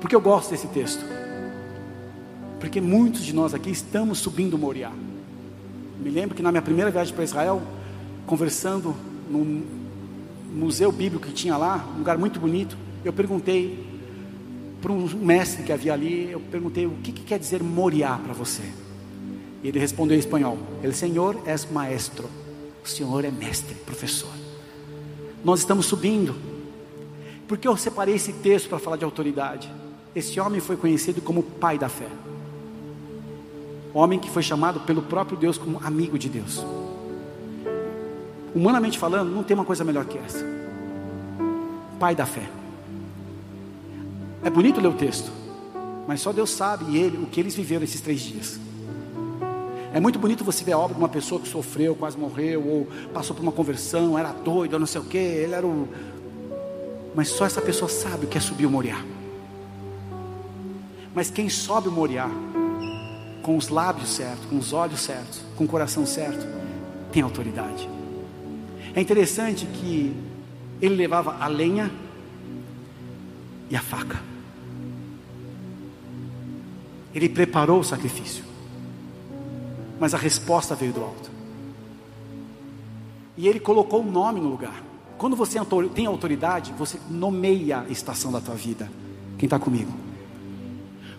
Porque 0.01 0.15
eu 0.15 0.21
gosto 0.21 0.51
desse 0.51 0.67
texto. 0.69 1.05
Porque 2.61 2.81
muitos 2.81 3.23
de 3.23 3.35
nós 3.35 3.55
aqui 3.55 3.71
estamos 3.71 4.19
subindo 4.19 4.59
Moriá. 4.59 4.91
Me 6.01 6.11
lembro 6.11 6.35
que 6.35 6.43
na 6.43 6.51
minha 6.51 6.63
primeira 6.63 6.91
viagem 6.91 7.15
para 7.15 7.25
Israel, 7.25 7.63
conversando 8.27 8.95
num 9.31 9.65
museu 10.53 10.91
bíblico 10.91 11.27
que 11.27 11.33
tinha 11.33 11.57
lá, 11.57 11.87
um 11.95 11.99
lugar 11.99 12.19
muito 12.19 12.39
bonito, 12.39 12.77
eu 13.05 13.13
perguntei 13.13 13.85
para 14.81 14.93
um 14.93 15.07
mestre 15.07 15.63
que 15.63 15.73
havia 15.73 15.93
ali, 15.93 16.31
eu 16.31 16.41
perguntei 16.41 16.87
o 16.87 16.93
que, 17.03 17.13
que 17.13 17.23
quer 17.23 17.39
dizer 17.39 17.63
Moriá 17.63 18.19
para 18.23 18.33
você. 18.33 18.63
E 19.63 19.69
ele 19.69 19.79
respondeu 19.79 20.17
em 20.17 20.21
espanhol: 20.21 20.59
El 20.83 20.93
Senhor 20.93 21.41
es 21.47 21.69
maestro. 21.71 22.29
O 22.85 22.89
Senhor 22.89 23.25
é 23.25 23.31
mestre, 23.31 23.75
professor. 23.75 24.31
Nós 25.45 25.61
estamos 25.61 25.87
subindo. 25.87 26.35
Porque 27.49 27.67
eu 27.67 27.77
separei 27.77 28.15
esse 28.15 28.33
texto 28.33 28.69
para 28.69 28.79
falar 28.79 28.97
de 28.97 29.05
autoridade. 29.05 29.71
Esse 30.17 30.41
homem 30.41 30.63
foi 30.63 30.79
conhecido 30.79 31.21
como 31.21 31.43
pai 31.43 31.79
da 31.79 31.91
fé. 31.91 32.09
Homem 33.93 34.19
que 34.19 34.31
foi 34.31 34.43
chamado 34.43 34.81
pelo 34.81 35.03
próprio 35.03 35.37
Deus 35.37 35.59
como 35.59 35.79
amigo 35.85 36.19
de 36.19 36.31
Deus. 36.31 36.65
Humanamente 38.55 38.99
falando, 38.99 39.31
não 39.31 39.43
tem 39.43 39.55
uma 39.55 39.65
coisa 39.67 39.85
melhor 39.85 40.07
que 40.07 40.17
essa. 40.17 40.43
Pai 42.01 42.15
da 42.15 42.25
fé. 42.25 42.49
É 44.43 44.49
bonito 44.49 44.81
ler 44.81 44.89
o 44.89 44.95
texto, 44.95 45.31
mas 46.09 46.23
só 46.23 46.33
Deus 46.33 46.49
sabe 46.49 46.87
e 46.93 46.97
Ele 46.97 47.19
o 47.19 47.27
que 47.27 47.39
eles 47.39 47.55
viveram 47.55 47.85
esses 47.85 48.01
três 48.01 48.21
dias. 48.21 48.59
É 49.93 50.01
muito 50.01 50.19
bonito 50.19 50.43
você 50.43 50.65
ver 50.65 50.73
a 50.73 50.79
obra 50.79 50.95
de 50.95 51.01
uma 51.01 51.11
pessoa 51.11 51.39
que 51.39 51.49
sofreu, 51.49 51.95
quase 51.95 52.17
morreu, 52.17 52.67
ou 52.67 52.89
passou 53.13 53.37
por 53.37 53.43
uma 53.43 53.53
conversão, 53.53 54.19
era 54.19 54.33
doido, 54.33 54.75
ou 54.75 54.81
não 54.81 54.87
sei 54.87 55.01
o 55.03 55.05
que, 55.05 55.19
ele 55.19 55.53
era 55.53 55.67
o. 55.67 55.87
Mas 57.15 57.29
só 57.29 57.45
essa 57.45 57.61
pessoa 57.61 57.91
sabe 57.91 58.25
o 58.25 58.29
que 58.29 58.39
é 58.39 58.41
subir 58.41 58.65
o 58.65 58.71
Moriá. 58.71 59.16
Mas 61.17 61.31
quem 61.31 61.49
sobe 61.49 61.89
o 61.89 61.93
Moriá, 61.93 62.29
com 63.43 63.57
os 63.57 63.71
lábios 63.71 64.11
certos, 64.11 64.45
com 64.51 64.59
os 64.59 64.75
olhos 64.75 65.01
certos, 65.01 65.41
com 65.57 65.65
o 65.65 65.67
coração 65.67 66.05
certo, 66.05 66.47
tem 67.11 67.23
autoridade. 67.23 67.89
É 68.95 69.01
interessante 69.01 69.65
que 69.65 70.15
ele 70.79 70.95
levava 70.95 71.39
a 71.41 71.47
lenha 71.47 71.91
e 73.71 73.75
a 73.75 73.81
faca. 73.81 74.21
Ele 77.15 77.31
preparou 77.31 77.81
o 77.81 77.85
sacrifício, 77.85 78.45
mas 79.99 80.13
a 80.13 80.19
resposta 80.19 80.75
veio 80.75 80.93
do 80.93 81.03
alto. 81.03 81.31
E 83.39 83.49
ele 83.49 83.59
colocou 83.59 84.03
o 84.03 84.11
nome 84.11 84.39
no 84.39 84.51
lugar. 84.51 84.85
Quando 85.17 85.35
você 85.35 85.59
tem 85.95 86.05
autoridade, 86.05 86.75
você 86.75 87.01
nomeia 87.09 87.87
a 87.89 87.91
estação 87.91 88.31
da 88.31 88.39
tua 88.39 88.55
vida. 88.55 88.91
Quem 89.39 89.47
está 89.47 89.59
comigo? 89.59 90.06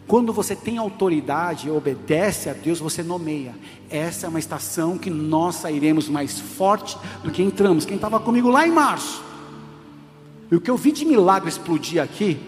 Quando 0.08 0.32
você 0.32 0.56
tem 0.56 0.78
autoridade 0.78 1.68
e 1.68 1.72
obedece 1.72 2.50
a 2.50 2.54
Deus, 2.54 2.80
você 2.80 3.04
nomeia. 3.04 3.54
Essa 3.90 4.26
é 4.26 4.30
uma 4.30 4.40
estação 4.40 4.98
que 4.98 5.10
nós 5.10 5.56
sairemos 5.56 6.08
mais 6.08 6.40
forte 6.40 6.98
do 7.24 7.30
que 7.30 7.44
entramos. 7.44 7.86
Quem 7.86 7.96
estava 7.96 8.18
comigo 8.18 8.50
lá 8.50 8.66
em 8.66 8.72
março? 8.72 9.22
E 10.50 10.56
o 10.56 10.62
que 10.62 10.72
eu 10.72 10.78
vi 10.78 10.94
de 10.94 11.04
milagre 11.04 11.50
explodir 11.50 12.02
aqui, 12.02 12.40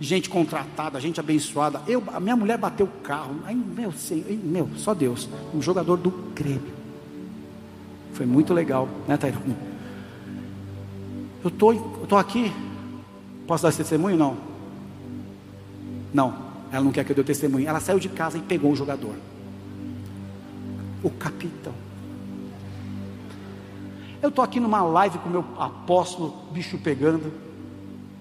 gente 0.00 0.28
contratada, 0.28 1.00
gente 1.00 1.20
abençoada. 1.20 1.80
Eu, 1.86 2.02
a 2.12 2.18
minha 2.18 2.34
mulher 2.34 2.58
bateu 2.58 2.86
o 2.86 3.02
carro. 3.04 3.36
Ai, 3.44 3.54
meu, 3.54 3.92
senhor, 3.92 4.26
meu, 4.42 4.68
só 4.76 4.92
Deus. 4.92 5.28
Um 5.54 5.62
jogador 5.62 5.96
do 5.96 6.10
Grêmio. 6.34 6.74
Foi 8.12 8.26
muito 8.26 8.52
legal, 8.52 8.88
né, 9.06 9.16
Tairão? 9.16 9.40
Eu 11.44 11.50
tô, 11.50 11.72
eu 11.72 12.06
tô 12.08 12.16
aqui. 12.16 12.52
Posso 13.46 13.62
dar 13.62 13.68
esse 13.68 13.78
testemunho? 13.78 14.16
Não. 14.16 14.36
Não. 16.12 16.43
Ela 16.74 16.84
não 16.84 16.90
quer 16.90 17.04
que 17.04 17.12
eu 17.12 17.16
dê 17.16 17.22
testemunho. 17.22 17.68
Ela 17.68 17.78
saiu 17.78 18.00
de 18.00 18.08
casa 18.08 18.36
e 18.36 18.40
pegou 18.40 18.72
o 18.72 18.76
jogador. 18.76 19.14
O 21.04 21.10
capitão. 21.10 21.72
Eu 24.20 24.28
estou 24.30 24.44
aqui 24.44 24.58
numa 24.58 24.82
live 24.82 25.18
com 25.18 25.28
meu 25.28 25.44
apóstolo, 25.56 26.34
bicho 26.50 26.76
pegando. 26.78 27.32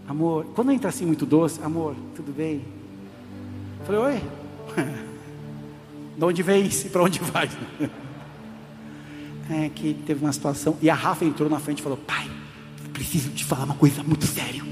Amor, 0.07 0.45
quando 0.53 0.71
entra 0.71 0.89
assim 0.89 1.03
muito 1.03 1.25
doce, 1.25 1.63
amor, 1.63 1.95
tudo 2.15 2.31
bem? 2.31 2.63
falei, 3.85 4.01
oi. 4.01 4.21
De 6.15 6.23
onde 6.23 6.43
vem 6.43 6.67
e 6.67 6.89
para 6.89 7.03
onde 7.03 7.19
vai? 7.19 7.49
É 9.49 9.67
que 9.67 9.93
teve 9.93 10.23
uma 10.23 10.31
situação. 10.31 10.77
E 10.81 10.89
a 10.89 10.95
Rafa 10.95 11.25
entrou 11.25 11.49
na 11.49 11.59
frente 11.59 11.79
e 11.79 11.81
falou: 11.81 11.97
Pai, 11.97 12.31
preciso 12.93 13.29
te 13.31 13.43
falar 13.43 13.65
uma 13.65 13.75
coisa 13.75 14.01
muito 14.01 14.25
séria. 14.25 14.63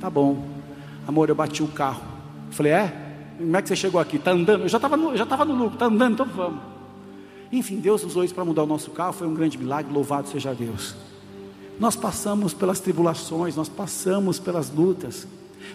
Tá 0.00 0.08
bom. 0.08 0.59
Amor, 1.06 1.28
eu 1.28 1.34
bati 1.34 1.62
o 1.62 1.68
carro. 1.68 2.02
falei, 2.50 2.72
é? 2.72 3.06
Como 3.38 3.56
é 3.56 3.62
que 3.62 3.68
você 3.68 3.76
chegou 3.76 4.00
aqui? 4.00 4.16
Está 4.16 4.32
andando? 4.32 4.62
Eu 4.62 4.68
já 4.68 4.76
estava 4.78 4.96
no, 4.96 5.16
já 5.16 5.24
no 5.24 5.54
lucro, 5.54 5.74
está 5.74 5.86
andando, 5.86 6.12
então 6.12 6.26
vamos. 6.26 6.60
Enfim, 7.50 7.76
Deus 7.76 8.04
usou 8.04 8.22
isso 8.22 8.34
para 8.34 8.44
mudar 8.44 8.62
o 8.62 8.66
nosso 8.66 8.90
carro, 8.90 9.12
foi 9.12 9.26
um 9.26 9.34
grande 9.34 9.58
milagre, 9.58 9.92
louvado 9.92 10.28
seja 10.28 10.54
Deus. 10.54 10.94
Nós 11.78 11.96
passamos 11.96 12.52
pelas 12.52 12.78
tribulações, 12.78 13.56
nós 13.56 13.68
passamos 13.68 14.38
pelas 14.38 14.70
lutas, 14.70 15.26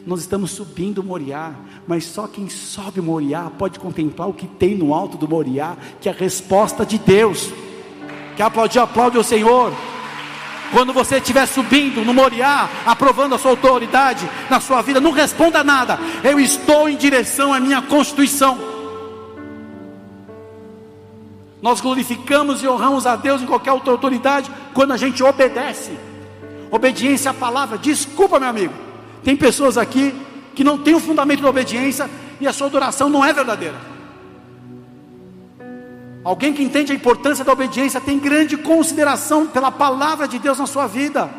Nós 0.05 0.19
estamos 0.19 0.51
subindo 0.51 0.99
o 0.99 1.03
Moriá, 1.03 1.55
mas 1.87 2.05
só 2.05 2.27
quem 2.27 2.49
sobe 2.49 2.99
o 2.99 3.03
Moriá 3.03 3.51
pode 3.55 3.79
contemplar 3.79 4.27
o 4.27 4.33
que 4.33 4.47
tem 4.47 4.75
no 4.75 4.93
alto 4.93 5.17
do 5.17 5.27
Moriá, 5.27 5.77
que 6.01 6.09
é 6.09 6.11
a 6.11 6.15
resposta 6.15 6.85
de 6.85 6.97
Deus. 6.97 7.51
Quer 8.35 8.43
aplaudir? 8.43 8.79
Aplaude 8.79 9.17
o 9.17 9.23
Senhor. 9.23 9.71
Quando 10.71 10.93
você 10.93 11.17
estiver 11.17 11.45
subindo 11.45 12.03
no 12.03 12.13
Moriá, 12.13 12.67
aprovando 12.85 13.35
a 13.35 13.37
sua 13.37 13.51
autoridade 13.51 14.29
na 14.49 14.59
sua 14.59 14.81
vida, 14.81 14.99
não 14.99 15.11
responda 15.11 15.63
nada. 15.63 15.99
Eu 16.23 16.39
estou 16.39 16.89
em 16.89 16.97
direção 16.97 17.53
à 17.53 17.59
minha 17.59 17.81
constituição. 17.81 18.57
Nós 21.61 21.81
glorificamos 21.81 22.61
e 22.61 22.67
honramos 22.67 23.07
a 23.07 23.15
Deus 23.15 23.41
em 23.41 23.45
qualquer 23.45 23.71
outra 23.71 23.91
autoridade 23.91 24.51
quando 24.73 24.91
a 24.91 24.97
gente 24.97 25.23
obedece. 25.23 25.97
Obediência 26.69 27.31
à 27.31 27.33
palavra. 27.33 27.77
Desculpa, 27.77 28.39
meu 28.39 28.49
amigo. 28.49 28.73
Tem 29.23 29.35
pessoas 29.35 29.77
aqui 29.77 30.13
que 30.53 30.63
não 30.63 30.77
têm 30.77 30.93
o 30.93 30.99
fundamento 30.99 31.41
da 31.41 31.49
obediência 31.49 32.09
e 32.39 32.47
a 32.47 32.53
sua 32.53 32.67
adoração 32.67 33.09
não 33.09 33.23
é 33.25 33.33
verdadeira. 33.33 33.94
Alguém 36.25 36.53
que 36.53 36.63
entende 36.63 36.91
a 36.91 36.95
importância 36.95 37.45
da 37.45 37.53
obediência 37.53 38.01
tem 38.01 38.17
grande 38.17 38.57
consideração 38.57 39.45
pela 39.45 39.71
palavra 39.71 40.27
de 40.27 40.39
Deus 40.39 40.57
na 40.57 40.65
sua 40.65 40.87
vida 40.87 41.29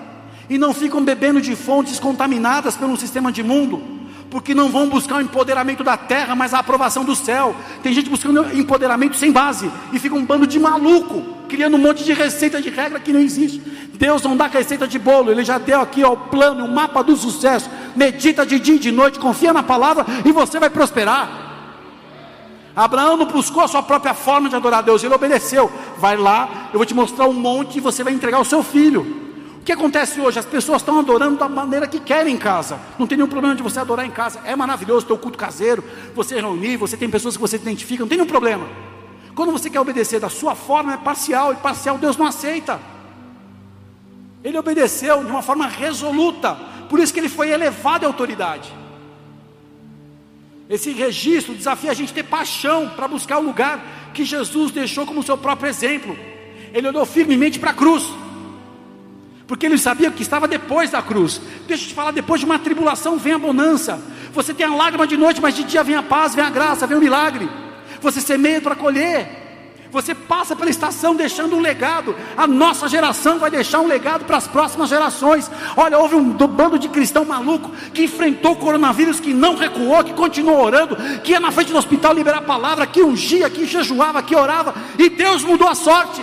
e 0.49 0.57
não 0.57 0.72
ficam 0.72 1.05
bebendo 1.05 1.41
de 1.41 1.57
fontes 1.57 1.99
contaminadas 1.99 2.76
pelo 2.76 2.97
sistema 2.97 3.32
de 3.32 3.43
mundo, 3.43 3.82
porque 4.30 4.55
não 4.55 4.68
vão 4.68 4.89
buscar 4.89 5.16
o 5.16 5.20
empoderamento 5.20 5.82
da 5.82 5.97
terra, 5.97 6.37
mas 6.37 6.55
a 6.55 6.61
aprovação 6.61 7.05
do 7.05 7.16
céu. 7.16 7.57
Tem 7.82 7.93
gente 7.93 8.09
buscando 8.09 8.57
empoderamento 8.57 9.16
sem 9.16 9.32
base 9.32 9.68
e 9.93 9.99
fica 9.99 10.14
um 10.14 10.24
bando 10.24 10.47
de 10.47 10.61
maluco, 10.61 11.20
criando 11.49 11.74
um 11.74 11.80
monte 11.80 12.05
de 12.05 12.12
receita 12.12 12.62
de 12.62 12.70
regra 12.70 13.01
que 13.01 13.12
não 13.12 13.18
existe. 13.18 13.61
Deus 13.93 14.22
não 14.22 14.37
dá 14.37 14.47
receita 14.47 14.87
de 14.87 15.01
bolo, 15.01 15.32
Ele 15.32 15.43
já 15.43 15.59
deu 15.59 15.80
aqui 15.80 16.05
ó, 16.05 16.12
o 16.12 16.16
plano, 16.16 16.64
o 16.64 16.72
mapa 16.72 17.03
do 17.03 17.16
sucesso. 17.16 17.68
Medita 17.97 18.47
de 18.47 18.61
dia 18.61 18.76
e 18.76 18.78
de 18.78 18.93
noite, 18.93 19.18
confia 19.18 19.53
na 19.53 19.64
palavra 19.64 20.07
e 20.24 20.30
você 20.30 20.61
vai 20.61 20.70
prosperar. 20.70 21.45
Abraão 22.76 23.16
não 23.16 23.24
buscou 23.24 23.62
a 23.62 23.68
sua 23.68 23.82
própria 23.82 24.12
forma 24.12 24.50
de 24.50 24.54
adorar 24.54 24.80
a 24.80 24.82
Deus, 24.82 25.02
ele 25.02 25.14
obedeceu. 25.14 25.72
Vai 25.96 26.14
lá, 26.14 26.68
eu 26.74 26.78
vou 26.78 26.84
te 26.84 26.92
mostrar 26.92 27.26
um 27.26 27.32
monte 27.32 27.78
e 27.78 27.80
você 27.80 28.04
vai 28.04 28.12
entregar 28.12 28.38
o 28.38 28.44
seu 28.44 28.62
filho. 28.62 29.24
O 29.58 29.64
que 29.64 29.72
acontece 29.72 30.20
hoje? 30.20 30.38
As 30.38 30.44
pessoas 30.44 30.82
estão 30.82 30.98
adorando 30.98 31.38
da 31.38 31.48
maneira 31.48 31.88
que 31.88 31.98
querem 31.98 32.34
em 32.34 32.38
casa. 32.38 32.78
Não 32.98 33.06
tem 33.06 33.16
nenhum 33.16 33.30
problema 33.30 33.56
de 33.56 33.62
você 33.62 33.80
adorar 33.80 34.04
em 34.04 34.10
casa. 34.10 34.40
É 34.44 34.54
maravilhoso 34.54 35.06
o 35.10 35.16
culto 35.16 35.38
caseiro, 35.38 35.82
você 36.14 36.38
reunir, 36.38 36.76
você 36.76 36.98
tem 36.98 37.08
pessoas 37.08 37.34
que 37.34 37.40
você 37.40 37.56
identifica, 37.56 38.02
não 38.02 38.08
tem 38.08 38.18
nenhum 38.18 38.28
problema. 38.28 38.68
Quando 39.34 39.52
você 39.52 39.70
quer 39.70 39.80
obedecer 39.80 40.20
da 40.20 40.28
sua 40.28 40.54
forma, 40.54 40.92
é 40.92 40.96
parcial, 40.98 41.54
e 41.54 41.56
parcial 41.56 41.96
Deus 41.96 42.16
não 42.18 42.26
aceita. 42.26 42.78
Ele 44.44 44.58
obedeceu 44.58 45.24
de 45.24 45.30
uma 45.30 45.42
forma 45.42 45.66
resoluta, 45.66 46.54
por 46.90 47.00
isso 47.00 47.12
que 47.12 47.20
ele 47.20 47.28
foi 47.28 47.50
elevado 47.50 48.04
à 48.04 48.06
autoridade. 48.06 48.70
Esse 50.68 50.92
registro 50.92 51.54
desafia 51.54 51.90
a 51.90 51.94
gente 51.94 52.12
ter 52.12 52.24
paixão 52.24 52.88
para 52.88 53.06
buscar 53.06 53.38
o 53.38 53.42
lugar 53.42 54.10
que 54.12 54.24
Jesus 54.24 54.72
deixou 54.72 55.06
como 55.06 55.22
seu 55.22 55.38
próprio 55.38 55.68
exemplo. 55.68 56.18
Ele 56.72 56.88
olhou 56.88 57.06
firmemente 57.06 57.58
para 57.58 57.70
a 57.70 57.74
cruz, 57.74 58.04
porque 59.46 59.64
ele 59.64 59.78
sabia 59.78 60.10
que 60.10 60.22
estava 60.22 60.48
depois 60.48 60.90
da 60.90 61.00
cruz. 61.00 61.40
Deixa 61.68 61.84
eu 61.84 61.88
te 61.88 61.94
falar: 61.94 62.10
depois 62.10 62.40
de 62.40 62.46
uma 62.46 62.58
tribulação 62.58 63.16
vem 63.16 63.32
a 63.32 63.38
bonança. 63.38 64.00
Você 64.32 64.52
tem 64.52 64.66
a 64.66 64.74
lágrima 64.74 65.06
de 65.06 65.16
noite, 65.16 65.40
mas 65.40 65.54
de 65.54 65.62
dia 65.62 65.84
vem 65.84 65.94
a 65.94 66.02
paz, 66.02 66.34
vem 66.34 66.44
a 66.44 66.50
graça, 66.50 66.86
vem 66.86 66.98
o 66.98 67.00
milagre. 67.00 67.48
Você 68.00 68.20
semeia 68.20 68.60
para 68.60 68.74
colher. 68.74 69.45
Você 69.97 70.14
passa 70.14 70.55
pela 70.55 70.68
estação 70.68 71.16
deixando 71.16 71.57
um 71.57 71.61
legado. 71.61 72.14
A 72.36 72.47
nossa 72.47 72.86
geração 72.86 73.38
vai 73.38 73.51
deixar 73.51 73.80
um 73.80 73.86
legado 73.86 74.26
para 74.26 74.36
as 74.36 74.47
próximas 74.47 74.90
gerações. 74.90 75.51
Olha, 75.74 75.99
houve 75.99 76.14
um 76.14 76.32
bando 76.32 76.78
de 76.78 76.86
cristão 76.86 77.24
maluco 77.24 77.70
que 77.94 78.05
enfrentou 78.05 78.53
o 78.53 78.57
coronavírus, 78.57 79.18
que 79.18 79.32
não 79.32 79.57
recuou, 79.57 80.05
que 80.05 80.12
continuou 80.12 80.62
orando, 80.62 80.97
que 81.22 81.32
ia 81.32 81.40
na 81.40 81.51
frente 81.51 81.72
do 81.72 81.78
hospital 81.78 82.12
liberar 82.12 82.40
a 82.40 82.42
palavra, 82.42 82.86
que 82.86 83.03
ungia, 83.03 83.49
que 83.49 83.64
jejuava, 83.64 84.22
que 84.22 84.36
orava, 84.36 84.74
e 84.99 85.09
Deus 85.09 85.42
mudou 85.42 85.66
a 85.66 85.74
sorte. 85.74 86.22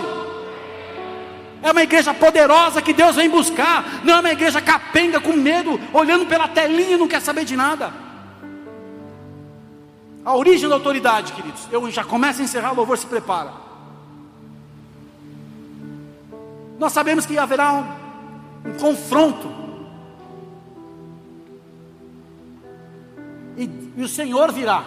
É 1.60 1.72
uma 1.72 1.82
igreja 1.82 2.14
poderosa 2.14 2.80
que 2.80 2.92
Deus 2.92 3.16
vem 3.16 3.28
buscar, 3.28 4.02
não 4.04 4.14
é 4.14 4.20
uma 4.20 4.30
igreja 4.30 4.60
capenga 4.60 5.18
com 5.18 5.32
medo, 5.32 5.80
olhando 5.92 6.26
pela 6.26 6.46
telinha 6.46 6.92
e 6.92 6.96
não 6.96 7.08
quer 7.08 7.20
saber 7.20 7.44
de 7.44 7.56
nada. 7.56 7.92
A 10.24 10.36
origem 10.36 10.68
da 10.68 10.76
autoridade, 10.76 11.32
queridos. 11.32 11.62
Eu 11.72 11.90
já 11.90 12.04
começo 12.04 12.40
a 12.40 12.44
encerrar, 12.44 12.72
o 12.72 12.76
louvor 12.76 12.96
se 12.96 13.06
prepara. 13.06 13.63
Nós 16.78 16.92
sabemos 16.92 17.24
que 17.24 17.38
haverá 17.38 17.72
um, 17.72 18.70
um 18.70 18.74
confronto. 18.74 19.50
E, 23.56 23.92
e 23.96 24.02
o 24.02 24.08
Senhor 24.08 24.52
virá. 24.52 24.84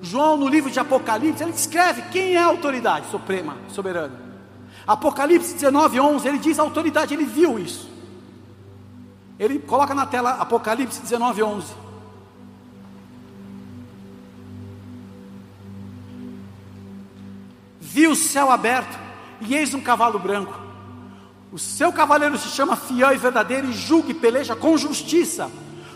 João, 0.00 0.36
no 0.36 0.48
livro 0.48 0.70
de 0.70 0.78
Apocalipse, 0.78 1.42
ele 1.42 1.52
descreve 1.52 2.02
quem 2.10 2.34
é 2.34 2.38
a 2.38 2.46
autoridade 2.46 3.10
suprema, 3.10 3.56
soberana. 3.68 4.28
Apocalipse 4.86 5.54
19, 5.54 6.00
11, 6.00 6.28
ele 6.28 6.38
diz 6.38 6.58
a 6.58 6.62
autoridade, 6.62 7.14
ele 7.14 7.24
viu 7.24 7.58
isso. 7.58 7.88
Ele 9.38 9.58
coloca 9.58 9.94
na 9.94 10.06
tela 10.06 10.30
Apocalipse 10.32 11.00
19, 11.00 11.42
11. 11.42 11.74
Viu 17.80 18.12
o 18.12 18.16
céu 18.16 18.50
aberto 18.50 19.07
e 19.40 19.54
eis 19.54 19.74
um 19.74 19.80
cavalo 19.80 20.18
branco. 20.18 20.58
O 21.50 21.58
seu 21.58 21.92
cavaleiro 21.92 22.36
se 22.36 22.48
chama 22.48 22.76
fiel 22.76 23.12
e 23.12 23.16
verdadeiro 23.16 23.68
e 23.68 23.72
julga 23.72 24.10
e 24.10 24.14
peleja 24.14 24.54
com 24.54 24.76
justiça. 24.76 25.50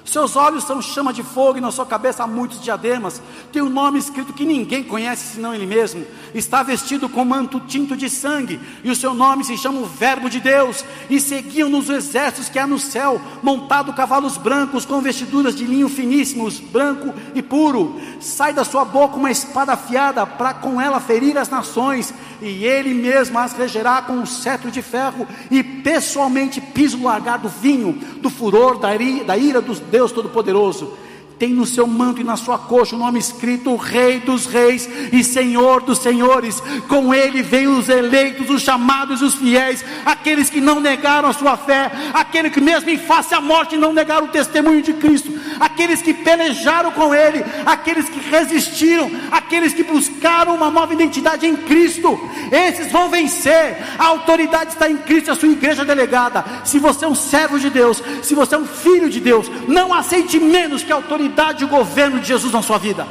Seus 0.04 0.34
olhos 0.34 0.64
são 0.64 0.82
chama 0.82 1.12
de 1.12 1.22
fogo 1.22 1.58
e 1.58 1.60
na 1.60 1.70
sua 1.70 1.86
cabeça 1.86 2.24
há 2.24 2.26
muitos 2.26 2.60
diademas. 2.60 3.22
Tem 3.52 3.62
um 3.62 3.68
nome 3.68 3.98
escrito 3.98 4.32
que 4.32 4.44
ninguém 4.44 4.82
conhece 4.82 5.34
senão 5.34 5.54
ele 5.54 5.66
mesmo. 5.66 6.04
Está 6.34 6.62
vestido 6.62 7.08
com 7.08 7.24
manto 7.24 7.60
tinto 7.60 7.96
de 7.96 8.10
sangue, 8.10 8.60
e 8.82 8.90
o 8.90 8.96
seu 8.96 9.14
nome 9.14 9.44
se 9.44 9.56
chama 9.56 9.80
o 9.80 9.86
Verbo 9.86 10.28
de 10.28 10.40
Deus. 10.40 10.84
E 11.08 11.20
seguiam 11.20 11.68
nos 11.68 11.88
exércitos 11.88 12.48
que 12.48 12.58
há 12.58 12.66
no 12.66 12.78
céu, 12.78 13.20
montado 13.42 13.92
cavalos 13.92 14.36
brancos 14.36 14.84
com 14.84 15.00
vestiduras 15.00 15.54
de 15.54 15.64
linho 15.64 15.88
finíssimos, 15.88 16.58
branco 16.58 17.14
e 17.34 17.40
puro. 17.40 18.00
Sai 18.20 18.52
da 18.52 18.64
sua 18.64 18.84
boca 18.84 19.16
uma 19.16 19.30
espada 19.30 19.72
afiada 19.72 20.26
para 20.26 20.52
com 20.54 20.80
ela 20.80 21.00
ferir 21.00 21.38
as 21.38 21.48
nações, 21.48 22.12
e 22.40 22.64
ele 22.64 22.92
mesmo 22.92 23.38
as 23.38 23.52
regerá 23.52 24.02
com 24.02 24.14
um 24.14 24.26
cetro 24.26 24.70
de 24.70 24.82
ferro 24.82 25.28
e 25.50 25.62
pessoalmente 25.62 26.60
pisa 26.60 26.96
o 26.96 27.04
largar 27.04 27.38
do 27.38 27.48
vinho, 27.48 27.92
do 28.20 28.28
furor 28.28 28.78
da 28.78 28.94
ira, 28.94 29.24
da 29.24 29.36
ira 29.36 29.60
dos 29.60 29.78
Deus 29.92 30.10
Todo-Poderoso 30.10 30.96
tem 31.38 31.50
no 31.50 31.66
seu 31.66 31.86
manto 31.86 32.20
e 32.20 32.24
na 32.24 32.36
sua 32.36 32.58
coxa 32.58 32.94
o 32.94 32.98
nome 32.98 33.18
escrito 33.18 33.74
Rei 33.76 34.20
dos 34.20 34.46
Reis 34.46 34.88
e 35.12 35.24
Senhor 35.24 35.82
dos 35.82 35.98
Senhores. 35.98 36.62
Com 36.88 37.12
ele 37.12 37.42
vêm 37.42 37.66
os 37.66 37.88
eleitos, 37.88 38.48
os 38.48 38.62
chamados, 38.62 39.22
os 39.22 39.34
fiéis, 39.34 39.84
aqueles 40.04 40.50
que 40.50 40.60
não 40.60 40.80
negaram 40.80 41.28
a 41.28 41.32
sua 41.32 41.56
fé, 41.56 41.90
aqueles 42.12 42.52
que 42.52 42.60
mesmo 42.60 42.90
em 42.90 42.98
face 42.98 43.34
à 43.34 43.40
morte 43.40 43.76
não 43.76 43.92
negaram 43.92 44.26
o 44.26 44.30
testemunho 44.30 44.82
de 44.82 44.92
Cristo, 44.92 45.32
aqueles 45.58 46.02
que 46.02 46.14
pelejaram 46.14 46.92
com 46.92 47.14
ele, 47.14 47.44
aqueles 47.66 48.08
que 48.08 48.20
resistiram, 48.30 49.10
aqueles 49.30 49.72
que 49.72 49.82
buscaram 49.82 50.54
uma 50.54 50.70
nova 50.70 50.92
identidade 50.92 51.46
em 51.46 51.56
Cristo. 51.56 52.18
Esses 52.50 52.92
vão 52.92 53.08
vencer. 53.08 53.76
A 53.98 54.06
autoridade 54.06 54.72
está 54.72 54.88
em 54.88 54.96
Cristo, 54.96 55.30
a 55.30 55.34
sua 55.34 55.48
igreja 55.48 55.84
delegada. 55.84 56.44
Se 56.64 56.78
você 56.78 57.04
é 57.04 57.08
um 57.08 57.14
servo 57.14 57.58
de 57.58 57.70
Deus, 57.70 58.02
se 58.22 58.34
você 58.34 58.54
é 58.54 58.58
um 58.58 58.66
filho 58.66 59.08
de 59.08 59.20
Deus, 59.20 59.50
não 59.66 59.92
aceite 59.92 60.38
menos 60.38 60.82
que 60.82 60.92
a 60.92 60.96
autoridade 60.96 61.21
autoridade 61.22 61.64
e 61.64 61.66
governo 61.66 62.20
de 62.20 62.28
Jesus 62.28 62.52
na 62.52 62.62
sua 62.62 62.78
vida. 62.78 63.06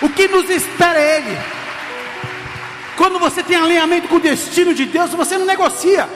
O 0.00 0.08
que 0.08 0.28
nos 0.28 0.48
espera 0.50 0.98
é 0.98 1.18
Ele. 1.18 1.38
Quando 2.96 3.18
você 3.18 3.42
tem 3.42 3.56
alinhamento 3.56 4.08
com 4.08 4.16
o 4.16 4.20
destino 4.20 4.74
de 4.74 4.84
Deus, 4.84 5.10
você 5.10 5.38
não 5.38 5.46
negocia. 5.46 6.08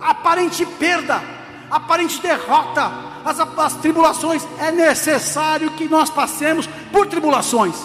Aparente 0.00 0.66
perda, 0.66 1.22
aparente 1.70 2.20
derrota, 2.20 2.90
as, 3.24 3.38
as 3.40 3.74
tribulações, 3.76 4.46
é 4.58 4.70
necessário 4.70 5.70
que 5.72 5.88
nós 5.88 6.10
passemos 6.10 6.66
por 6.90 7.06
tribulações. 7.06 7.76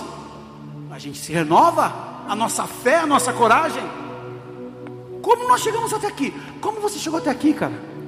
A 0.92 0.98
gente 0.98 1.18
se 1.18 1.32
renova, 1.32 1.94
a 2.28 2.36
nossa 2.36 2.66
fé, 2.66 3.00
a 3.00 3.06
nossa 3.06 3.32
coragem. 3.32 3.84
Como 5.22 5.48
nós 5.48 5.62
chegamos 5.62 5.94
até 5.94 6.08
aqui? 6.08 6.34
Como 6.60 6.80
você 6.80 6.98
chegou 6.98 7.20
até 7.20 7.30
aqui, 7.30 7.54
cara? 7.54 7.99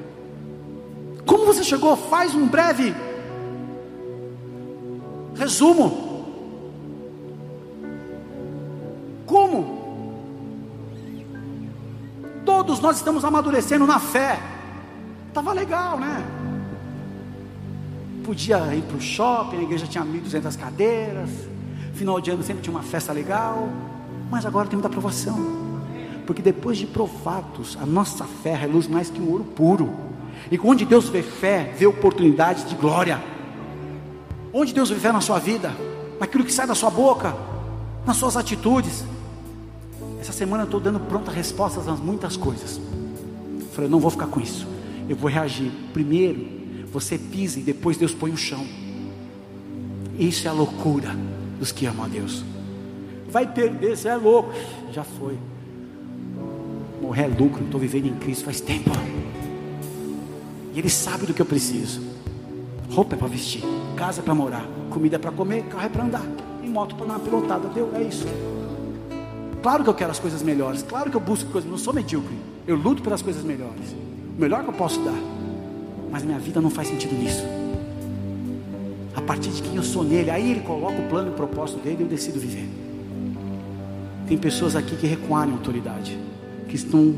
Como 1.25 1.45
você 1.45 1.63
chegou? 1.63 1.95
Faz 1.95 2.33
um 2.35 2.47
breve 2.47 2.93
resumo. 5.35 6.11
Como? 9.25 9.81
Todos 12.45 12.79
nós 12.79 12.97
estamos 12.97 13.23
amadurecendo 13.23 13.87
na 13.87 13.99
fé. 13.99 14.39
Tava 15.33 15.53
legal, 15.53 15.99
né? 15.99 16.23
Podia 18.23 18.75
ir 18.75 18.83
para 18.83 18.97
o 18.97 19.01
shopping, 19.01 19.57
a 19.57 19.63
igreja 19.63 19.87
tinha 19.87 20.03
1.200 20.03 20.57
cadeiras. 20.57 21.29
Final 21.93 22.21
de 22.21 22.31
ano 22.31 22.43
sempre 22.43 22.61
tinha 22.61 22.75
uma 22.75 22.83
festa 22.83 23.11
legal. 23.11 23.69
Mas 24.29 24.45
agora 24.45 24.67
tem 24.67 24.77
muita 24.77 24.87
aprovação 24.87 25.35
Porque 26.25 26.41
depois 26.41 26.77
de 26.77 26.87
provados, 26.87 27.77
a 27.81 27.85
nossa 27.85 28.23
fé 28.23 28.55
reluz 28.55 28.87
mais 28.87 29.09
que 29.09 29.19
um 29.19 29.29
ouro 29.29 29.43
puro. 29.43 29.89
E 30.49 30.59
onde 30.59 30.85
Deus 30.85 31.09
vê 31.09 31.21
fé, 31.21 31.73
vê 31.77 31.85
oportunidade 31.85 32.65
de 32.65 32.75
glória. 32.75 33.21
Onde 34.53 34.73
Deus 34.73 34.89
vê 34.89 34.95
fé 34.95 35.11
na 35.11 35.21
sua 35.21 35.39
vida, 35.39 35.71
naquilo 36.19 36.43
que 36.43 36.53
sai 36.53 36.67
da 36.67 36.75
sua 36.75 36.89
boca, 36.89 37.35
nas 38.05 38.17
suas 38.17 38.35
atitudes. 38.35 39.03
Essa 40.19 40.31
semana 40.31 40.63
eu 40.63 40.65
estou 40.65 40.79
dando 40.79 40.99
prontas 40.99 41.33
respostas 41.33 41.87
a 41.87 41.93
muitas 41.93 42.35
coisas. 42.37 42.79
Falei, 43.73 43.89
não 43.89 43.99
vou 43.99 44.11
ficar 44.11 44.27
com 44.27 44.39
isso. 44.39 44.67
Eu 45.07 45.15
vou 45.15 45.29
reagir. 45.29 45.71
Primeiro, 45.93 46.45
você 46.91 47.17
pisa 47.17 47.59
e 47.59 47.63
depois 47.63 47.97
Deus 47.97 48.13
põe 48.13 48.31
o 48.31 48.37
chão. 48.37 48.65
Isso 50.19 50.47
é 50.47 50.49
a 50.49 50.53
loucura 50.53 51.15
dos 51.57 51.71
que 51.71 51.85
amam 51.85 52.05
a 52.05 52.07
Deus. 52.07 52.43
Vai 53.29 53.47
perder, 53.47 53.95
você 53.95 54.09
é 54.09 54.15
louco. 54.15 54.51
Já 54.91 55.03
foi. 55.03 55.37
Morrer 57.01 57.23
é 57.23 57.27
lucro, 57.27 57.63
estou 57.63 57.79
vivendo 57.79 58.07
em 58.07 58.15
Cristo 58.15 58.45
faz 58.45 58.61
tempo. 58.61 58.91
E 60.73 60.79
Ele 60.79 60.89
sabe 60.89 61.25
do 61.25 61.33
que 61.33 61.41
eu 61.41 61.45
preciso. 61.45 62.01
Roupa 62.91 63.15
é 63.15 63.17
para 63.17 63.27
vestir, 63.27 63.63
casa 63.95 64.19
é 64.19 64.23
para 64.23 64.35
morar, 64.35 64.65
comida 64.89 65.15
é 65.15 65.19
para 65.19 65.31
comer, 65.31 65.63
carro 65.63 65.85
é 65.85 65.89
para 65.89 66.03
andar, 66.03 66.25
e 66.61 66.67
moto 66.67 66.95
para 66.95 67.05
dar 67.05 67.13
uma 67.13 67.19
pilotada. 67.19 67.69
Deu, 67.69 67.89
é 67.95 68.03
isso. 68.03 68.25
Claro 69.61 69.83
que 69.83 69.89
eu 69.89 69.93
quero 69.93 70.11
as 70.11 70.19
coisas 70.19 70.41
melhores, 70.41 70.83
claro 70.83 71.09
que 71.09 71.15
eu 71.15 71.21
busco 71.21 71.49
coisas, 71.51 71.69
não 71.69 71.77
sou 71.77 71.93
medíocre. 71.93 72.35
Eu 72.67 72.75
luto 72.75 73.01
pelas 73.01 73.21
coisas 73.21 73.43
melhores. 73.43 73.95
O 74.37 74.41
melhor 74.41 74.63
que 74.63 74.69
eu 74.69 74.73
posso 74.73 74.99
dar. 75.01 75.19
Mas 76.11 76.23
minha 76.23 76.39
vida 76.39 76.59
não 76.59 76.69
faz 76.69 76.87
sentido 76.87 77.13
nisso. 77.13 77.43
A 79.15 79.21
partir 79.21 79.49
de 79.49 79.61
quem 79.61 79.75
eu 79.75 79.83
sou 79.83 80.03
nele, 80.03 80.29
aí 80.29 80.51
ele 80.51 80.61
coloca 80.61 80.99
o 80.99 81.07
plano 81.07 81.29
e 81.29 81.31
o 81.31 81.35
propósito 81.35 81.79
dele 81.79 81.97
e 81.99 82.03
eu 82.03 82.07
decido 82.07 82.39
viver. 82.39 82.67
Tem 84.27 84.37
pessoas 84.37 84.75
aqui 84.75 84.95
que 84.95 85.05
recuarem 85.05 85.53
a 85.53 85.57
autoridade, 85.57 86.17
que 86.67 86.75
estão. 86.75 87.13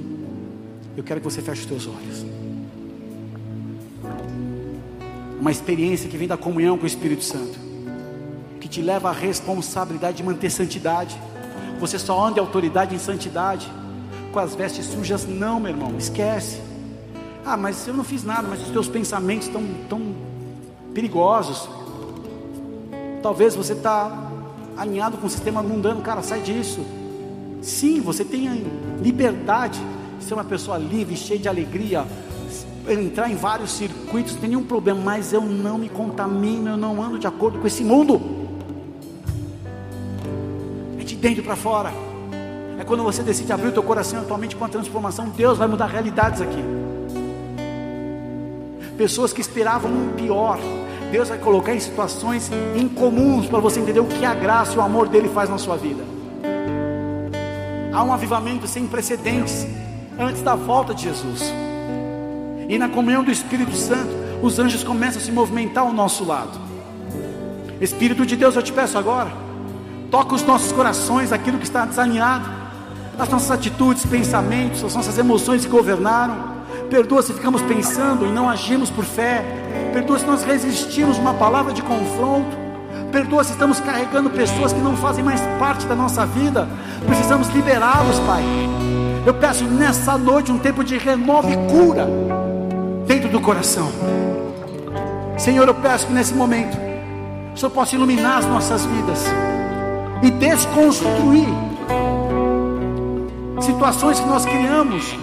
Eu 0.98 1.04
quero 1.04 1.20
que 1.20 1.24
você 1.24 1.42
feche 1.42 1.62
os 1.62 1.68
teus 1.68 1.88
olhos. 1.88 2.33
Uma 5.44 5.52
experiência 5.52 6.08
que 6.08 6.16
vem 6.16 6.26
da 6.26 6.38
comunhão 6.38 6.78
com 6.78 6.86
o 6.86 6.88
Espírito 6.88 7.22
Santo, 7.22 7.60
que 8.62 8.68
te 8.70 8.82
leva 8.82 9.10
à 9.10 9.12
responsabilidade 9.12 10.16
de 10.16 10.24
manter 10.24 10.50
santidade. 10.50 11.20
Você 11.82 12.00
só 12.00 12.26
anda 12.26 12.40
em 12.40 12.42
autoridade 12.42 12.96
em 12.96 12.98
santidade, 12.98 13.70
com 14.32 14.40
as 14.40 14.56
vestes 14.56 14.86
sujas, 14.86 15.28
não, 15.28 15.60
meu 15.60 15.72
irmão, 15.72 15.98
esquece. 15.98 16.62
Ah, 17.46 17.58
mas 17.58 17.86
eu 17.86 17.94
não 17.94 18.06
fiz 18.06 18.24
nada, 18.24 18.48
mas 18.48 18.62
os 18.62 18.70
teus 18.70 18.88
pensamentos 18.88 19.48
estão 19.48 19.62
tão 19.90 20.16
perigosos. 20.94 21.68
Talvez 23.22 23.54
você 23.54 23.74
está 23.74 24.32
alinhado 24.78 25.18
com 25.18 25.28
o 25.28 25.30
sistema 25.30 25.62
mundano, 25.62 26.02
cara, 26.02 26.22
sai 26.22 26.40
disso. 26.40 26.80
Sim, 27.62 28.00
você 28.00 28.24
tem 28.24 28.66
liberdade 29.02 29.82
de 30.18 30.24
ser 30.24 30.36
uma 30.36 30.46
pessoa 30.46 30.78
livre, 30.78 31.18
cheia 31.18 31.38
de 31.38 31.50
alegria, 31.50 32.08
entrar 32.88 33.30
em 33.30 33.36
vários 33.36 33.72
circuitos, 33.72 34.34
não 34.34 34.42
tem 34.42 34.50
nenhum 34.50 34.64
problema, 34.64 35.00
mas 35.02 35.32
eu 35.32 35.42
não 35.42 35.78
me 35.78 35.90
contamino, 35.90 36.72
eu 36.72 36.78
não 36.78 37.02
ando 37.02 37.18
de 37.18 37.28
acordo 37.28 37.60
com 37.60 37.68
esse 37.68 37.84
mundo. 37.84 38.22
É 41.00 41.04
de 41.04 41.16
dentro 41.16 41.44
para 41.44 41.56
fora. 41.56 41.92
É 42.80 42.84
quando 42.84 43.04
você 43.04 43.24
decide 43.24 43.54
abrir 43.54 43.70
o 43.70 43.72
teu 43.72 43.84
coração 43.84 44.20
atualmente 44.20 44.56
com 44.56 44.66
a 44.66 44.70
transformação, 44.70 45.30
Deus 45.30 45.58
vai 45.58 45.68
mudar 45.68 45.86
realidades 45.86 46.42
aqui. 46.42 46.64
Pessoas 48.98 49.34
que 49.34 49.42
esperavam 49.42 49.92
um 49.92 50.10
pior, 50.14 50.60
Deus 51.12 51.30
vai 51.30 51.38
colocar 51.38 51.74
em 51.74 51.80
situações 51.80 52.52
incomuns 52.76 53.48
para 53.48 53.60
você 53.60 53.80
entender 53.80 54.00
o 54.00 54.06
que 54.06 54.26
a 54.26 54.34
graça 54.34 54.74
e 54.74 54.78
o 54.78 54.82
amor 54.82 55.08
dele 55.08 55.30
faz 55.30 55.50
na 55.50 55.58
sua 55.58 55.78
vida. 55.78 56.04
Há 57.94 58.04
um 58.04 58.12
avivamento 58.12 58.68
sem 58.68 58.88
precedentes 58.88 59.68
antes 60.20 60.42
da 60.42 60.56
volta 60.56 60.94
de 60.94 61.04
Jesus. 61.04 61.54
E 62.68 62.78
na 62.78 62.88
comunhão 62.90 63.24
do 63.24 63.32
Espírito 63.32 63.76
Santo, 63.76 64.24
os 64.42 64.60
anjos 64.60 64.84
começam 64.84 65.22
a 65.22 65.26
se 65.26 65.32
movimentar 65.32 65.86
ao 65.86 65.94
nosso 65.94 66.24
lado. 66.26 66.60
Espírito 67.80 68.26
de 68.26 68.36
Deus, 68.36 68.56
eu 68.56 68.62
te 68.62 68.72
peço 68.72 68.98
agora, 68.98 69.32
toca 70.10 70.36
os 70.36 70.44
nossos 70.44 70.72
corações, 70.72 71.32
aquilo 71.32 71.58
que 71.58 71.66
está 71.66 71.86
desalinhado, 71.86 72.50
as 73.18 73.30
nossas 73.30 73.52
atitudes, 73.52 74.06
pensamentos, 74.06 74.84
as 74.84 74.96
nossas 74.96 75.18
emoções 75.18 75.66
que 75.66 75.72
governaram. 75.72 76.54
Perdoa 76.90 77.22
se 77.22 77.34
ficamos 77.34 77.62
pensando 77.62 78.26
e 78.26 78.32
não 78.32 78.50
agimos 78.50 78.90
por 78.90 79.04
fé. 79.04 79.44
Perdoa 79.94 80.20
se 80.20 80.26
nós 80.26 80.44
resistimos 80.44 81.18
uma 81.18 81.34
palavra 81.34 81.74
de 81.74 81.82
confronto. 81.82 82.56
Perdoa 83.12 83.44
se 83.44 83.52
estamos 83.52 83.80
carregando 83.80 84.30
pessoas 84.30 84.74
que 84.74 84.80
não 84.80 84.96
fazem 84.96 85.24
mais 85.24 85.42
parte 85.60 85.86
da 85.86 85.96
nossa 85.96 86.26
vida. 86.26 86.68
Precisamos 87.06 87.50
liberá-los, 87.50 88.20
Pai. 88.22 88.44
Eu 89.26 89.34
peço 89.34 89.66
nessa 89.66 90.18
noite 90.18 90.52
um 90.52 90.58
tempo 90.58 90.84
de 90.84 90.98
renovo 90.98 91.50
e 91.50 91.56
cura 91.72 92.43
do 93.34 93.42
coração. 93.42 93.92
Senhor, 95.38 95.68
eu 95.68 95.74
peço 95.74 96.06
que 96.06 96.14
nesse 96.14 96.36
momento 96.36 96.78
o 97.54 97.58
Senhor 97.58 97.72
possa 97.72 97.96
iluminar 97.96 98.38
as 98.38 98.46
nossas 98.46 98.86
vidas 98.86 99.26
e 100.22 100.30
desconstruir 100.30 101.48
situações 103.60 104.20
que 104.20 104.28
nós 104.28 104.46
criamos 104.46 105.18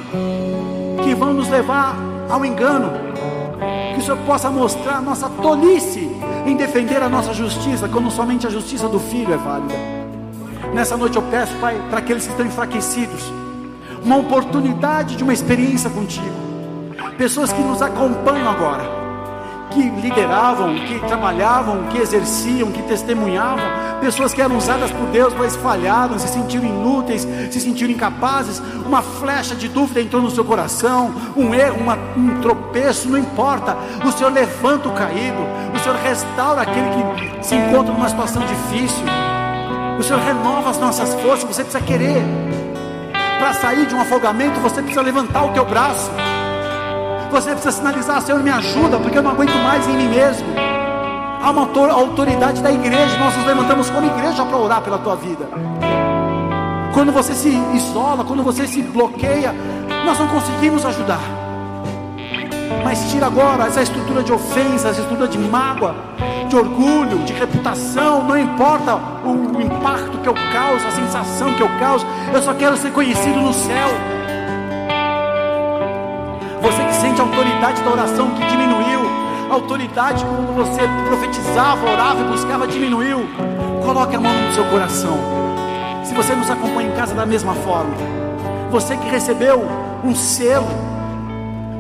que 1.05 1.15
vão 1.15 1.33
nos 1.33 1.49
levar 1.49 1.95
ao 2.29 2.45
engano. 2.45 2.91
Que 3.95 4.01
o 4.01 4.03
Senhor 4.03 4.19
possa 4.27 4.51
mostrar 4.51 4.97
a 4.97 5.01
nossa 5.01 5.29
tolice 5.29 6.11
em 6.47 6.57
defender 6.57 7.01
a 7.03 7.09
nossa 7.09 7.33
justiça, 7.33 7.89
quando 7.89 8.11
somente 8.11 8.45
a 8.45 8.51
justiça 8.51 8.89
do 8.89 8.99
Filho 8.99 9.33
é 9.33 9.37
válida. 9.37 9.75
Nessa 10.75 10.97
noite 10.97 11.15
eu 11.15 11.23
peço, 11.23 11.55
Pai, 11.61 11.81
para 11.89 12.01
aqueles 12.01 12.25
que 12.25 12.33
estão 12.33 12.45
enfraquecidos, 12.45 13.33
uma 14.05 14.17
oportunidade 14.17 15.15
de 15.15 15.23
uma 15.23 15.33
experiência 15.33 15.89
contigo 15.89 16.50
pessoas 17.21 17.53
que 17.53 17.61
nos 17.61 17.83
acompanham 17.83 18.49
agora, 18.49 18.83
que 19.71 19.91
lideravam, 19.91 20.75
que 20.75 20.99
trabalhavam, 21.01 21.83
que 21.91 21.99
exerciam, 21.99 22.73
que 22.73 22.83
testemunhavam, 22.85 23.63
pessoas 24.01 24.33
que 24.33 24.41
eram 24.41 24.57
usadas 24.57 24.91
por 24.91 25.07
Deus, 25.09 25.35
mas 25.35 25.55
falharam, 25.55 26.19
se 26.19 26.29
sentiram 26.29 26.65
inúteis, 26.65 27.29
se 27.51 27.61
sentiram 27.61 27.93
incapazes, 27.93 28.63
uma 28.87 29.03
flecha 29.03 29.55
de 29.55 29.69
dúvida 29.69 30.01
entrou 30.01 30.23
no 30.23 30.31
seu 30.31 30.43
coração, 30.47 31.15
um 31.37 31.55
erro, 31.55 31.77
uma, 31.83 31.99
um 32.17 32.41
tropeço, 32.41 33.11
não 33.11 33.19
importa, 33.19 33.77
o 34.03 34.11
Senhor 34.13 34.33
levanta 34.33 34.89
o 34.89 34.93
caído, 34.93 35.43
o 35.75 35.79
Senhor 35.79 35.99
restaura 35.99 36.63
aquele 36.63 36.89
que 36.89 37.45
se 37.45 37.55
encontra 37.55 37.93
numa 37.93 38.09
situação 38.09 38.43
difícil, 38.47 39.05
o 39.99 40.03
Senhor 40.03 40.21
renova 40.23 40.71
as 40.71 40.79
nossas 40.79 41.13
forças, 41.21 41.45
você 41.45 41.63
precisa 41.65 41.85
querer. 41.85 42.23
Para 43.39 43.53
sair 43.53 43.85
de 43.85 43.95
um 43.95 44.01
afogamento, 44.01 44.59
você 44.61 44.81
precisa 44.81 45.03
levantar 45.03 45.45
o 45.45 45.53
teu 45.53 45.67
braço. 45.67 46.11
Você 47.31 47.53
precisa 47.53 47.71
sinalizar, 47.71 48.21
Senhor, 48.23 48.43
me 48.43 48.51
ajuda, 48.51 48.99
porque 48.99 49.17
eu 49.17 49.23
não 49.23 49.31
aguento 49.31 49.55
mais 49.63 49.87
em 49.89 49.97
mim 49.97 50.09
mesmo. 50.09 50.47
Há 51.41 51.51
uma 51.51 51.63
autoridade 51.93 52.61
da 52.61 52.71
igreja, 52.71 53.17
nós 53.19 53.37
nos 53.37 53.47
levantamos 53.47 53.89
como 53.89 54.07
igreja 54.07 54.45
para 54.45 54.57
orar 54.59 54.83
pela 54.83 54.99
tua 54.99 55.17
vida. 55.17 55.49
Quando 56.93 57.13
você 57.13 57.33
se 57.33 57.49
isola, 57.75 58.25
quando 58.25 58.43
você 58.43 58.67
se 58.67 58.83
bloqueia, 58.83 59.55
nós 60.05 60.19
não 60.19 60.27
conseguimos 60.27 60.85
ajudar. 60.85 61.21
Mas 62.85 63.11
tira 63.11 63.27
agora 63.27 63.65
essa 63.65 63.81
estrutura 63.81 64.23
de 64.23 64.33
ofensa, 64.33 64.89
essa 64.89 65.01
estrutura 65.01 65.29
de 65.29 65.39
mágoa, 65.39 65.95
de 66.49 66.57
orgulho, 66.57 67.21
de 67.21 67.33
reputação, 67.33 68.25
não 68.25 68.37
importa 68.37 68.97
o, 69.25 69.57
o 69.57 69.63
impacto 69.63 70.19
que 70.19 70.29
eu 70.29 70.35
causo, 70.53 70.87
a 70.87 70.91
sensação 70.91 71.55
que 71.55 71.63
eu 71.63 71.69
causo, 71.79 72.05
eu 72.35 72.43
só 72.43 72.53
quero 72.55 72.77
ser 72.77 72.93
conhecido 72.93 73.41
no 73.41 73.53
céu. 73.53 74.20
Sente 77.11 77.23
a 77.23 77.25
autoridade 77.25 77.83
da 77.83 77.91
oração 77.91 78.31
que 78.31 78.47
diminuiu, 78.47 79.01
a 79.51 79.55
autoridade 79.55 80.25
quando 80.25 80.55
você 80.55 80.81
profetizava, 81.09 81.91
orava 81.91 82.21
e 82.21 82.25
buscava 82.25 82.69
diminuiu. 82.69 83.29
Coloque 83.85 84.15
a 84.15 84.21
mão 84.21 84.33
no 84.33 84.53
seu 84.53 84.65
coração. 84.67 85.19
Se 86.05 86.15
você 86.15 86.37
nos 86.37 86.49
acompanha 86.49 86.89
em 86.89 86.95
casa 86.95 87.13
da 87.13 87.27
mesma 87.27 87.53
forma, 87.53 87.91
você 88.71 88.97
que 88.97 89.09
recebeu 89.09 89.61
um 90.05 90.15
selo, 90.15 90.69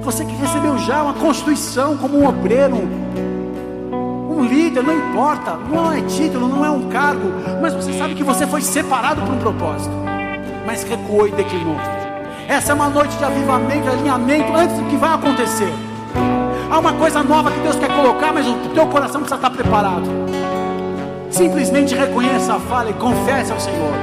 você 0.02 0.24
que 0.24 0.34
recebeu 0.34 0.76
já 0.78 1.00
uma 1.00 1.14
constituição 1.14 1.96
como 1.96 2.18
um 2.18 2.26
obreiro, 2.26 2.78
um 3.92 4.44
líder, 4.44 4.82
não 4.82 4.98
importa, 4.98 5.56
não 5.72 5.92
é 5.92 6.00
título, 6.02 6.48
não 6.48 6.64
é 6.64 6.70
um 6.70 6.88
cargo, 6.88 7.30
mas 7.62 7.72
você 7.72 7.92
sabe 7.92 8.16
que 8.16 8.24
você 8.24 8.48
foi 8.48 8.62
separado 8.62 9.22
por 9.22 9.32
um 9.32 9.38
propósito, 9.38 9.94
mas 10.66 10.82
recuou 10.82 11.28
e 11.28 11.30
declinou. 11.30 11.99
Essa 12.50 12.72
é 12.72 12.74
uma 12.74 12.88
noite 12.88 13.16
de 13.16 13.22
avivamento, 13.22 13.82
de 13.82 13.88
alinhamento 13.90 14.52
antes 14.56 14.76
do 14.76 14.84
que 14.86 14.96
vai 14.96 15.14
acontecer. 15.14 15.72
Há 16.68 16.80
uma 16.80 16.92
coisa 16.94 17.22
nova 17.22 17.48
que 17.48 17.60
Deus 17.60 17.76
quer 17.76 17.86
colocar, 17.94 18.32
mas 18.32 18.44
o 18.44 18.54
teu 18.74 18.88
coração 18.88 19.20
precisa 19.20 19.36
estar 19.36 19.50
preparado. 19.50 20.02
Simplesmente 21.30 21.94
reconheça 21.94 22.54
a 22.54 22.58
falha 22.58 22.90
e 22.90 22.94
confesse 22.94 23.52
ao 23.52 23.60
Senhor. 23.60 23.94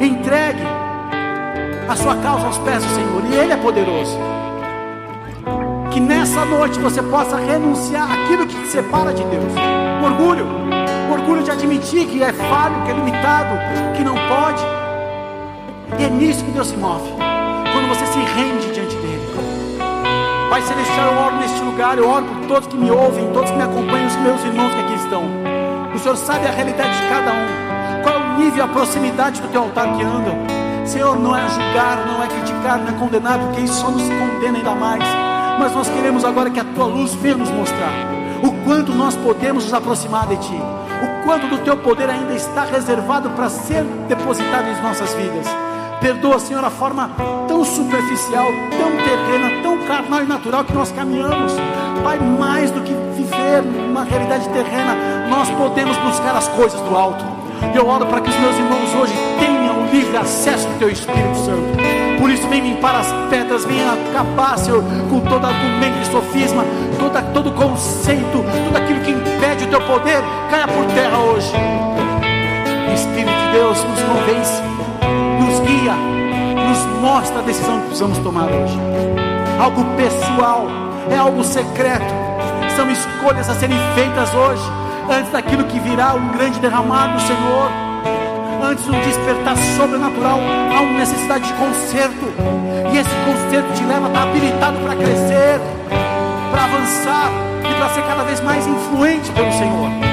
Entregue 0.00 0.62
a 1.88 1.96
sua 1.96 2.14
causa 2.14 2.46
aos 2.46 2.58
pés 2.58 2.84
do 2.84 2.90
Senhor, 2.90 3.24
e 3.28 3.34
Ele 3.34 3.54
é 3.54 3.56
poderoso. 3.56 4.16
Que 5.90 5.98
nessa 5.98 6.44
noite 6.44 6.78
você 6.78 7.02
possa 7.02 7.38
renunciar 7.38 8.08
aquilo 8.08 8.46
que 8.46 8.54
te 8.54 8.68
separa 8.68 9.12
de 9.12 9.24
Deus. 9.24 9.52
O 10.00 10.04
orgulho, 10.04 10.46
o 11.08 11.12
orgulho 11.12 11.42
de 11.42 11.50
admitir 11.50 12.06
que 12.06 12.22
é 12.22 12.32
falho, 12.32 12.84
que 12.84 12.92
é 12.92 12.94
limitado, 12.94 13.58
que 13.96 14.04
não 14.04 14.14
pode. 14.14 14.62
E 15.98 16.04
é 16.04 16.08
nisso 16.08 16.44
que 16.44 16.52
Deus 16.52 16.68
se 16.68 16.76
move. 16.76 17.29
Você 17.90 18.06
se 18.06 18.18
rende 18.20 18.72
diante 18.72 18.94
dele. 18.96 19.20
Pai 20.48 20.62
Celestial, 20.62 21.12
eu 21.12 21.18
oro 21.18 21.36
neste 21.36 21.60
lugar, 21.60 21.98
eu 21.98 22.08
oro 22.08 22.24
por 22.24 22.46
todos 22.46 22.68
que 22.68 22.76
me 22.76 22.88
ouvem, 22.88 23.28
todos 23.32 23.50
que 23.50 23.56
me 23.56 23.64
acompanham, 23.64 24.06
os 24.06 24.16
meus 24.16 24.44
irmãos 24.44 24.72
que 24.72 24.80
aqui 24.80 24.94
estão. 24.94 25.24
O 25.92 25.98
Senhor 25.98 26.16
sabe 26.16 26.46
a 26.46 26.52
realidade 26.52 26.96
de 26.96 27.08
cada 27.08 27.32
um, 27.32 28.02
qual 28.04 28.14
é 28.14 28.18
o 28.18 28.38
nível, 28.38 28.64
a 28.64 28.68
proximidade 28.68 29.40
do 29.40 29.48
teu 29.48 29.62
altar 29.62 29.92
que 29.96 30.04
andam. 30.04 30.36
Senhor, 30.86 31.18
não 31.18 31.36
é 31.36 31.48
julgar, 31.48 32.06
não 32.06 32.22
é 32.22 32.28
criticar, 32.28 32.78
não 32.78 32.88
é 32.88 32.92
condenar, 32.92 33.38
porque 33.40 33.60
isso 33.62 33.74
só 33.74 33.90
nos 33.90 34.02
condena 34.02 34.58
ainda 34.58 34.74
mais. 34.76 35.02
Mas 35.58 35.74
nós 35.74 35.88
queremos 35.88 36.24
agora 36.24 36.48
que 36.48 36.60
a 36.60 36.64
tua 36.64 36.86
luz 36.86 37.12
venha 37.14 37.36
nos 37.36 37.50
mostrar 37.50 37.92
o 38.42 38.52
quanto 38.64 38.92
nós 38.92 39.16
podemos 39.16 39.64
nos 39.64 39.74
aproximar 39.74 40.28
de 40.28 40.36
ti, 40.36 40.54
o 40.54 41.24
quanto 41.24 41.48
do 41.48 41.58
teu 41.58 41.76
poder 41.76 42.08
ainda 42.08 42.34
está 42.34 42.64
reservado 42.64 43.30
para 43.30 43.48
ser 43.50 43.82
depositado 44.08 44.68
em 44.68 44.80
nossas 44.80 45.12
vidas. 45.14 45.69
Perdoa, 46.00 46.38
Senhor, 46.38 46.64
a 46.64 46.70
forma 46.70 47.10
tão 47.46 47.62
superficial, 47.62 48.46
tão 48.70 48.90
terrena, 48.96 49.62
tão 49.62 49.78
carnal 49.86 50.22
e 50.22 50.26
natural 50.26 50.64
que 50.64 50.72
nós 50.72 50.90
caminhamos. 50.90 51.52
Pai, 52.02 52.18
mais 52.18 52.70
do 52.70 52.80
que 52.80 52.94
viver 53.14 53.62
uma 53.86 54.02
realidade 54.02 54.48
terrena, 54.48 54.96
nós 55.28 55.50
podemos 55.50 55.98
buscar 55.98 56.34
as 56.34 56.48
coisas 56.48 56.80
do 56.80 56.96
alto. 56.96 57.22
Eu 57.74 57.86
oro 57.86 58.06
para 58.06 58.22
que 58.22 58.30
os 58.30 58.36
meus 58.36 58.56
irmãos 58.56 58.94
hoje 58.94 59.12
tenham 59.38 59.86
livre 59.92 60.16
acesso 60.16 60.66
ao 60.68 60.74
Teu 60.74 60.88
Espírito 60.88 61.36
Santo. 61.36 62.18
Por 62.18 62.30
isso, 62.30 62.48
vem 62.48 62.62
limpar 62.62 62.94
as 62.94 63.12
pedras, 63.28 63.66
vem 63.66 63.80
acabar, 63.86 64.58
Senhor, 64.58 64.82
com 65.10 65.20
todo 65.20 65.44
argumento 65.44 65.98
e 66.00 66.06
sofisma, 66.10 66.64
toda, 66.98 67.20
todo 67.20 67.52
conceito, 67.52 68.42
tudo 68.64 68.76
aquilo 68.76 69.00
que 69.00 69.10
impede 69.10 69.64
o 69.64 69.68
Teu 69.68 69.82
poder, 69.82 70.22
caia 70.50 70.66
por 70.66 70.86
terra 70.94 71.18
hoje. 71.18 71.52
Espírito 72.94 73.30
de 73.30 73.52
Deus, 73.52 73.84
nos 73.84 74.02
convence 74.02 74.79
guia, 75.70 75.94
nos 75.94 77.00
mostra 77.00 77.38
a 77.38 77.42
decisão 77.42 77.78
que 77.80 77.86
precisamos 77.86 78.18
tomar 78.18 78.46
hoje. 78.46 78.78
Algo 79.60 79.84
pessoal, 79.96 80.66
é 81.10 81.16
algo 81.16 81.44
secreto, 81.44 82.12
são 82.76 82.90
escolhas 82.90 83.48
a 83.48 83.54
serem 83.54 83.78
feitas 83.94 84.34
hoje, 84.34 84.62
antes 85.08 85.30
daquilo 85.30 85.64
que 85.64 85.78
virá 85.78 86.14
um 86.14 86.28
grande 86.28 86.58
derramar 86.58 87.14
do 87.14 87.20
Senhor, 87.20 87.70
antes 88.62 88.84
de 88.84 88.90
um 88.90 89.00
despertar 89.00 89.56
sobrenatural, 89.76 90.40
há 90.76 90.80
uma 90.80 90.98
necessidade 90.98 91.46
de 91.46 91.52
conserto, 91.54 92.32
e 92.92 92.98
esse 92.98 93.10
conserto 93.24 93.72
te 93.74 93.84
leva 93.84 94.06
a 94.06 94.08
estar 94.08 94.22
habilitado 94.22 94.78
para 94.78 94.96
crescer, 94.96 95.60
para 96.50 96.64
avançar 96.64 97.30
e 97.70 97.74
para 97.74 97.88
ser 97.90 98.02
cada 98.02 98.24
vez 98.24 98.40
mais 98.40 98.66
influente 98.66 99.30
pelo 99.32 99.52
Senhor. 99.52 100.09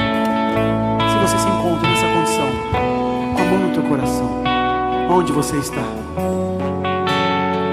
Onde 5.09 5.31
você 5.31 5.57
está. 5.57 5.83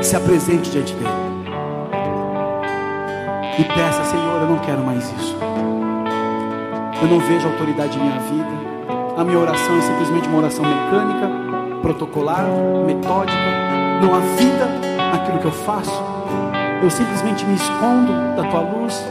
Se 0.00 0.16
apresente 0.16 0.70
diante 0.70 0.94
dele. 0.94 1.24
E 3.58 3.64
peça, 3.64 4.04
Senhor, 4.04 4.42
eu 4.42 4.48
não 4.48 4.58
quero 4.58 4.82
mais 4.84 5.04
isso. 5.18 5.36
Eu 7.02 7.08
não 7.08 7.18
vejo 7.20 7.48
autoridade 7.48 7.98
em 7.98 8.02
minha 8.02 8.20
vida. 8.20 8.64
A 9.16 9.24
minha 9.24 9.38
oração 9.38 9.76
é 9.76 9.80
simplesmente 9.80 10.28
uma 10.28 10.38
oração 10.38 10.64
mecânica, 10.64 11.28
protocolar, 11.82 12.44
metódica. 12.86 13.38
Não 14.02 14.14
há 14.14 14.18
vida 14.36 14.68
naquilo 15.12 15.38
que 15.38 15.46
eu 15.46 15.52
faço. 15.52 16.02
Eu 16.82 16.90
simplesmente 16.90 17.44
me 17.46 17.54
escondo 17.54 18.12
da 18.36 18.44
tua 18.50 18.60
luz 18.60 19.04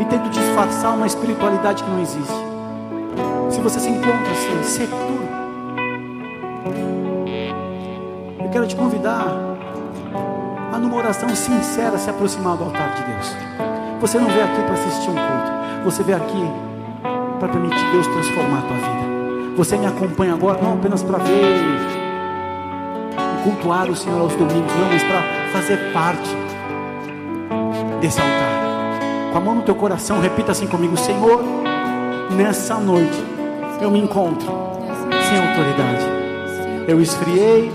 e 0.00 0.04
tento 0.04 0.28
disfarçar 0.30 0.94
uma 0.94 1.06
espiritualidade 1.06 1.82
que 1.82 1.90
não 1.90 2.00
existe. 2.00 2.48
Se 3.50 3.60
você 3.60 3.80
se 3.80 3.88
encontra 3.88 4.30
assim, 4.30 4.62
sepultura 4.62 5.17
eu 5.17 5.17
te 8.68 8.76
convidar 8.76 9.26
a, 10.72 10.78
numa 10.78 10.96
oração 10.96 11.28
sincera, 11.30 11.96
se 11.98 12.10
aproximar 12.10 12.56
do 12.56 12.64
altar 12.64 12.94
de 12.94 13.02
Deus. 13.02 13.34
Você 14.00 14.18
não 14.18 14.28
veio 14.28 14.44
aqui 14.44 14.62
para 14.62 14.74
assistir 14.74 15.10
um 15.10 15.14
culto, 15.14 15.84
você 15.84 16.02
veio 16.02 16.18
aqui 16.18 16.50
para 17.40 17.48
permitir 17.48 17.90
Deus 17.90 18.06
transformar 18.06 18.58
a 18.58 18.62
tua 18.62 18.76
vida. 18.76 19.08
Você 19.56 19.76
me 19.76 19.86
acompanha 19.86 20.34
agora 20.34 20.60
não 20.62 20.74
apenas 20.74 21.02
para 21.02 21.18
ver 21.18 21.56
e 23.16 23.42
cultuar 23.42 23.90
o 23.90 23.96
Senhor 23.96 24.20
aos 24.20 24.34
domingos, 24.34 24.72
não, 24.74 24.88
mas 24.88 25.02
para 25.02 25.22
fazer 25.52 25.92
parte 25.92 26.28
desse 28.00 28.20
altar. 28.20 29.32
Com 29.32 29.38
a 29.38 29.40
mão 29.40 29.54
no 29.56 29.62
teu 29.62 29.74
coração, 29.74 30.20
repita 30.20 30.52
assim 30.52 30.66
comigo: 30.66 30.96
Senhor, 30.96 31.42
nessa 32.36 32.76
noite 32.76 33.24
eu 33.80 33.90
me 33.90 33.98
encontro 33.98 34.46
sem 35.28 35.38
autoridade. 35.38 36.04
Eu 36.86 37.00
esfriei, 37.00 37.70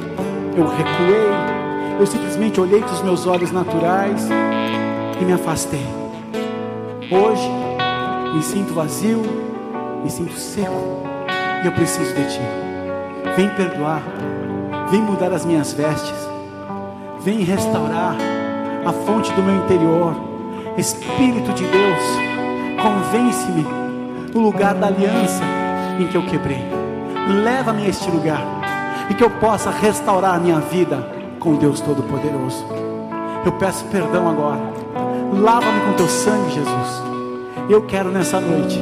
eu 0.55 0.67
recuei, 0.67 1.99
eu 1.99 2.05
simplesmente 2.05 2.61
olhei 2.61 2.81
com 2.81 2.91
os 2.91 3.01
meus 3.01 3.25
olhos 3.25 3.51
naturais 3.51 4.27
e 5.19 5.25
me 5.25 5.33
afastei. 5.33 5.85
Hoje 7.11 7.49
me 8.33 8.43
sinto 8.43 8.73
vazio, 8.73 9.21
me 10.03 10.09
sinto 10.09 10.33
seco 10.33 11.03
e 11.63 11.65
eu 11.65 11.71
preciso 11.71 12.13
de 12.13 12.25
Ti. 12.25 12.41
Vem 13.35 13.49
perdoar, 13.49 14.03
vem 14.91 15.01
mudar 15.01 15.31
as 15.31 15.45
minhas 15.45 15.73
vestes, 15.73 16.29
vem 17.19 17.43
restaurar 17.43 18.15
a 18.85 18.91
fonte 18.91 19.31
do 19.33 19.41
meu 19.41 19.55
interior. 19.55 20.15
Espírito 20.77 21.53
de 21.53 21.63
Deus, 21.65 22.03
convence-me 22.81 23.65
no 24.33 24.41
lugar 24.41 24.73
da 24.73 24.87
aliança 24.87 25.43
em 25.99 26.07
que 26.07 26.15
eu 26.15 26.25
quebrei. 26.25 26.63
Leva-me 27.43 27.85
a 27.85 27.89
este 27.89 28.09
lugar 28.09 28.62
e 29.09 29.13
que 29.13 29.23
eu 29.23 29.29
possa 29.29 29.69
restaurar 29.69 30.39
minha 30.39 30.59
vida 30.59 31.07
com 31.39 31.55
Deus 31.55 31.81
Todo-Poderoso. 31.81 32.65
Eu 33.45 33.51
peço 33.53 33.85
perdão 33.85 34.29
agora. 34.29 34.61
Lava-me 35.33 35.81
com 35.81 35.93
teu 35.93 36.07
sangue, 36.07 36.51
Jesus. 36.51 37.03
Eu 37.69 37.81
quero 37.83 38.09
nessa 38.09 38.39
noite 38.39 38.79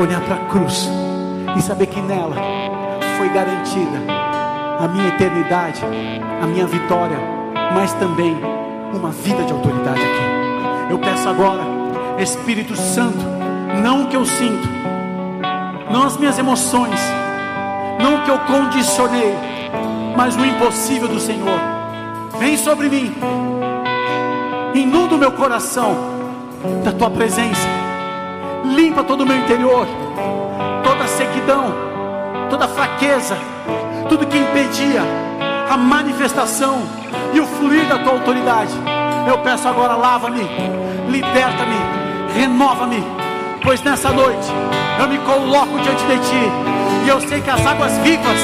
olhar 0.00 0.20
para 0.22 0.36
a 0.36 0.48
cruz 0.48 0.88
e 1.56 1.62
saber 1.62 1.86
que 1.86 2.00
nela 2.00 2.36
foi 3.18 3.28
garantida 3.28 3.98
a 4.78 4.88
minha 4.88 5.08
eternidade, 5.08 5.80
a 6.42 6.46
minha 6.46 6.66
vitória, 6.66 7.18
mas 7.74 7.92
também 7.94 8.36
uma 8.92 9.10
vida 9.10 9.42
de 9.44 9.52
autoridade 9.52 10.00
aqui. 10.00 10.92
Eu 10.92 10.98
peço 10.98 11.28
agora, 11.28 11.62
Espírito 12.18 12.76
Santo, 12.76 13.24
não 13.82 14.04
o 14.04 14.08
que 14.08 14.16
eu 14.16 14.24
sinto, 14.24 14.68
não 15.90 16.04
as 16.04 16.16
minhas 16.16 16.38
emoções, 16.38 17.00
não 18.04 18.20
que 18.20 18.30
eu 18.30 18.38
condicionei, 18.40 19.34
mas 20.14 20.36
o 20.36 20.44
impossível 20.44 21.08
do 21.08 21.18
Senhor. 21.18 21.58
Vem 22.38 22.54
sobre 22.58 22.90
mim, 22.90 23.14
inunda 24.74 25.14
o 25.14 25.18
meu 25.18 25.32
coração 25.32 25.96
da 26.84 26.92
tua 26.92 27.10
presença, 27.10 27.66
limpa 28.76 29.02
todo 29.02 29.22
o 29.22 29.26
meu 29.26 29.38
interior, 29.38 29.86
toda 30.84 31.04
a 31.04 31.08
sequidão, 31.08 31.72
toda 32.50 32.68
fraqueza, 32.68 33.38
tudo 34.10 34.26
que 34.26 34.36
impedia 34.36 35.00
a 35.70 35.76
manifestação 35.78 36.82
e 37.32 37.40
o 37.40 37.46
fluir 37.46 37.86
da 37.86 38.00
tua 38.00 38.12
autoridade. 38.12 38.74
Eu 39.26 39.38
peço 39.38 39.66
agora, 39.66 39.96
lava-me, 39.96 40.42
liberta-me, 41.08 41.76
renova-me, 42.38 43.02
pois 43.64 43.82
nessa 43.82 44.12
noite 44.12 44.46
eu 45.00 45.08
me 45.08 45.18
coloco 45.18 45.80
diante 45.80 46.04
de 46.04 46.18
ti 46.18 46.52
e 47.04 47.08
eu 47.08 47.20
sei 47.22 47.40
que 47.40 47.50
as 47.50 47.66
águas 47.66 47.96
vivas 47.98 48.38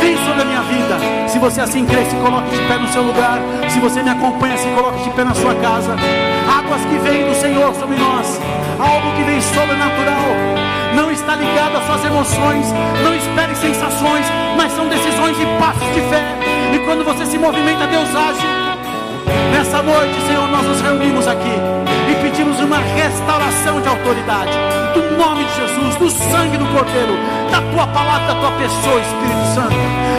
vêm 0.00 0.16
sobre 0.24 0.42
a 0.42 0.44
minha 0.44 0.62
vida. 0.62 1.28
Se 1.28 1.38
você 1.38 1.60
assim 1.60 1.84
crê, 1.84 2.04
se 2.04 2.16
coloque 2.16 2.50
de 2.50 2.62
pé 2.66 2.78
no 2.78 2.88
seu 2.88 3.02
lugar. 3.02 3.38
Se 3.68 3.78
você 3.78 4.02
me 4.02 4.10
acompanha, 4.10 4.56
se 4.56 4.68
coloque 4.68 5.04
de 5.04 5.10
pé 5.10 5.24
na 5.24 5.34
sua 5.34 5.54
casa. 5.54 5.94
Águas 6.58 6.80
que 6.82 6.98
vêm 6.98 7.28
do 7.28 7.34
Senhor 7.34 7.74
sobre 7.74 7.96
nós. 7.96 8.40
Algo 8.78 9.16
que 9.16 9.22
vem 9.22 9.40
sobrenatural. 9.40 10.28
Não 10.94 11.10
está 11.10 11.34
ligado 11.36 11.76
às 11.76 11.86
suas 11.86 12.04
emoções. 12.04 12.66
Não 13.02 13.14
espere 13.14 13.54
sensações, 13.56 14.26
mas 14.56 14.72
são 14.72 14.88
decisões 14.88 15.36
e 15.38 15.46
passos 15.58 15.94
de 15.94 16.00
fé. 16.08 16.36
E 16.74 16.78
quando 16.80 17.04
você 17.04 17.24
se 17.26 17.38
movimenta, 17.38 17.86
Deus 17.86 18.08
age. 18.14 18.67
Nessa 19.78 19.92
noite, 19.92 20.20
Senhor, 20.26 20.48
nós 20.48 20.66
nos 20.66 20.80
reunimos 20.80 21.28
aqui 21.28 21.54
e 22.10 22.14
pedimos 22.20 22.58
uma 22.58 22.78
restauração 22.78 23.80
de 23.80 23.86
autoridade 23.86 24.50
do 24.92 25.16
nome 25.16 25.44
de 25.44 25.54
Jesus, 25.54 25.94
do 25.94 26.10
sangue 26.10 26.56
do 26.56 26.66
Cordeiro, 26.66 27.14
da 27.48 27.60
tua 27.60 27.86
palavra, 27.86 28.34
da 28.34 28.40
tua 28.40 28.50
pessoa, 28.58 29.00
Espírito 29.00 29.54
Santo. 29.54 29.76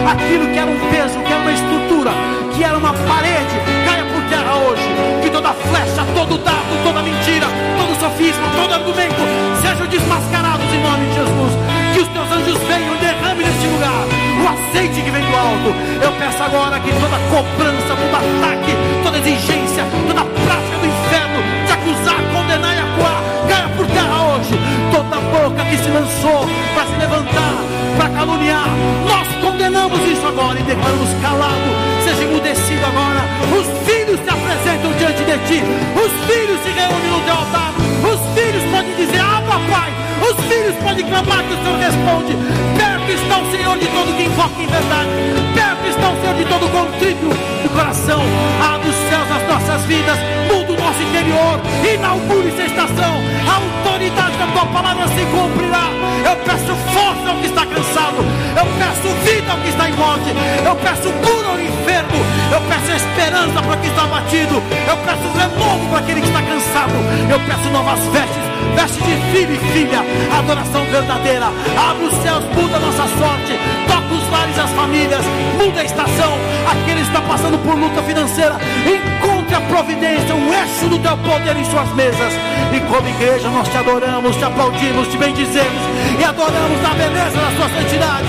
Aquilo 0.09 0.47
que 0.47 0.57
era 0.57 0.71
um 0.71 0.79
peso, 0.89 1.19
que 1.19 1.33
era 1.33 1.41
uma 1.41 1.51
estrutura, 1.51 2.11
que 2.55 2.63
era 2.63 2.77
uma 2.77 2.93
parede, 2.93 3.55
caia 3.85 4.05
por 4.05 4.23
terra 4.29 4.55
hoje. 4.63 4.87
Que 5.23 5.29
toda 5.29 5.51
flecha, 5.51 6.07
todo 6.15 6.37
dado, 6.37 6.83
toda 6.85 7.03
mentira, 7.03 7.47
todo 7.75 7.99
sofisma, 7.99 8.47
todo 8.55 8.73
argumento 8.73 9.19
sejam 9.61 9.87
desmascarados 9.87 10.73
em 10.73 10.81
nome 10.81 11.05
de 11.07 11.15
Jesus. 11.15 11.78
Teus 12.19 12.31
anjos 12.33 12.57
venham 12.67 12.95
e 12.95 12.97
derramem 12.97 13.47
neste 13.47 13.65
lugar 13.67 14.03
o 14.43 14.47
aceite 14.49 15.01
que 15.01 15.09
vem 15.09 15.23
do 15.23 15.37
alto. 15.37 15.73
Eu 16.03 16.11
peço 16.19 16.43
agora 16.43 16.77
que 16.81 16.91
toda 16.91 17.17
cobrança, 17.31 17.95
todo 17.95 18.13
ataque, 18.13 18.75
toda 19.05 19.17
exigência, 19.19 19.85
toda 20.05 20.25
prática 20.25 20.77
do 20.79 20.85
inferno, 20.85 21.39
de 21.65 21.71
acusar, 21.71 22.21
condenar 22.33 22.75
e 22.75 22.79
acuar, 22.79 23.23
caia 23.47 23.69
por 23.69 23.87
terra 23.87 24.35
hoje. 24.35 24.68
Toda 24.91 25.19
boca 25.21 25.65
que 25.65 25.77
se 25.77 25.89
lançou 25.89 26.47
para 26.73 26.85
se 26.87 26.95
levantar, 26.97 27.55
para 27.97 28.09
caluniar, 28.09 28.69
nós 29.05 29.27
condenamos 29.41 29.99
isso 30.01 30.25
agora 30.27 30.59
e 30.59 30.63
declaramos 30.63 31.09
calado, 31.21 31.69
seja 32.03 32.23
emudecido 32.23 32.85
agora 32.85 33.21
Os 33.53 33.65
filhos 33.87 34.19
se 34.19 34.29
apresentam 34.29 34.91
diante 34.97 35.23
de 35.23 35.37
ti. 35.47 35.63
Os 35.95 36.11
filhos 36.25 36.59
se 36.61 36.69
reúnem 36.69 37.11
no 37.11 37.21
teu 37.21 37.33
altar. 37.33 37.73
Os 38.01 38.21
filhos 38.33 38.63
podem 38.71 38.95
dizer, 38.95 39.21
ah, 39.21 39.41
papai. 39.47 39.91
Os 40.21 40.45
filhos 40.45 40.75
podem 40.83 41.05
clamar 41.05 41.43
que 41.43 41.53
o 41.53 41.63
Senhor 41.63 41.79
responde. 41.79 42.37
Perto 42.77 43.11
está 43.11 43.37
o 43.39 43.51
Senhor 43.51 43.77
de 43.77 43.87
todo 43.87 44.15
que 44.15 44.23
invoca 44.23 44.61
em 44.61 44.67
verdade. 44.67 45.09
Perto 45.53 45.87
está 45.87 46.09
o 46.09 46.21
Senhor 46.21 46.35
de 46.35 46.45
todo 46.45 46.71
contrito 46.71 47.58
coração. 47.79 48.21
Abre 48.61 48.89
os 48.89 48.95
céus 49.09 49.29
nas 49.29 49.47
nossas 49.47 49.85
vidas. 49.85 50.19
Muda 50.51 50.73
o 50.73 50.77
nosso 50.77 51.01
interior. 51.01 51.59
Inaugure 51.93 52.49
essa 52.49 52.63
estação. 52.63 53.15
A 53.47 53.55
autoridade 53.55 54.37
da 54.37 54.47
tua 54.47 54.65
palavra 54.65 55.07
se 55.07 55.23
cumprirá. 55.31 55.87
Eu 56.27 56.35
peço 56.43 56.75
força 56.91 57.29
ao 57.29 57.35
que 57.39 57.45
está 57.47 57.65
cansado. 57.65 58.19
Eu 58.59 58.67
peço 58.77 59.07
vida 59.23 59.51
ao 59.51 59.59
que 59.59 59.69
está 59.69 59.89
em 59.89 59.93
morte. 59.93 60.29
Eu 60.65 60.75
peço 60.75 61.09
cura 61.23 61.47
ao 61.47 61.59
enfermo. 61.59 62.19
Eu 62.51 62.61
peço 62.67 62.91
esperança 62.91 63.61
para 63.63 63.77
quem 63.77 63.89
está 63.89 64.03
abatido. 64.03 64.55
Eu 64.87 64.97
peço 65.07 65.27
renovo 65.37 65.89
para 65.89 65.99
aquele 65.99 66.21
que 66.21 66.27
está 66.27 66.41
cansado. 66.41 66.93
Eu 67.31 67.39
peço 67.47 67.69
novas 67.71 67.99
vestes 68.11 68.38
veste 68.75 69.01
de 69.03 69.15
filho 69.31 69.53
e 69.53 69.59
filha, 69.73 69.99
adoração 70.37 70.83
verdadeira. 70.85 71.47
Abre 71.77 72.05
os 72.05 72.13
céus, 72.21 72.43
muda 72.55 72.77
a 72.77 72.79
nossa 72.79 73.07
sorte, 73.17 73.53
toca 73.87 74.13
os 74.13 74.29
lares 74.31 74.57
e 74.57 74.59
as 74.61 74.71
famílias, 74.71 75.25
muda 75.57 75.81
a 75.81 75.83
estação. 75.83 76.33
Aquele 76.71 77.01
que 77.01 77.07
está 77.07 77.21
passando 77.21 77.57
por 77.59 77.75
luta 77.75 78.01
financeira, 78.03 78.55
encontre 78.85 79.55
a 79.55 79.61
providência, 79.61 80.35
o 80.35 80.53
eixo 80.53 80.87
do 80.89 80.99
teu 80.99 81.17
poder 81.17 81.57
em 81.57 81.65
suas 81.65 81.89
mesas. 81.95 82.33
E 82.73 82.79
como 82.81 83.07
igreja, 83.07 83.49
nós 83.49 83.67
te 83.67 83.77
adoramos, 83.77 84.35
te 84.35 84.43
aplaudimos, 84.43 85.07
te 85.07 85.17
bendizemos 85.17 85.81
e 86.19 86.23
adoramos 86.23 86.79
a 86.85 86.93
beleza 86.93 87.37
da 87.37 87.51
sua 87.57 87.69
santidade. 87.69 88.27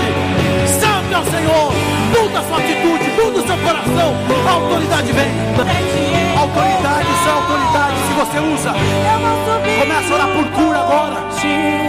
Santo 0.79 1.13
é 1.13 1.19
o 1.19 1.25
Senhor, 1.25 1.73
muda 2.17 2.39
a 2.39 2.43
sua 2.43 2.57
atitude, 2.57 3.09
muda 3.21 3.39
o 3.39 3.47
seu 3.47 3.57
coração. 3.57 4.15
A 4.47 4.51
autoridade 4.51 5.11
vem. 5.11 6.10
Autoridade, 6.41 7.07
isso 7.07 7.29
é 7.29 7.31
autoridade. 7.33 7.95
Se 8.07 8.13
você 8.13 8.39
usa, 8.39 8.73
começa 9.79 10.11
a 10.11 10.15
orar 10.15 10.27
por 10.29 10.45
cura 10.51 10.79
agora. 10.79 11.21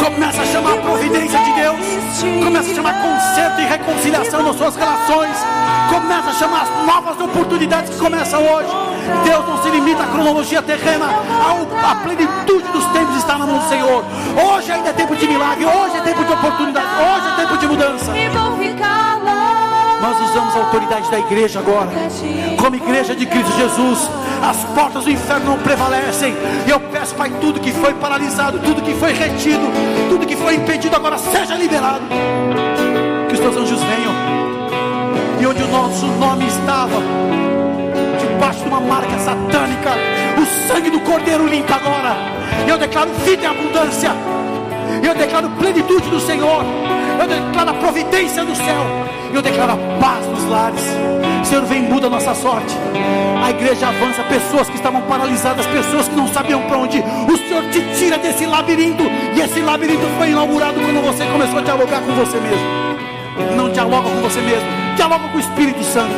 Começa 0.04 0.42
a 0.42 0.46
chamar 0.46 0.74
a 0.74 0.76
providência 0.76 1.38
de 1.38 1.52
Deus. 1.54 2.44
Começa 2.44 2.70
a 2.70 2.74
chamar 2.74 2.94
conserto 3.00 3.60
e 3.60 3.64
reconciliação 3.64 4.42
nas 4.42 4.56
suas 4.56 4.76
relações. 4.76 5.36
Começa 5.88 6.28
a 6.28 6.32
chamar 6.34 6.62
as 6.62 6.86
novas 6.86 7.20
oportunidades 7.20 7.94
que 7.94 7.98
começam 7.98 8.42
hoje. 8.42 8.68
Deus 9.24 9.48
não 9.48 9.62
se 9.62 9.70
limita 9.70 10.02
à 10.02 10.06
cronologia 10.06 10.60
terrena. 10.60 11.06
A 11.82 11.94
plenitude 11.96 12.68
dos 12.72 12.84
tempos 12.92 13.16
está 13.16 13.38
na 13.38 13.46
mão 13.46 13.58
do 13.58 13.68
Senhor. 13.70 14.04
Hoje 14.36 14.70
ainda 14.70 14.90
é 14.90 14.92
tempo 14.92 15.16
de 15.16 15.26
milagre. 15.26 15.64
Hoje 15.64 15.96
é 15.96 16.00
tempo 16.02 16.24
de 16.24 16.32
oportunidade. 16.32 16.86
Hoje 16.86 17.32
é 17.32 17.36
tempo 17.36 17.56
de 17.56 17.66
mudança. 17.68 18.12
Nós 20.12 20.30
usamos 20.30 20.54
a 20.54 20.58
autoridade 20.58 21.10
da 21.10 21.18
igreja 21.18 21.60
agora, 21.60 21.88
como 22.58 22.76
igreja 22.76 23.16
de 23.16 23.24
Cristo 23.24 23.50
Jesus. 23.56 24.10
As 24.42 24.58
portas 24.74 25.04
do 25.04 25.10
inferno 25.10 25.46
não 25.46 25.58
prevalecem. 25.58 26.34
E 26.66 26.70
eu 26.70 26.78
peço, 26.78 27.14
Pai, 27.14 27.32
tudo 27.40 27.58
que 27.58 27.72
foi 27.72 27.94
paralisado, 27.94 28.58
tudo 28.58 28.82
que 28.82 28.92
foi 28.92 29.14
retido, 29.14 29.62
tudo 30.10 30.26
que 30.26 30.36
foi 30.36 30.56
impedido, 30.56 30.94
agora 30.94 31.16
seja 31.16 31.54
liberado. 31.54 32.02
Que 33.26 33.34
os 33.34 33.40
teus 33.40 33.56
anjos 33.56 33.80
venham. 33.80 34.12
E 35.40 35.46
onde 35.46 35.62
o 35.62 35.68
nosso 35.68 36.04
nome 36.04 36.46
estava, 36.46 37.00
debaixo 38.20 38.60
de 38.60 38.68
uma 38.68 38.80
marca 38.80 39.18
satânica, 39.18 39.92
o 40.36 40.68
sangue 40.68 40.90
do 40.90 41.00
Cordeiro 41.00 41.46
limpa 41.46 41.76
agora. 41.76 42.14
E 42.66 42.68
eu 42.68 42.76
declaro 42.76 43.10
vida 43.24 43.44
e 43.44 43.46
abundância. 43.46 44.10
Eu 45.02 45.14
declaro 45.14 45.50
plenitude 45.50 46.08
do 46.08 46.20
Senhor. 46.20 46.64
Eu 47.20 47.26
declaro 47.26 47.70
a 47.70 47.74
providência 47.74 48.44
do 48.44 48.54
céu. 48.54 48.86
Eu 49.34 49.42
declaro 49.42 49.72
a 49.72 50.00
paz 50.00 50.24
nos 50.26 50.44
lares. 50.48 50.80
Senhor, 51.44 51.64
vem 51.64 51.82
muda 51.82 52.06
a 52.06 52.10
nossa 52.10 52.34
sorte. 52.34 52.74
A 53.42 53.50
igreja 53.50 53.88
avança, 53.88 54.22
pessoas 54.22 54.68
que 54.68 54.76
estavam 54.76 55.02
paralisadas, 55.02 55.66
pessoas 55.66 56.06
que 56.06 56.14
não 56.14 56.28
sabiam 56.28 56.62
para 56.62 56.78
onde. 56.78 57.00
O 57.00 57.36
Senhor 57.36 57.64
te 57.70 57.80
tira 57.98 58.16
desse 58.16 58.46
labirinto. 58.46 59.02
E 59.34 59.40
esse 59.40 59.60
labirinto 59.60 60.06
foi 60.18 60.30
inaugurado 60.30 60.80
quando 60.80 61.02
você 61.04 61.24
começou 61.26 61.58
a 61.58 61.62
dialogar 61.62 62.00
com 62.00 62.12
você 62.12 62.38
mesmo. 62.38 63.56
Não 63.56 63.70
dialoga 63.70 64.08
com 64.08 64.20
você 64.20 64.40
mesmo, 64.40 64.68
dialoga 64.94 65.28
com 65.28 65.36
o 65.36 65.40
Espírito 65.40 65.82
Santo. 65.82 66.14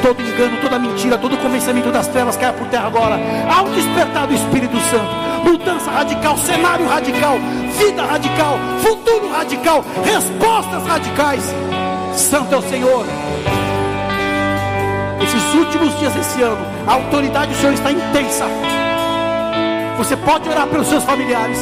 Todo 0.00 0.22
engano, 0.22 0.56
toda 0.62 0.78
mentira, 0.78 1.18
todo 1.18 1.36
convencimento 1.36 1.90
das 1.90 2.06
trevas 2.06 2.36
cai 2.36 2.52
por 2.52 2.66
terra 2.68 2.86
agora. 2.86 3.18
Há 3.50 3.62
um 3.62 3.72
despertar 3.72 4.26
do 4.26 4.34
Espírito 4.34 4.78
Santo 4.80 5.27
mudança 5.38 5.90
radical, 5.90 6.36
cenário 6.38 6.86
radical, 6.86 7.36
vida 7.78 8.02
radical, 8.04 8.58
futuro 8.80 9.30
radical, 9.30 9.84
respostas 10.04 10.86
radicais. 10.86 11.42
Santo 12.14 12.54
é 12.54 12.58
o 12.58 12.62
Senhor. 12.62 13.04
Esses 15.22 15.54
últimos 15.54 15.98
dias 15.98 16.12
desse 16.14 16.42
ano, 16.42 16.58
a 16.86 16.94
autoridade 16.94 17.52
do 17.52 17.58
Senhor 17.58 17.74
está 17.74 17.92
intensa. 17.92 18.46
Você 19.98 20.16
pode 20.16 20.48
orar 20.48 20.66
pelos 20.68 20.86
seus 20.86 21.04
familiares. 21.04 21.58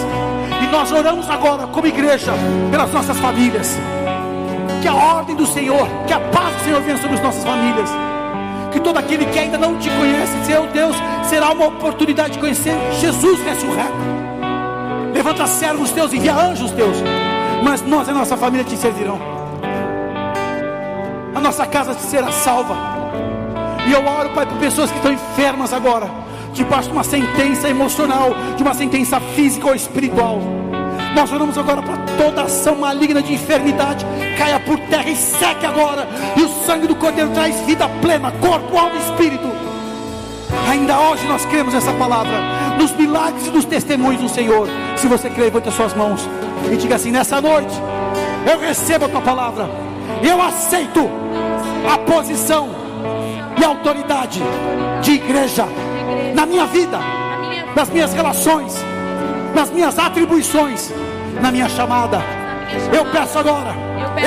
E 0.62 0.66
nós 0.68 0.90
oramos 0.92 1.28
agora, 1.28 1.66
como 1.66 1.86
igreja, 1.86 2.32
pelas 2.70 2.92
nossas 2.92 3.18
famílias. 3.18 3.76
Que 4.82 4.88
a 4.88 4.94
ordem 4.94 5.34
do 5.36 5.46
Senhor, 5.46 5.88
que 6.06 6.12
a 6.12 6.20
paz 6.20 6.54
do 6.54 6.64
Senhor 6.64 6.80
venha 6.82 6.96
sobre 6.96 7.16
as 7.16 7.22
nossas 7.22 7.44
famílias. 7.44 7.90
Que 8.76 8.80
todo 8.80 8.98
aquele 8.98 9.24
que 9.24 9.38
ainda 9.38 9.56
não 9.56 9.78
te 9.78 9.88
conhece, 9.88 10.44
seu 10.44 10.66
Deus, 10.66 10.94
será 11.24 11.50
uma 11.50 11.68
oportunidade 11.68 12.34
de 12.34 12.38
conhecer 12.38 12.74
Jesus 13.00 13.40
ressurreto. 13.40 13.96
Levanta 15.14 15.46
servos 15.46 15.90
teus, 15.92 16.12
envia 16.12 16.34
anjos 16.34 16.72
teus. 16.72 16.98
Mas 17.64 17.80
nós 17.80 18.06
e 18.06 18.10
a 18.10 18.14
nossa 18.14 18.36
família 18.36 18.66
te 18.66 18.76
servirão. 18.76 19.18
A 21.34 21.40
nossa 21.40 21.64
casa 21.64 21.94
será 21.94 22.30
salva. 22.30 22.76
E 23.88 23.92
eu 23.92 24.06
oro, 24.06 24.28
Pai, 24.34 24.44
por 24.44 24.58
pessoas 24.58 24.90
que 24.90 24.98
estão 24.98 25.10
enfermas 25.10 25.72
agora, 25.72 26.10
debaixo 26.52 26.88
de 26.88 26.92
uma 26.92 27.04
sentença 27.04 27.70
emocional, 27.70 28.34
de 28.58 28.62
uma 28.62 28.74
sentença 28.74 29.18
física 29.18 29.68
ou 29.68 29.74
espiritual. 29.74 30.38
Nós 31.16 31.32
oramos 31.32 31.56
agora 31.56 31.80
para 31.80 31.96
toda 32.18 32.42
ação 32.42 32.76
maligna 32.76 33.22
de 33.22 33.32
enfermidade 33.32 34.04
caia 34.36 34.60
por 34.60 34.78
terra 34.80 35.08
e 35.08 35.16
seque 35.16 35.64
agora. 35.64 36.06
E 36.36 36.42
o 36.42 36.48
sangue 36.66 36.86
do 36.86 36.94
Cordeiro 36.94 37.30
traz 37.30 37.58
vida 37.62 37.88
plena, 38.02 38.30
corpo, 38.32 38.76
alma 38.76 38.96
e 38.96 38.98
espírito. 38.98 39.50
Ainda 40.68 41.00
hoje 41.00 41.26
nós 41.26 41.46
cremos 41.46 41.72
essa 41.72 41.90
palavra, 41.94 42.34
nos 42.78 42.92
milagres 42.92 43.46
e 43.46 43.50
nos 43.50 43.64
testemunhos 43.64 44.20
do 44.20 44.28
Senhor. 44.28 44.68
Se 44.94 45.08
você 45.08 45.30
crê, 45.30 45.44
levante 45.44 45.70
as 45.70 45.74
suas 45.74 45.94
mãos 45.94 46.28
e 46.70 46.76
diga 46.76 46.96
assim: 46.96 47.10
nessa 47.10 47.40
noite, 47.40 47.74
eu 48.50 48.60
recebo 48.60 49.06
a 49.06 49.08
tua 49.08 49.22
palavra, 49.22 49.70
eu 50.22 50.40
aceito 50.42 51.08
a 51.90 51.96
posição 51.96 52.68
e 53.58 53.64
autoridade 53.64 54.42
de 55.00 55.12
igreja 55.12 55.64
na 56.34 56.44
minha 56.44 56.66
vida, 56.66 56.98
nas 57.74 57.88
minhas 57.88 58.12
relações, 58.12 58.76
nas 59.56 59.70
minhas 59.70 59.98
atribuições, 59.98 60.92
na 61.40 61.50
minha 61.50 61.66
chamada. 61.66 62.22
Eu 62.92 63.06
peço 63.06 63.38
agora, 63.38 63.74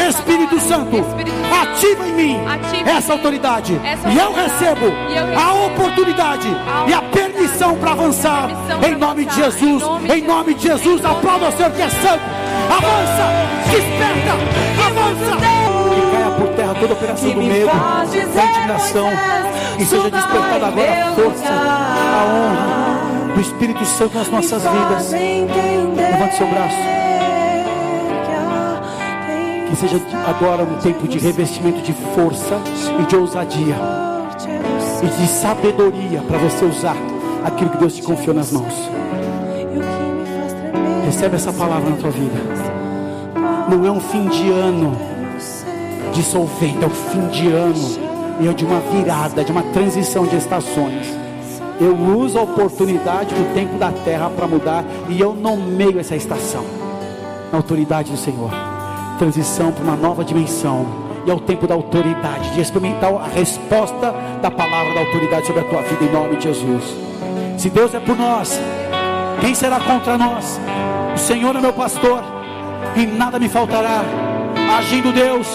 Espírito 0.09 0.59
Santo, 0.59 1.05
ativa 1.61 2.07
em 2.07 2.13
mim 2.13 2.39
essa 2.83 3.13
autoridade. 3.13 3.73
e 3.73 4.17
eu 4.17 4.33
recebo 4.33 4.87
a 5.39 5.53
oportunidade 5.67 6.47
e 6.87 6.93
a 6.93 7.01
permissão 7.03 7.77
para 7.77 7.91
avançar. 7.91 8.49
Em 8.83 8.95
nome 8.95 9.25
de 9.25 9.35
Jesus. 9.35 9.83
Em 10.11 10.23
nome 10.23 10.55
de 10.55 10.63
Jesus, 10.63 11.05
aplauda 11.05 11.49
o 11.49 11.51
Senhor 11.51 11.71
que 11.73 11.81
é 11.83 11.89
santo. 11.89 12.23
Avança, 12.69 13.69
desperta, 13.69 14.33
avança. 14.87 15.59
Por 16.39 16.47
terra 16.55 16.73
toda 16.73 16.93
operação 16.93 17.31
do 17.31 17.41
medo, 17.41 17.67
da 17.67 18.45
indignação, 18.45 19.09
e 19.77 19.85
seja 19.85 20.09
despertada 20.09 20.67
agora 20.67 21.05
a 21.05 21.11
força, 21.15 21.43
do 23.39 23.41
Espírito 23.41 23.85
Santo 23.85 24.17
nas 24.17 24.29
nossas 24.29 24.61
vidas. 24.63 25.11
Levante 25.11 26.35
seu 26.35 26.47
braço. 26.47 26.75
Que 29.69 29.75
seja 29.77 30.01
agora 30.27 30.63
um 30.63 30.77
tempo 30.79 31.07
de 31.07 31.17
revestimento 31.19 31.81
de 31.81 31.93
força 32.13 32.59
e 32.99 33.05
de 33.05 33.15
ousadia 33.15 33.77
e 35.01 35.21
de 35.21 35.27
sabedoria 35.27 36.21
para 36.21 36.37
você 36.37 36.65
usar 36.65 36.97
aquilo 37.45 37.69
que 37.69 37.77
Deus 37.77 37.95
te 37.95 38.03
confiou 38.03 38.35
nas 38.35 38.51
mãos. 38.51 38.73
Recebe 41.05 41.37
essa 41.37 41.53
palavra 41.53 41.91
na 41.91 41.95
tua 41.95 42.11
vida. 42.11 42.39
Não 43.69 43.85
é 43.85 43.91
um 43.91 44.01
fim 44.01 44.27
de 44.27 44.49
ano 44.51 44.97
dissolvendo, 46.13 46.83
é 46.83 46.87
o 46.87 46.89
fim 46.89 47.25
de 47.27 47.47
ano 47.47 48.09
e 48.41 48.47
é 48.49 48.53
de 48.53 48.65
uma 48.65 48.81
virada, 48.81 49.45
de 49.45 49.51
uma 49.51 49.63
transição 49.63 50.25
de 50.25 50.35
estações. 50.35 51.18
Eu 51.79 51.95
uso 51.95 52.37
a 52.37 52.41
oportunidade 52.41 53.33
do 53.33 53.53
tempo 53.53 53.77
da 53.77 53.89
terra 53.89 54.29
para 54.29 54.45
mudar 54.45 54.83
e 55.07 55.19
eu 55.19 55.33
nomeio 55.33 55.97
essa 55.97 56.13
estação 56.13 56.65
na 57.51 57.57
autoridade 57.57 58.11
do 58.11 58.17
Senhor. 58.17 58.51
Transição 59.17 59.71
para 59.71 59.83
uma 59.83 59.95
nova 59.95 60.23
dimensão. 60.23 60.85
E 61.25 61.31
é 61.31 61.33
o 61.33 61.39
tempo 61.39 61.67
da 61.67 61.75
autoridade, 61.75 62.53
de 62.53 62.61
experimentar 62.61 63.13
a 63.13 63.27
resposta 63.27 64.13
da 64.41 64.49
palavra 64.49 64.93
da 64.93 65.01
autoridade 65.01 65.45
sobre 65.45 65.61
a 65.61 65.65
tua 65.65 65.81
vida 65.81 66.05
em 66.05 66.11
nome 66.11 66.37
de 66.37 66.43
Jesus. 66.43 66.83
Se 67.57 67.69
Deus 67.69 67.93
é 67.93 67.99
por 67.99 68.17
nós, 68.17 68.59
quem 69.41 69.53
será 69.53 69.79
contra 69.81 70.17
nós? 70.17 70.59
O 71.13 71.17
Senhor 71.17 71.55
é 71.55 71.61
meu 71.61 71.73
pastor, 71.73 72.23
e 72.95 73.05
nada 73.05 73.37
me 73.37 73.49
faltará. 73.49 74.01
Agindo 74.77 75.11
Deus, 75.11 75.47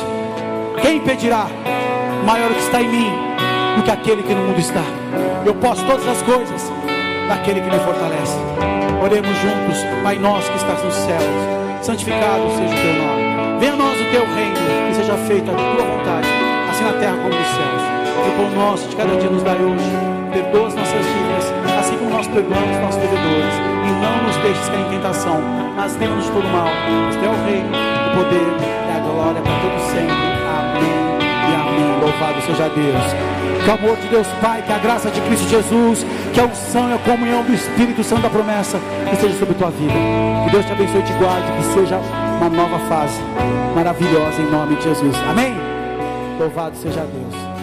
quem 0.83 0.99
impedirá? 0.99 1.47
Maior 2.27 2.51
que 2.53 2.61
está 2.61 2.83
em 2.83 2.89
mim 2.89 3.24
do 3.77 3.83
que 3.83 3.91
aquele 3.91 4.22
que 4.22 4.35
no 4.35 4.43
mundo 4.43 4.61
está. 4.61 4.85
Eu 5.45 5.55
posso 5.55 5.85
todas 5.87 6.07
as 6.07 6.22
coisas 6.22 6.72
daquele 7.29 7.61
que 7.61 7.70
me 7.70 7.79
fortalece. 7.81 8.39
Oremos 9.03 9.37
juntos, 9.39 9.79
Pai 10.03 10.18
nosso 10.18 10.51
que 10.51 10.57
estás 10.57 10.83
nos 10.83 10.95
céus, 10.95 11.22
santificado 11.83 12.49
seja 12.57 12.75
o 12.75 12.79
teu 12.79 12.95
nome. 12.95 13.61
Venha 13.61 13.72
a 13.72 13.77
nós 13.77 14.01
o 14.01 14.05
teu 14.11 14.25
reino, 14.35 14.89
que 14.89 14.95
seja 14.95 15.16
feita 15.29 15.51
a 15.51 15.55
tua 15.55 15.85
vontade, 15.85 16.29
assim 16.70 16.85
na 16.85 16.93
terra 16.95 17.16
como 17.16 17.29
nos 17.29 17.47
céus. 17.49 17.95
E 18.25 18.29
o 18.29 18.33
pão 18.37 18.51
nosso 18.51 18.89
de 18.89 18.97
cada 18.97 19.16
dia 19.16 19.31
nos 19.31 19.43
dai 19.43 19.57
hoje. 19.57 20.14
Perdoa 20.33 20.68
as 20.68 20.75
nossas 20.75 21.05
dívidas, 21.05 21.53
assim 21.79 21.97
como 21.99 22.11
nós 22.11 22.27
perdoamos 22.27 22.77
nossos 22.79 23.01
devedores. 23.01 23.55
E 23.85 23.91
não 24.01 24.22
nos 24.27 24.37
deixes 24.37 24.68
cair 24.68 24.87
em 24.87 24.91
tentação, 24.91 25.41
mas 25.77 25.95
livra-nos 25.97 26.29
todo 26.31 26.49
mal. 26.49 26.68
Pois 27.05 27.16
teu 27.16 27.31
o 27.31 27.45
reino, 27.45 27.68
o 27.68 28.16
poder 28.16 28.49
e 28.89 28.91
a 28.91 29.01
glória 29.01 29.43
para 29.43 29.61
todos 29.61 29.83
sempre. 29.93 30.35
Amém 30.49 31.18
e 31.20 31.55
amém. 31.55 32.01
Louvado 32.01 32.41
seja 32.43 32.68
Deus. 32.70 33.34
Que 33.65 33.71
o 33.71 33.73
amor 33.73 33.97
de 33.97 34.09
Deus 34.09 34.27
Pai, 34.43 34.62
que 34.62 34.73
a 34.73 34.79
graça 34.79 35.11
de 35.11 35.21
Cristo 35.23 35.49
Jesus, 35.49 36.05
que 36.35 36.41
a 36.41 36.45
unção 36.45 36.91
e 36.91 36.93
a 36.93 36.99
comunhão 36.99 37.43
do 37.43 37.55
Espírito 37.55 38.05
Santo 38.05 38.23
da 38.23 38.29
promessa, 38.29 38.79
que 39.09 39.17
seja 39.17 39.39
sobre 39.39 39.55
a 39.55 39.59
tua 39.59 39.71
vida. 39.71 39.95
Que 40.45 40.51
Deus 40.51 40.67
te 40.67 40.73
abençoe 40.73 41.01
e 41.01 41.03
te 41.03 41.12
guarde, 41.15 41.51
que 41.53 41.65
seja 41.73 41.97
uma 41.97 42.51
nova 42.51 42.79
fase 42.81 43.21
maravilhosa 43.75 44.43
em 44.43 44.51
nome 44.51 44.77
de 44.77 44.85
Jesus. 44.85 45.17
Amém? 45.29 45.55
Louvado 46.39 46.77
seja 46.77 47.01
Deus. 47.01 47.54